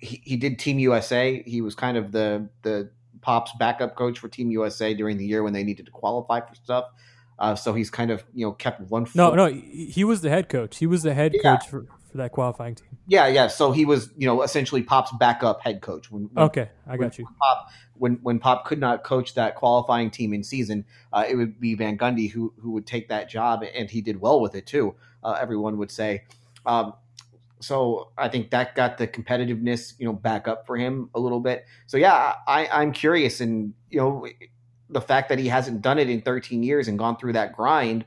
he, 0.00 0.20
he 0.22 0.36
did 0.36 0.58
Team 0.58 0.78
USA. 0.78 1.42
He 1.46 1.62
was 1.62 1.74
kind 1.74 1.96
of 1.96 2.12
the 2.12 2.48
the 2.62 2.90
Pop's 3.22 3.52
backup 3.58 3.96
coach 3.96 4.18
for 4.18 4.28
Team 4.28 4.50
USA 4.50 4.92
during 4.92 5.16
the 5.16 5.26
year 5.26 5.42
when 5.42 5.52
they 5.52 5.64
needed 5.64 5.86
to 5.86 5.92
qualify 5.92 6.40
for 6.40 6.54
stuff. 6.54 6.86
Uh, 7.38 7.54
so 7.54 7.72
he's 7.72 7.90
kind 7.90 8.10
of 8.10 8.22
you 8.34 8.44
know 8.44 8.52
kept 8.52 8.82
one. 8.90 9.06
Foot. 9.06 9.16
No, 9.16 9.34
no, 9.34 9.46
he 9.46 10.04
was 10.04 10.20
the 10.20 10.28
head 10.28 10.50
coach. 10.50 10.76
He 10.76 10.86
was 10.86 11.02
the 11.02 11.14
head 11.14 11.32
yeah. 11.34 11.56
coach 11.56 11.68
for, 11.68 11.86
for 12.10 12.18
that 12.18 12.32
qualifying 12.32 12.74
team. 12.74 12.98
Yeah, 13.06 13.28
yeah. 13.28 13.46
So 13.48 13.72
he 13.72 13.84
was, 13.84 14.10
you 14.16 14.26
know, 14.26 14.42
essentially 14.42 14.82
Pop's 14.82 15.12
backup 15.18 15.60
head 15.62 15.80
coach. 15.80 16.10
When, 16.10 16.30
when 16.32 16.44
okay, 16.46 16.70
I 16.86 16.96
got 16.96 17.18
you. 17.18 17.26
Pop, 17.40 17.70
when 17.94 18.18
when 18.22 18.38
Pop 18.38 18.64
could 18.64 18.78
not 18.78 19.04
coach 19.04 19.34
that 19.34 19.54
qualifying 19.54 20.10
team 20.10 20.34
in 20.34 20.42
season, 20.42 20.84
uh, 21.12 21.24
it 21.28 21.36
would 21.36 21.60
be 21.60 21.74
Van 21.74 21.96
Gundy 21.96 22.30
who 22.30 22.52
who 22.60 22.72
would 22.72 22.86
take 22.86 23.08
that 23.08 23.28
job, 23.28 23.62
and 23.74 23.90
he 23.90 24.00
did 24.00 24.20
well 24.20 24.40
with 24.40 24.54
it 24.54 24.66
too. 24.66 24.94
Uh, 25.22 25.36
everyone 25.40 25.78
would 25.78 25.90
say. 25.90 26.24
Um, 26.66 26.94
so 27.60 28.10
I 28.16 28.28
think 28.28 28.50
that 28.50 28.74
got 28.74 28.96
the 28.98 29.06
competitiveness, 29.06 29.94
you 29.98 30.06
know, 30.06 30.14
back 30.14 30.48
up 30.48 30.66
for 30.66 30.76
him 30.76 31.10
a 31.14 31.20
little 31.20 31.40
bit. 31.40 31.66
So 31.86 31.98
yeah, 31.98 32.34
I, 32.46 32.68
I'm 32.72 32.92
curious, 32.92 33.40
and 33.40 33.74
you 33.90 33.98
know, 33.98 34.26
the 34.88 35.00
fact 35.00 35.28
that 35.28 35.38
he 35.38 35.48
hasn't 35.48 35.82
done 35.82 35.98
it 35.98 36.10
in 36.10 36.22
13 36.22 36.62
years 36.62 36.88
and 36.88 36.98
gone 36.98 37.16
through 37.16 37.34
that 37.34 37.54
grind 37.54 38.04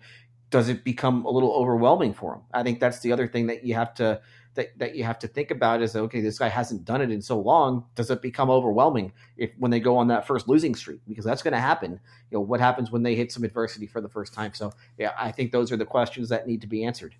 does 0.53 0.69
it 0.69 0.83
become 0.83 1.25
a 1.25 1.31
little 1.31 1.51
overwhelming 1.51 2.13
for 2.13 2.35
him? 2.35 2.41
I 2.53 2.61
think 2.61 2.79
that's 2.79 2.99
the 2.99 3.11
other 3.11 3.27
thing 3.27 3.47
that 3.47 3.63
you 3.63 3.73
have 3.73 3.95
to 3.95 4.21
that, 4.53 4.77
that 4.77 4.95
you 4.95 5.03
have 5.03 5.17
to 5.17 5.27
think 5.27 5.49
about 5.49 5.81
is 5.81 5.95
okay, 5.95 6.21
this 6.21 6.37
guy 6.37 6.47
hasn't 6.47 6.85
done 6.85 7.01
it 7.01 7.09
in 7.09 7.23
so 7.23 7.39
long. 7.39 7.85
Does 7.95 8.11
it 8.11 8.21
become 8.21 8.51
overwhelming 8.51 9.13
if 9.35 9.49
when 9.57 9.71
they 9.71 9.79
go 9.79 9.97
on 9.97 10.09
that 10.09 10.27
first 10.27 10.47
losing 10.47 10.75
streak? 10.75 10.99
Because 11.07 11.25
that's 11.25 11.41
going 11.41 11.55
to 11.55 11.59
happen. 11.59 11.99
You 12.29 12.37
know, 12.37 12.41
what 12.41 12.59
happens 12.59 12.91
when 12.91 13.01
they 13.01 13.15
hit 13.15 13.31
some 13.31 13.43
adversity 13.43 13.87
for 13.87 13.99
the 13.99 14.07
first 14.07 14.31
time? 14.31 14.53
So 14.53 14.71
yeah, 14.99 15.13
I 15.17 15.31
think 15.31 15.51
those 15.51 15.71
are 15.71 15.75
the 15.75 15.85
questions 15.85 16.29
that 16.29 16.45
need 16.45 16.61
to 16.61 16.67
be 16.67 16.85
answered. 16.85 17.15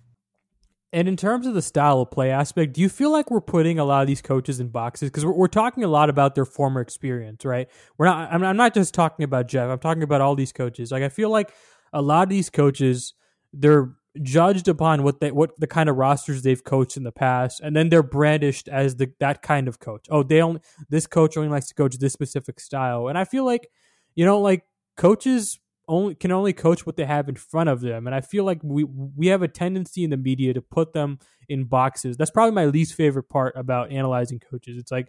And 0.92 1.08
in 1.08 1.16
terms 1.16 1.48
of 1.48 1.54
the 1.54 1.62
style 1.62 2.02
of 2.02 2.12
play 2.12 2.30
aspect, 2.30 2.74
do 2.74 2.80
you 2.80 2.88
feel 2.88 3.10
like 3.10 3.32
we're 3.32 3.40
putting 3.40 3.80
a 3.80 3.84
lot 3.84 4.02
of 4.02 4.06
these 4.06 4.22
coaches 4.22 4.60
in 4.60 4.68
boxes? 4.68 5.10
Because 5.10 5.24
we're, 5.24 5.32
we're, 5.32 5.48
talking 5.48 5.82
a 5.82 5.88
lot 5.88 6.08
about 6.08 6.36
their 6.36 6.44
former 6.44 6.80
experience, 6.80 7.44
right? 7.44 7.68
We're 7.98 8.06
not. 8.06 8.32
I'm, 8.32 8.44
I'm 8.44 8.56
not 8.56 8.74
just 8.74 8.94
talking 8.94 9.24
about 9.24 9.48
Jeff. 9.48 9.68
I'm 9.68 9.80
talking 9.80 10.04
about 10.04 10.20
all 10.20 10.36
these 10.36 10.52
coaches. 10.52 10.92
Like 10.92 11.02
I 11.02 11.08
feel 11.08 11.30
like 11.30 11.52
a 11.92 12.02
lot 12.02 12.24
of 12.24 12.28
these 12.28 12.50
coaches 12.50 13.14
they're 13.58 13.94
judged 14.22 14.68
upon 14.68 15.02
what 15.02 15.20
they 15.20 15.32
what 15.32 15.58
the 15.58 15.66
kind 15.66 15.88
of 15.88 15.96
rosters 15.96 16.42
they've 16.42 16.62
coached 16.62 16.96
in 16.96 17.02
the 17.02 17.12
past, 17.12 17.60
and 17.60 17.74
then 17.74 17.88
they're 17.88 18.02
brandished 18.02 18.68
as 18.68 18.96
the 18.96 19.12
that 19.20 19.42
kind 19.42 19.68
of 19.68 19.80
coach. 19.80 20.06
Oh, 20.10 20.22
they 20.22 20.40
only 20.40 20.60
this 20.88 21.06
coach 21.06 21.36
only 21.36 21.48
likes 21.48 21.68
to 21.68 21.74
coach 21.74 21.98
this 21.98 22.12
specific 22.12 22.60
style, 22.60 23.08
and 23.08 23.18
I 23.18 23.24
feel 23.24 23.44
like 23.44 23.68
you 24.14 24.24
know 24.24 24.40
like 24.40 24.64
coaches 24.96 25.58
only 25.88 26.14
can 26.14 26.32
only 26.32 26.52
coach 26.52 26.86
what 26.86 26.96
they 26.96 27.04
have 27.04 27.28
in 27.28 27.34
front 27.34 27.68
of 27.68 27.80
them, 27.80 28.06
and 28.06 28.14
I 28.14 28.20
feel 28.20 28.44
like 28.44 28.60
we 28.62 28.84
we 28.84 29.26
have 29.28 29.42
a 29.42 29.48
tendency 29.48 30.04
in 30.04 30.10
the 30.10 30.16
media 30.16 30.54
to 30.54 30.62
put 30.62 30.92
them 30.92 31.18
in 31.48 31.64
boxes. 31.64 32.16
That's 32.16 32.30
probably 32.30 32.54
my 32.54 32.66
least 32.66 32.94
favorite 32.94 33.28
part 33.28 33.54
about 33.56 33.90
analyzing 33.90 34.38
coaches. 34.38 34.78
It's 34.78 34.92
like 34.92 35.08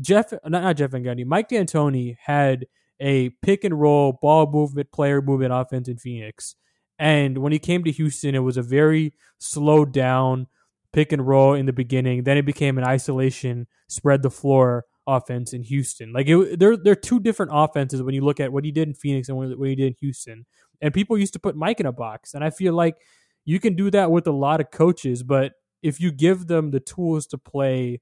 Jeff, 0.00 0.32
not, 0.44 0.62
not 0.62 0.76
Jeff 0.76 0.90
Van 0.90 1.02
Gundy, 1.02 1.24
Mike 1.24 1.48
D'Antoni 1.48 2.16
had 2.20 2.66
a 3.00 3.30
pick 3.42 3.64
and 3.64 3.80
roll 3.80 4.18
ball 4.20 4.46
movement, 4.46 4.92
player 4.92 5.20
movement 5.22 5.52
offense 5.52 5.88
in 5.88 5.96
Phoenix 5.96 6.54
and 6.98 7.38
when 7.38 7.52
he 7.52 7.58
came 7.58 7.84
to 7.84 7.90
Houston, 7.90 8.34
it 8.34 8.40
was 8.40 8.56
a 8.56 8.62
very 8.62 9.14
slowed 9.38 9.92
down 9.92 10.46
pick 10.92 11.12
and 11.12 11.26
roll 11.26 11.54
in 11.54 11.66
the 11.66 11.72
beginning. 11.72 12.24
Then 12.24 12.36
it 12.36 12.46
became 12.46 12.78
an 12.78 12.84
isolation, 12.84 13.66
spread 13.88 14.22
the 14.22 14.30
floor 14.30 14.84
offense 15.06 15.52
in 15.52 15.62
Houston. 15.62 16.12
Like 16.12 16.28
it, 16.28 16.58
they're 16.58 16.76
they're 16.76 16.94
two 16.94 17.20
different 17.20 17.52
offenses 17.54 18.02
when 18.02 18.14
you 18.14 18.22
look 18.22 18.40
at 18.40 18.52
what 18.52 18.64
he 18.64 18.70
did 18.70 18.88
in 18.88 18.94
Phoenix 18.94 19.28
and 19.28 19.36
what 19.36 19.68
he 19.68 19.74
did 19.74 19.88
in 19.88 19.94
Houston. 20.00 20.46
And 20.80 20.92
people 20.92 21.16
used 21.16 21.32
to 21.34 21.38
put 21.38 21.56
Mike 21.56 21.80
in 21.80 21.86
a 21.86 21.92
box, 21.92 22.34
and 22.34 22.44
I 22.44 22.50
feel 22.50 22.74
like 22.74 22.96
you 23.44 23.58
can 23.58 23.74
do 23.74 23.90
that 23.90 24.10
with 24.10 24.26
a 24.26 24.32
lot 24.32 24.60
of 24.60 24.70
coaches, 24.70 25.22
but 25.22 25.52
if 25.82 26.00
you 26.00 26.12
give 26.12 26.46
them 26.46 26.70
the 26.70 26.80
tools 26.80 27.26
to 27.28 27.38
play, 27.38 28.00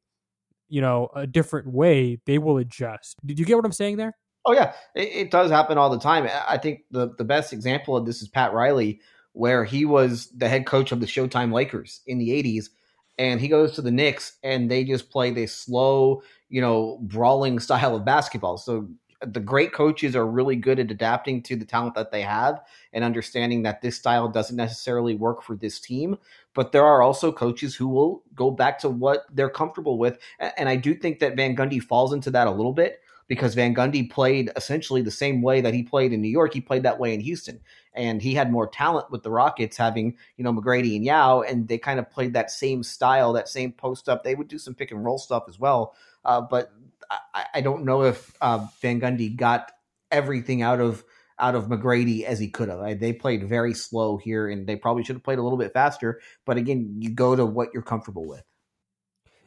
you 0.68 0.81
know, 0.81 1.09
a 1.14 1.26
different 1.26 1.72
way, 1.72 2.20
they 2.26 2.38
will 2.38 2.59
adjust. 2.59 3.16
Did 3.24 3.38
you 3.38 3.46
get 3.46 3.57
what 3.57 3.64
I'm 3.64 3.72
saying 3.72 3.96
there? 3.96 4.16
Oh 4.46 4.53
yeah, 4.53 4.72
it, 4.94 5.09
it, 5.09 5.31
does 5.31 5.50
happen 5.50 5.76
all 5.76 5.90
the 5.90 5.98
time. 5.98 6.29
I 6.48 6.57
think 6.57 6.85
the 6.90 7.14
the 7.18 7.24
best 7.24 7.53
example 7.53 7.96
of 7.96 8.07
this 8.07 8.22
is 8.22 8.29
Pat 8.29 8.53
Riley, 8.53 9.00
where 9.33 9.64
he 9.64 9.85
was 9.85 10.31
the 10.31 10.48
head 10.48 10.66
coach 10.66 10.92
of 10.92 11.00
the 11.00 11.07
Showtime 11.07 11.53
Lakers 11.53 12.00
in 12.07 12.18
the 12.18 12.31
'80s, 12.31 12.70
and 13.18 13.40
he 13.40 13.48
goes 13.48 13.72
to 13.72 13.83
the 13.83 13.90
Knicks, 13.90 14.38
and 14.42 14.70
they 14.70 14.85
just 14.85 15.11
play 15.11 15.31
this 15.31 15.55
slow, 15.55 16.22
you 16.48 16.61
know, 16.61 16.98
brawling 17.03 17.59
style 17.61 17.94
of 17.94 18.05
basketball. 18.05 18.57
So 18.57 18.88
the 19.26 19.40
great 19.40 19.72
coaches 19.72 20.16
are 20.16 20.26
really 20.26 20.57
good 20.57 20.79
at 20.79 20.90
adapting 20.90 21.42
to 21.42 21.55
the 21.55 21.66
talent 21.66 21.94
that 21.94 22.11
they 22.11 22.22
have 22.22 22.62
and 22.94 23.05
understanding 23.05 23.62
that 23.62 23.83
this 23.83 23.96
style 23.96 24.29
doesn't 24.29 24.57
necessarily 24.57 25.14
work 25.14 25.42
for 25.42 25.55
this 25.57 25.79
team. 25.79 26.16
But 26.55 26.72
there 26.72 26.85
are 26.85 27.03
also 27.03 27.31
coaches 27.31 27.74
who 27.74 27.88
will 27.88 28.22
go 28.35 28.50
back 28.50 28.79
to 28.79 28.88
what 28.88 29.26
they're 29.31 29.50
comfortable 29.50 29.98
with. 29.98 30.18
And 30.57 30.70
I 30.70 30.76
do 30.76 30.94
think 30.94 31.18
that 31.18 31.37
Van 31.37 31.55
Gundy 31.55 31.83
falls 31.83 32.14
into 32.14 32.31
that 32.31 32.46
a 32.46 32.50
little 32.50 32.72
bit 32.72 33.00
because 33.30 33.54
Van 33.54 33.72
Gundy 33.72 34.10
played 34.10 34.50
essentially 34.56 35.02
the 35.02 35.10
same 35.12 35.40
way 35.40 35.60
that 35.60 35.72
he 35.72 35.84
played 35.84 36.12
in 36.12 36.20
New 36.20 36.28
York. 36.28 36.52
He 36.52 36.60
played 36.60 36.82
that 36.82 36.98
way 36.98 37.14
in 37.14 37.20
Houston, 37.20 37.60
and 37.94 38.20
he 38.20 38.34
had 38.34 38.50
more 38.50 38.66
talent 38.66 39.08
with 39.12 39.22
the 39.22 39.30
Rockets, 39.30 39.76
having 39.76 40.16
you 40.36 40.42
know 40.42 40.52
McGrady 40.52 40.96
and 40.96 41.04
Yao, 41.04 41.42
and 41.42 41.68
they 41.68 41.78
kind 41.78 42.00
of 42.00 42.10
played 42.10 42.32
that 42.32 42.50
same 42.50 42.82
style, 42.82 43.32
that 43.32 43.48
same 43.48 43.70
post 43.70 44.08
up. 44.08 44.24
They 44.24 44.34
would 44.34 44.48
do 44.48 44.58
some 44.58 44.74
pick 44.74 44.90
and 44.90 45.04
roll 45.04 45.16
stuff 45.16 45.44
as 45.48 45.60
well, 45.60 45.94
uh, 46.24 46.40
but 46.40 46.72
I, 47.32 47.46
I, 47.54 47.60
don't 47.60 47.84
know 47.84 48.02
if 48.02 48.34
uh, 48.40 48.66
Van 48.82 49.00
Gundy 49.00 49.36
got 49.36 49.70
everything 50.10 50.62
out 50.62 50.80
of 50.80 51.04
out 51.38 51.54
of 51.54 51.68
McGrady 51.68 52.24
as 52.24 52.40
he 52.40 52.48
could 52.48 52.68
have. 52.68 52.98
They 52.98 53.12
played 53.12 53.48
very 53.48 53.74
slow 53.74 54.16
here, 54.16 54.48
and 54.48 54.66
they 54.66 54.74
probably 54.74 55.04
should 55.04 55.14
have 55.14 55.22
played 55.22 55.38
a 55.38 55.42
little 55.42 55.56
bit 55.56 55.72
faster. 55.72 56.20
But 56.46 56.56
again, 56.56 56.96
you 56.98 57.10
go 57.10 57.36
to 57.36 57.46
what 57.46 57.68
you're 57.72 57.84
comfortable 57.84 58.26
with. 58.26 58.42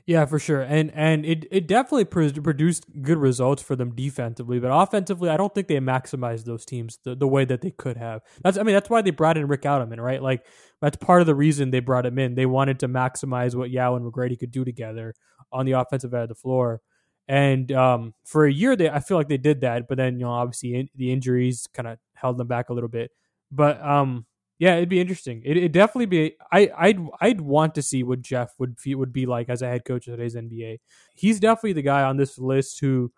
Yeah, 0.06 0.26
for 0.26 0.38
sure, 0.38 0.62
and 0.62 0.92
and 0.94 1.26
it 1.26 1.46
it 1.50 1.66
definitely 1.66 2.04
produced 2.04 2.86
good 3.04 3.18
results 3.18 3.64
for 3.64 3.78
them 3.78 3.96
defensively, 3.96 4.60
but 4.60 4.68
offensively, 4.68 5.30
I 5.30 5.38
don't 5.38 5.56
think 5.56 5.70
they 5.70 5.78
maximized 5.80 6.44
those 6.44 6.66
teams 6.66 7.00
the, 7.06 7.16
the 7.16 7.28
way 7.28 7.46
that 7.46 7.62
they 7.62 7.72
could 7.72 7.96
have. 7.96 8.22
That's 8.44 8.58
I 8.58 8.64
mean 8.64 8.74
that's 8.76 8.90
why 8.90 9.02
they 9.02 9.12
brought 9.12 9.38
in 9.38 9.48
Rick 9.48 9.62
Adelman, 9.62 10.02
right? 10.02 10.22
Like 10.22 10.46
that's 10.82 10.98
part 10.98 11.22
of 11.22 11.28
the 11.28 11.36
reason 11.36 11.72
they 11.72 11.80
brought 11.80 12.06
him 12.06 12.20
in. 12.20 12.36
They 12.36 12.46
wanted 12.46 12.80
to 12.80 12.90
maximize 12.90 13.56
what 13.56 13.70
Yao 13.72 13.96
and 13.96 14.06
McGrady 14.12 14.38
could 14.38 14.52
do 14.52 14.66
together 14.66 15.14
on 15.54 15.66
the 15.66 15.72
offensive 15.74 16.14
end 16.14 16.24
of 16.24 16.30
the 16.30 16.36
floor, 16.36 16.82
and 17.30 17.72
um, 17.72 18.14
for 18.26 18.46
a 18.46 18.52
year 18.52 18.76
they 18.76 18.90
I 18.90 19.00
feel 19.00 19.16
like 19.16 19.30
they 19.30 19.38
did 19.38 19.62
that, 19.62 19.88
but 19.88 19.96
then 19.98 20.16
you 20.20 20.26
know 20.26 20.32
obviously 20.32 20.76
in, 20.76 20.90
the 20.96 21.14
injuries 21.14 21.66
kind 21.74 21.88
of 21.88 21.98
held 22.16 22.38
them 22.38 22.48
back 22.48 22.68
a 22.68 22.74
little 22.74 22.90
bit. 22.90 23.12
But 23.54 23.82
um, 23.82 24.26
yeah, 24.60 24.76
it'd 24.76 24.90
be 24.90 25.02
interesting. 25.02 25.42
It 25.44 25.62
would 25.62 25.72
definitely 25.72 26.06
be. 26.06 26.36
I 26.52 26.72
I'd 26.78 27.00
I'd 27.20 27.42
want 27.42 27.76
to 27.76 27.82
see 27.82 28.04
what 28.04 28.22
Jeff 28.22 28.54
would 28.60 28.78
would 28.86 29.12
be 29.12 29.26
like 29.26 29.50
as 29.50 29.62
a 29.62 29.68
head 29.68 29.86
coach 29.86 30.08
of 30.08 30.16
today's 30.16 30.36
NBA. 30.36 30.80
He's 31.16 31.40
definitely 31.40 31.74
the 31.74 31.82
guy 31.82 32.04
on 32.04 32.18
this 32.18 32.38
list 32.38 32.80
who 32.80 33.12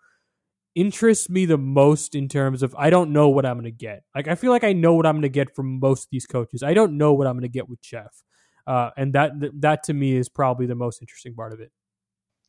interests 0.74 1.30
me 1.30 1.46
the 1.46 1.58
most 1.58 2.14
in 2.14 2.28
terms 2.28 2.62
of 2.62 2.74
I 2.78 2.90
don't 2.90 3.10
know 3.12 3.28
what 3.28 3.46
I'm 3.46 3.62
to 3.64 3.70
get. 3.70 4.02
Like 4.14 4.28
I 4.28 4.34
feel 4.34 4.50
like 4.50 4.64
I 4.64 4.72
know 4.72 4.94
what 4.94 5.06
I'm 5.06 5.22
to 5.22 5.28
get 5.28 5.54
from 5.54 5.78
most 5.80 6.04
of 6.04 6.08
these 6.10 6.26
coaches. 6.26 6.62
I 6.62 6.74
don't 6.74 6.96
know 6.96 7.12
what 7.12 7.26
I'm 7.26 7.40
to 7.40 7.48
get 7.48 7.68
with 7.68 7.80
Jeff, 7.82 8.22
uh, 8.66 8.90
and 8.96 9.12
that 9.12 9.32
that 9.60 9.82
to 9.84 9.94
me 9.94 10.16
is 10.16 10.28
probably 10.28 10.66
the 10.66 10.74
most 10.74 11.02
interesting 11.02 11.34
part 11.34 11.52
of 11.52 11.60
it. 11.60 11.70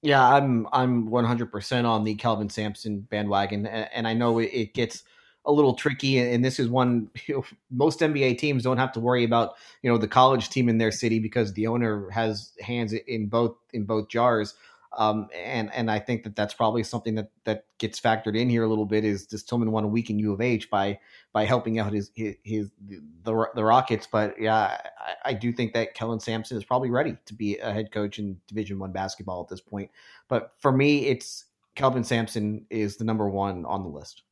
Yeah, 0.01 0.25
I'm 0.25 0.67
I'm 0.71 1.09
100% 1.09 1.85
on 1.85 2.03
the 2.03 2.15
Kelvin 2.15 2.49
Sampson 2.49 3.01
bandwagon, 3.01 3.65
and, 3.65 3.89
and 3.93 4.07
I 4.07 4.13
know 4.13 4.39
it, 4.39 4.51
it 4.53 4.73
gets 4.73 5.03
a 5.47 5.51
little 5.51 5.73
tricky, 5.73 6.19
and 6.19 6.45
this 6.45 6.59
is 6.59 6.67
one 6.67 7.09
you 7.27 7.35
know, 7.35 7.45
most 7.71 8.01
NBA 8.01 8.37
teams 8.37 8.63
don't 8.63 8.77
have 8.77 8.91
to 8.91 8.99
worry 8.99 9.23
about. 9.23 9.55
You 9.81 9.89
know, 9.89 9.97
the 9.97 10.07
college 10.07 10.49
team 10.49 10.69
in 10.69 10.77
their 10.77 10.91
city 10.91 11.19
because 11.19 11.53
the 11.53 11.67
owner 11.67 12.09
has 12.11 12.51
hands 12.61 12.93
in 12.93 13.27
both 13.27 13.55
in 13.73 13.85
both 13.85 14.09
jars. 14.09 14.53
Um, 14.97 15.29
and 15.35 15.71
and 15.73 15.91
I 15.91 15.99
think 15.99 16.23
that 16.23 16.35
that's 16.35 16.53
probably 16.53 16.83
something 16.83 17.15
that 17.15 17.29
that 17.43 17.65
gets 17.77 17.99
factored 17.99 18.37
in 18.37 18.49
here 18.49 18.63
a 18.63 18.67
little 18.67 18.85
bit. 18.85 19.05
Is 19.05 19.25
does 19.25 19.43
Tilman 19.43 19.71
want 19.71 19.83
to 19.83 19.89
weaken 19.89 20.17
U 20.19 20.33
of 20.33 20.41
H 20.41 20.69
by 20.69 20.99
by 21.33 21.45
helping 21.45 21.77
out 21.77 21.93
his 21.93 22.11
his, 22.15 22.35
his 22.43 22.71
the 23.23 23.49
the 23.53 23.63
Rockets? 23.63 24.07
But 24.11 24.39
yeah, 24.39 24.79
I, 24.99 25.29
I, 25.29 25.33
do 25.33 25.51
think 25.53 25.73
that 25.73 25.93
Kellen 25.93 26.19
Sampson 26.19 26.57
is 26.57 26.63
probably 26.63 26.89
ready 26.89 27.15
to 27.25 27.33
be 27.33 27.57
a 27.57 27.71
head 27.71 27.91
coach 27.91 28.17
in 28.17 28.39
Division 28.47 28.79
One 28.79 28.91
basketball 28.91 29.41
at 29.41 29.49
this 29.49 29.61
point. 29.61 29.91
But 30.29 30.53
for 30.57 30.71
me, 30.71 31.05
it's 31.05 31.45
Kelvin 31.75 32.03
Sampson 32.03 32.65
is 32.71 32.97
the 32.97 33.03
number 33.03 33.29
one 33.29 33.65
on 33.65 33.83
the 33.83 33.89
list. 33.89 34.23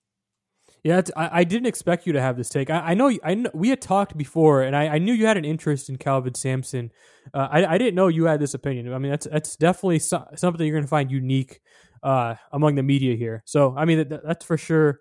Yeah, 0.85 1.01
I, 1.15 1.39
I, 1.39 1.43
didn't 1.45 1.65
expect 1.65 2.05
you 2.05 2.13
to 2.13 2.21
have 2.21 2.37
this 2.37 2.47
take. 2.47 2.69
I, 2.69 2.91
I 2.91 2.93
know, 2.93 3.11
I 3.23 3.43
we 3.55 3.69
had 3.69 3.81
talked 3.81 4.15
before, 4.15 4.61
and 4.61 4.75
I, 4.75 4.87
I, 4.89 4.97
knew 4.99 5.13
you 5.13 5.25
had 5.25 5.35
an 5.35 5.43
interest 5.43 5.89
in 5.89 5.97
Kelvin 5.97 6.35
Sampson. 6.35 6.91
Uh, 7.33 7.47
I, 7.49 7.65
I 7.65 7.77
didn't 7.79 7.95
know 7.95 8.07
you 8.07 8.25
had 8.25 8.39
this 8.39 8.53
opinion. 8.53 8.93
I 8.93 8.99
mean, 8.99 9.09
that's 9.09 9.25
that's 9.25 9.55
definitely 9.55 9.97
so, 9.97 10.23
something 10.35 10.63
you're 10.63 10.75
going 10.75 10.83
to 10.83 10.87
find 10.87 11.09
unique 11.09 11.59
uh, 12.03 12.35
among 12.51 12.75
the 12.75 12.83
media 12.83 13.15
here. 13.15 13.41
So, 13.47 13.73
I 13.75 13.85
mean, 13.85 14.07
that, 14.07 14.23
that's 14.23 14.45
for 14.45 14.57
sure. 14.57 14.99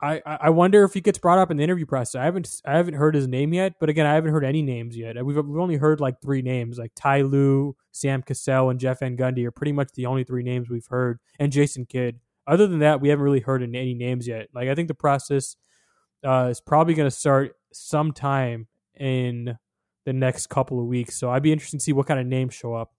I, 0.00 0.22
I 0.24 0.50
wonder 0.50 0.84
if 0.84 0.94
he 0.94 1.00
gets 1.00 1.18
brought 1.18 1.38
up 1.38 1.50
in 1.50 1.56
the 1.56 1.64
interview 1.64 1.86
process. 1.86 2.20
I 2.20 2.24
haven't 2.24 2.48
I 2.64 2.76
haven't 2.76 2.94
heard 2.94 3.16
his 3.16 3.26
name 3.26 3.52
yet, 3.52 3.72
but 3.80 3.88
again, 3.88 4.06
I 4.06 4.14
haven't 4.14 4.30
heard 4.30 4.44
any 4.44 4.62
names 4.62 4.96
yet. 4.96 5.16
We've 5.16 5.36
we've 5.36 5.58
only 5.58 5.78
heard 5.78 5.98
like 5.98 6.20
three 6.22 6.42
names, 6.42 6.78
like 6.78 6.92
Ty 6.94 7.22
Lue, 7.22 7.74
Sam 7.90 8.22
Cassell, 8.22 8.70
and 8.70 8.78
Jeff 8.78 9.00
Van 9.00 9.16
Gundy 9.16 9.44
are 9.46 9.50
pretty 9.50 9.72
much 9.72 9.88
the 9.94 10.06
only 10.06 10.22
three 10.22 10.44
names 10.44 10.70
we've 10.70 10.86
heard, 10.86 11.18
and 11.40 11.50
Jason 11.50 11.86
Kidd 11.86 12.20
other 12.46 12.66
than 12.66 12.80
that, 12.80 13.00
we 13.00 13.08
haven't 13.08 13.24
really 13.24 13.40
heard 13.40 13.62
any 13.62 13.94
names 13.94 14.26
yet. 14.26 14.48
Like 14.54 14.68
I 14.68 14.74
think 14.74 14.88
the 14.88 14.94
process 14.94 15.56
uh, 16.24 16.48
is 16.50 16.60
probably 16.60 16.94
going 16.94 17.08
to 17.08 17.16
start 17.16 17.56
sometime 17.72 18.66
in 18.98 19.58
the 20.04 20.12
next 20.12 20.48
couple 20.48 20.80
of 20.80 20.86
weeks. 20.86 21.16
So 21.18 21.30
I'd 21.30 21.42
be 21.42 21.52
interested 21.52 21.78
to 21.78 21.84
see 21.84 21.92
what 21.92 22.06
kind 22.06 22.20
of 22.20 22.26
names 22.26 22.54
show 22.54 22.74
up. 22.74 22.92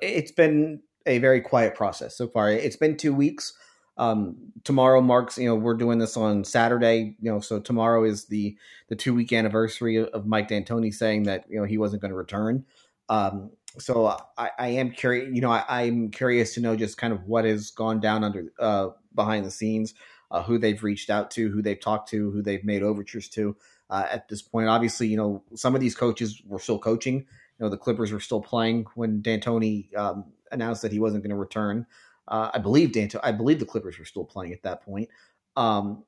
It's 0.00 0.32
been 0.32 0.80
a 1.06 1.18
very 1.18 1.40
quiet 1.40 1.74
process 1.74 2.16
so 2.16 2.28
far. 2.28 2.50
It's 2.50 2.76
been 2.76 2.96
two 2.96 3.12
weeks. 3.14 3.52
Um, 3.96 4.36
tomorrow 4.64 5.00
marks, 5.00 5.38
you 5.38 5.48
know, 5.48 5.54
we're 5.54 5.74
doing 5.74 5.98
this 5.98 6.16
on 6.16 6.42
Saturday, 6.42 7.16
you 7.20 7.30
know, 7.30 7.38
so 7.38 7.60
tomorrow 7.60 8.04
is 8.04 8.24
the 8.26 8.56
the 8.88 8.96
two 8.96 9.14
week 9.14 9.32
anniversary 9.32 10.04
of 10.04 10.26
Mike 10.26 10.48
D'Antoni 10.48 10.92
saying 10.92 11.24
that 11.24 11.44
you 11.48 11.60
know 11.60 11.64
he 11.64 11.78
wasn't 11.78 12.02
going 12.02 12.10
to 12.10 12.16
return. 12.16 12.64
Um, 13.08 13.50
so 13.78 14.06
I, 14.38 14.50
I, 14.58 14.68
am 14.68 14.90
curious. 14.90 15.34
You 15.34 15.40
know, 15.40 15.50
I, 15.50 15.82
am 15.82 16.10
curious 16.10 16.54
to 16.54 16.60
know 16.60 16.76
just 16.76 16.96
kind 16.96 17.12
of 17.12 17.24
what 17.24 17.44
has 17.44 17.70
gone 17.70 18.00
down 18.00 18.24
under 18.24 18.52
uh, 18.58 18.88
behind 19.14 19.44
the 19.44 19.50
scenes, 19.50 19.94
uh, 20.30 20.42
who 20.42 20.58
they've 20.58 20.82
reached 20.82 21.10
out 21.10 21.30
to, 21.32 21.50
who 21.50 21.62
they've 21.62 21.80
talked 21.80 22.08
to, 22.10 22.30
who 22.30 22.42
they've 22.42 22.64
made 22.64 22.82
overtures 22.82 23.28
to. 23.30 23.56
Uh, 23.90 24.06
at 24.10 24.28
this 24.28 24.42
point, 24.42 24.68
obviously, 24.68 25.06
you 25.06 25.16
know, 25.16 25.42
some 25.54 25.74
of 25.74 25.80
these 25.80 25.94
coaches 25.94 26.42
were 26.46 26.58
still 26.58 26.78
coaching. 26.78 27.16
You 27.16 27.64
know, 27.64 27.68
the 27.68 27.76
Clippers 27.76 28.12
were 28.12 28.20
still 28.20 28.40
playing 28.40 28.86
when 28.94 29.22
D'Antoni 29.22 29.94
um, 29.96 30.24
announced 30.50 30.82
that 30.82 30.92
he 30.92 31.00
wasn't 31.00 31.22
going 31.22 31.30
to 31.30 31.36
return. 31.36 31.86
Uh, 32.26 32.50
I 32.54 32.58
believe 32.58 32.92
D'Antoni, 32.92 33.20
I 33.22 33.32
believe 33.32 33.58
the 33.58 33.66
Clippers 33.66 33.98
were 33.98 34.04
still 34.04 34.24
playing 34.24 34.52
at 34.52 34.62
that 34.62 34.82
point. 34.82 35.08
Um, 35.56 36.04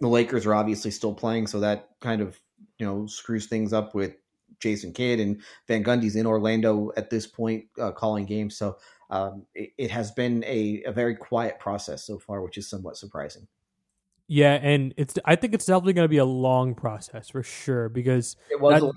the 0.00 0.08
Lakers 0.08 0.46
are 0.46 0.54
obviously 0.54 0.90
still 0.90 1.14
playing, 1.14 1.48
so 1.48 1.60
that 1.60 1.90
kind 2.00 2.20
of 2.20 2.38
you 2.78 2.86
know 2.86 3.06
screws 3.06 3.46
things 3.46 3.72
up 3.72 3.94
with 3.94 4.14
Jason 4.60 4.92
Kidd 4.92 5.20
and 5.20 5.40
Van 5.66 5.82
Gundy's 5.82 6.16
in 6.16 6.26
Orlando 6.26 6.90
at 6.96 7.10
this 7.10 7.26
point 7.26 7.64
uh, 7.80 7.92
calling 7.92 8.24
games. 8.24 8.56
So 8.56 8.76
um, 9.10 9.46
it, 9.54 9.70
it, 9.78 9.90
has 9.90 10.10
been 10.10 10.44
a, 10.44 10.82
a 10.84 10.92
very 10.92 11.14
quiet 11.14 11.58
process 11.58 12.04
so 12.04 12.18
far, 12.18 12.42
which 12.42 12.58
is 12.58 12.68
somewhat 12.68 12.96
surprising. 12.96 13.46
Yeah, 14.26 14.54
and 14.54 14.92
it's 14.98 15.14
I 15.24 15.36
think 15.36 15.54
it's 15.54 15.64
definitely 15.64 15.94
going 15.94 16.04
to 16.04 16.10
be 16.10 16.18
a 16.18 16.24
long 16.24 16.74
process 16.74 17.30
for 17.30 17.42
sure 17.42 17.88
because 17.88 18.36
it 18.50 18.60
was. 18.60 18.82
That, 18.82 18.92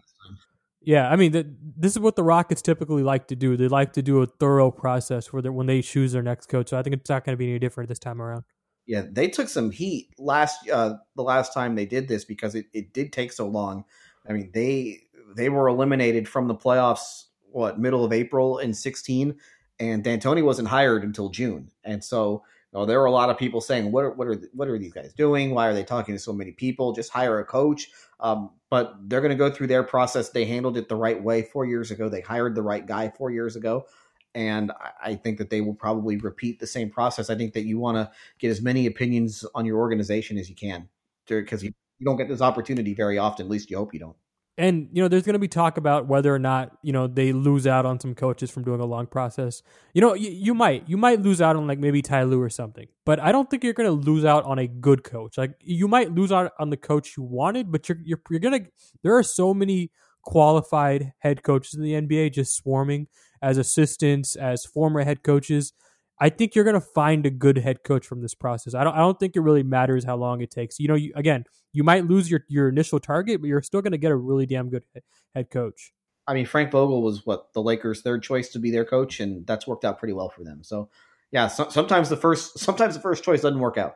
yeah, 0.84 1.10
I 1.10 1.15
mean, 1.15 1.32
the, 1.32 1.47
this 1.78 1.93
is 1.93 2.00
what 2.00 2.15
the 2.15 2.24
Rockets 2.24 2.62
typically 2.62 3.04
like 3.04 3.28
to 3.28 3.36
do. 3.36 3.56
They 3.56 3.67
like 3.67 3.93
to 3.93 4.02
do 4.02 4.21
a 4.24 4.26
thorough 4.26 4.71
process 4.71 5.28
for 5.28 5.39
when 5.39 5.67
they 5.67 5.82
choose 5.82 6.12
their 6.12 6.24
next 6.24 6.47
coach. 6.47 6.69
So 6.69 6.78
I 6.78 6.84
think 6.84 6.95
it's 6.95 7.10
not 7.10 7.24
going 7.24 7.34
to 7.34 7.38
be 7.38 7.50
any 7.50 7.60
different 7.60 7.88
this 7.88 8.00
time 8.00 8.21
around. 8.21 8.43
Yeah, 8.88 9.04
they 9.10 9.30
took 9.30 9.47
some 9.47 9.71
heat 9.71 10.10
last 10.17 10.69
uh, 10.69 10.95
the 11.15 11.21
last 11.21 11.54
time 11.54 11.76
they 11.76 11.86
did 11.86 12.08
this 12.08 12.26
because 12.26 12.56
it, 12.56 12.65
it 12.74 12.93
did 12.93 13.13
take 13.13 13.32
so 13.32 13.47
long. 13.47 13.86
I 14.28 14.34
mean, 14.34 14.52
they 14.54 15.04
they 15.35 15.49
were 15.49 15.67
eliminated 15.67 16.27
from 16.27 16.47
the 16.47 16.55
playoffs 16.55 17.25
what 17.51 17.79
middle 17.79 18.05
of 18.05 18.13
April 18.13 18.59
in 18.59 18.73
16 18.73 19.35
and 19.79 20.03
D'Antoni 20.03 20.43
wasn't 20.43 20.67
hired 20.67 21.03
until 21.03 21.29
June. 21.29 21.71
And 21.83 22.03
so 22.03 22.43
you 22.71 22.79
know, 22.79 22.85
there 22.85 22.99
were 22.99 23.05
a 23.05 23.11
lot 23.11 23.29
of 23.29 23.37
people 23.37 23.59
saying, 23.59 23.91
"What 23.91 24.05
are 24.05 24.11
what 24.11 24.27
are 24.27 24.35
what 24.53 24.69
are 24.69 24.77
these 24.77 24.93
guys 24.93 25.13
doing? 25.13 25.51
Why 25.53 25.67
are 25.67 25.73
they 25.73 25.83
talking 25.83 26.15
to 26.15 26.19
so 26.19 26.31
many 26.31 26.51
people? 26.51 26.93
Just 26.93 27.11
hire 27.11 27.39
a 27.39 27.45
coach." 27.45 27.89
Um, 28.21 28.51
but 28.69 28.95
they're 29.09 29.19
going 29.19 29.31
to 29.31 29.35
go 29.35 29.49
through 29.49 29.67
their 29.67 29.83
process. 29.83 30.29
They 30.29 30.45
handled 30.45 30.77
it 30.77 30.87
the 30.87 30.95
right 30.95 31.21
way 31.21 31.41
four 31.41 31.65
years 31.65 31.91
ago. 31.91 32.07
They 32.07 32.21
hired 32.21 32.55
the 32.55 32.61
right 32.61 32.85
guy 32.85 33.09
four 33.09 33.29
years 33.29 33.57
ago, 33.57 33.87
and 34.33 34.71
I 35.03 35.15
think 35.15 35.37
that 35.39 35.49
they 35.49 35.59
will 35.59 35.73
probably 35.73 36.15
repeat 36.15 36.59
the 36.59 36.67
same 36.67 36.89
process. 36.89 37.29
I 37.29 37.35
think 37.35 37.53
that 37.55 37.65
you 37.65 37.77
want 37.77 37.97
to 37.97 38.09
get 38.39 38.51
as 38.51 38.61
many 38.61 38.85
opinions 38.85 39.43
on 39.53 39.65
your 39.65 39.79
organization 39.79 40.37
as 40.37 40.49
you 40.49 40.55
can, 40.55 40.87
because 41.27 41.61
you, 41.61 41.73
you 41.99 42.05
don't 42.05 42.17
get 42.17 42.29
this 42.29 42.41
opportunity 42.41 42.93
very 42.93 43.17
often. 43.17 43.47
At 43.47 43.51
least 43.51 43.69
you 43.69 43.75
hope 43.75 43.93
you 43.93 43.99
don't 43.99 44.15
and 44.57 44.89
you 44.91 45.01
know 45.01 45.07
there's 45.07 45.23
going 45.23 45.33
to 45.33 45.39
be 45.39 45.47
talk 45.47 45.77
about 45.77 46.07
whether 46.07 46.33
or 46.33 46.39
not 46.39 46.77
you 46.83 46.91
know 46.91 47.07
they 47.07 47.31
lose 47.31 47.65
out 47.65 47.85
on 47.85 47.99
some 47.99 48.13
coaches 48.15 48.51
from 48.51 48.63
doing 48.63 48.79
a 48.81 48.85
long 48.85 49.07
process. 49.07 49.63
You 49.93 50.01
know 50.01 50.13
you, 50.13 50.29
you 50.29 50.53
might 50.53 50.87
you 50.87 50.97
might 50.97 51.21
lose 51.21 51.41
out 51.41 51.55
on 51.55 51.67
like 51.67 51.79
maybe 51.79 52.01
Ty 52.01 52.23
Lue 52.23 52.41
or 52.41 52.49
something 52.49 52.87
but 53.05 53.19
i 53.19 53.31
don't 53.31 53.49
think 53.49 53.63
you're 53.63 53.73
going 53.73 53.89
to 53.89 54.09
lose 54.09 54.25
out 54.25 54.43
on 54.45 54.59
a 54.59 54.67
good 54.67 55.03
coach. 55.03 55.38
Like 55.38 55.55
you 55.61 55.88
might 55.88 56.11
lose 56.11 56.32
out 56.32 56.51
on 56.59 56.69
the 56.69 56.78
coach 56.78 57.15
you 57.17 57.23
wanted 57.23 57.71
but 57.71 57.88
you're 57.89 57.97
you're, 58.03 58.21
you're 58.30 58.39
going 58.39 58.63
to 58.63 58.71
there 59.03 59.15
are 59.15 59.23
so 59.23 59.53
many 59.53 59.91
qualified 60.23 61.13
head 61.19 61.43
coaches 61.43 61.73
in 61.73 61.82
the 61.82 61.93
nba 61.93 62.32
just 62.32 62.55
swarming 62.55 63.07
as 63.41 63.57
assistants 63.57 64.36
as 64.36 64.65
former 64.65 65.03
head 65.03 65.23
coaches 65.23 65.73
I 66.22 66.30
think 66.30 66.53
you're 66.53 66.63
going 66.63 66.76
to 66.76 66.80
find 66.80 67.26
a 67.26 67.32
good 67.32 67.57
head 67.57 67.84
coach 67.84 68.05
from 68.05 68.22
this 68.22 68.36
process. 68.36 68.76
I 68.76 68.84
don't. 68.84 68.93
I 68.93 68.99
don't 68.99 69.19
think 69.19 69.36
it 69.36 69.41
really 69.41 69.63
matters 69.63 70.05
how 70.05 70.15
long 70.15 70.41
it 70.41 70.51
takes. 70.51 70.80
You 70.80 70.88
know, 70.88 70.93
you, 70.93 71.11
again, 71.15 71.45
you 71.74 71.84
might 71.84 72.05
lose 72.05 72.30
your 72.30 72.45
your 72.47 72.69
initial 72.69 72.99
target, 72.99 73.41
but 73.41 73.47
you're 73.47 73.63
still 73.63 73.82
going 73.82 73.93
to 73.93 73.97
get 73.97 74.11
a 74.11 74.15
really 74.15 74.45
damn 74.45 74.69
good 74.69 74.84
head 75.34 75.49
coach. 75.49 75.91
I 76.28 76.36
mean, 76.36 76.45
Frank 76.45 76.72
Vogel 76.72 77.01
was 77.01 77.26
what 77.26 77.51
the 77.53 77.63
Lakers' 77.63 78.01
third 78.01 78.22
choice 78.22 78.49
to 78.49 78.59
be 78.59 78.69
their 78.69 78.86
coach, 78.86 79.19
and 79.19 79.47
that's 79.47 79.65
worked 79.65 79.84
out 79.84 79.97
pretty 79.97 80.13
well 80.13 80.30
for 80.30 80.43
them. 80.43 80.63
So, 80.63 80.89
yeah, 81.32 81.47
so, 81.47 81.69
sometimes 81.69 82.09
the 82.09 82.17
first 82.17 82.59
sometimes 82.59 82.93
the 82.93 83.01
first 83.01 83.24
choice 83.24 83.41
doesn't 83.41 83.59
work 83.59 83.80
out. 83.80 83.95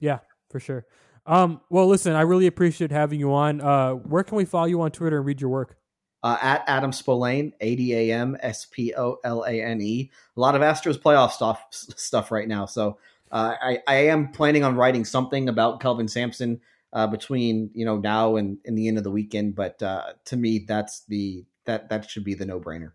Yeah, 0.00 0.18
for 0.50 0.58
sure. 0.58 0.86
Um, 1.24 1.60
well, 1.70 1.86
listen, 1.86 2.14
I 2.14 2.22
really 2.22 2.48
appreciate 2.48 2.90
having 2.90 3.20
you 3.20 3.32
on. 3.32 3.60
Uh, 3.60 3.92
where 3.92 4.24
can 4.24 4.36
we 4.36 4.44
follow 4.44 4.66
you 4.66 4.80
on 4.80 4.90
Twitter 4.90 5.18
and 5.18 5.26
read 5.26 5.40
your 5.40 5.50
work? 5.50 5.76
Uh, 6.22 6.36
at 6.42 6.64
Adam 6.66 6.90
Spolane, 6.90 7.52
A 7.60 7.76
D 7.76 7.94
A 7.94 8.12
M 8.12 8.36
S 8.40 8.66
P 8.70 8.92
O 8.96 9.18
L 9.22 9.44
A 9.44 9.62
N 9.62 9.80
E. 9.80 10.10
A 10.36 10.40
lot 10.40 10.56
of 10.56 10.62
Astros 10.62 10.98
playoff 10.98 11.30
stuff 11.30 11.64
stuff 11.70 12.32
right 12.32 12.48
now. 12.48 12.66
So 12.66 12.98
uh, 13.30 13.54
I, 13.60 13.78
I 13.86 13.94
am 14.06 14.32
planning 14.32 14.64
on 14.64 14.76
writing 14.76 15.04
something 15.04 15.48
about 15.48 15.80
Kelvin 15.80 16.08
Sampson 16.08 16.60
uh, 16.92 17.06
between 17.06 17.70
you 17.74 17.84
know 17.84 17.98
now 17.98 18.36
and, 18.36 18.58
and 18.64 18.76
the 18.76 18.88
end 18.88 18.98
of 18.98 19.04
the 19.04 19.10
weekend. 19.10 19.54
But 19.54 19.82
uh, 19.82 20.14
to 20.26 20.36
me, 20.36 20.60
that's 20.66 21.04
the 21.06 21.44
that 21.66 21.88
that 21.90 22.10
should 22.10 22.24
be 22.24 22.34
the 22.34 22.46
no 22.46 22.60
brainer. 22.60 22.92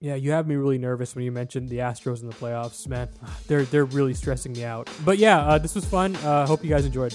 Yeah, 0.00 0.14
you 0.14 0.32
have 0.32 0.46
me 0.46 0.56
really 0.56 0.78
nervous 0.78 1.14
when 1.14 1.24
you 1.24 1.32
mentioned 1.32 1.70
the 1.70 1.78
Astros 1.78 2.20
in 2.20 2.28
the 2.28 2.34
playoffs, 2.34 2.86
man. 2.86 3.08
They're 3.46 3.64
they're 3.64 3.86
really 3.86 4.14
stressing 4.14 4.52
me 4.52 4.64
out. 4.64 4.90
But 5.04 5.18
yeah, 5.18 5.38
uh, 5.38 5.58
this 5.58 5.74
was 5.74 5.84
fun. 5.84 6.16
Uh, 6.16 6.46
hope 6.46 6.62
you 6.62 6.70
guys 6.70 6.84
enjoyed. 6.84 7.14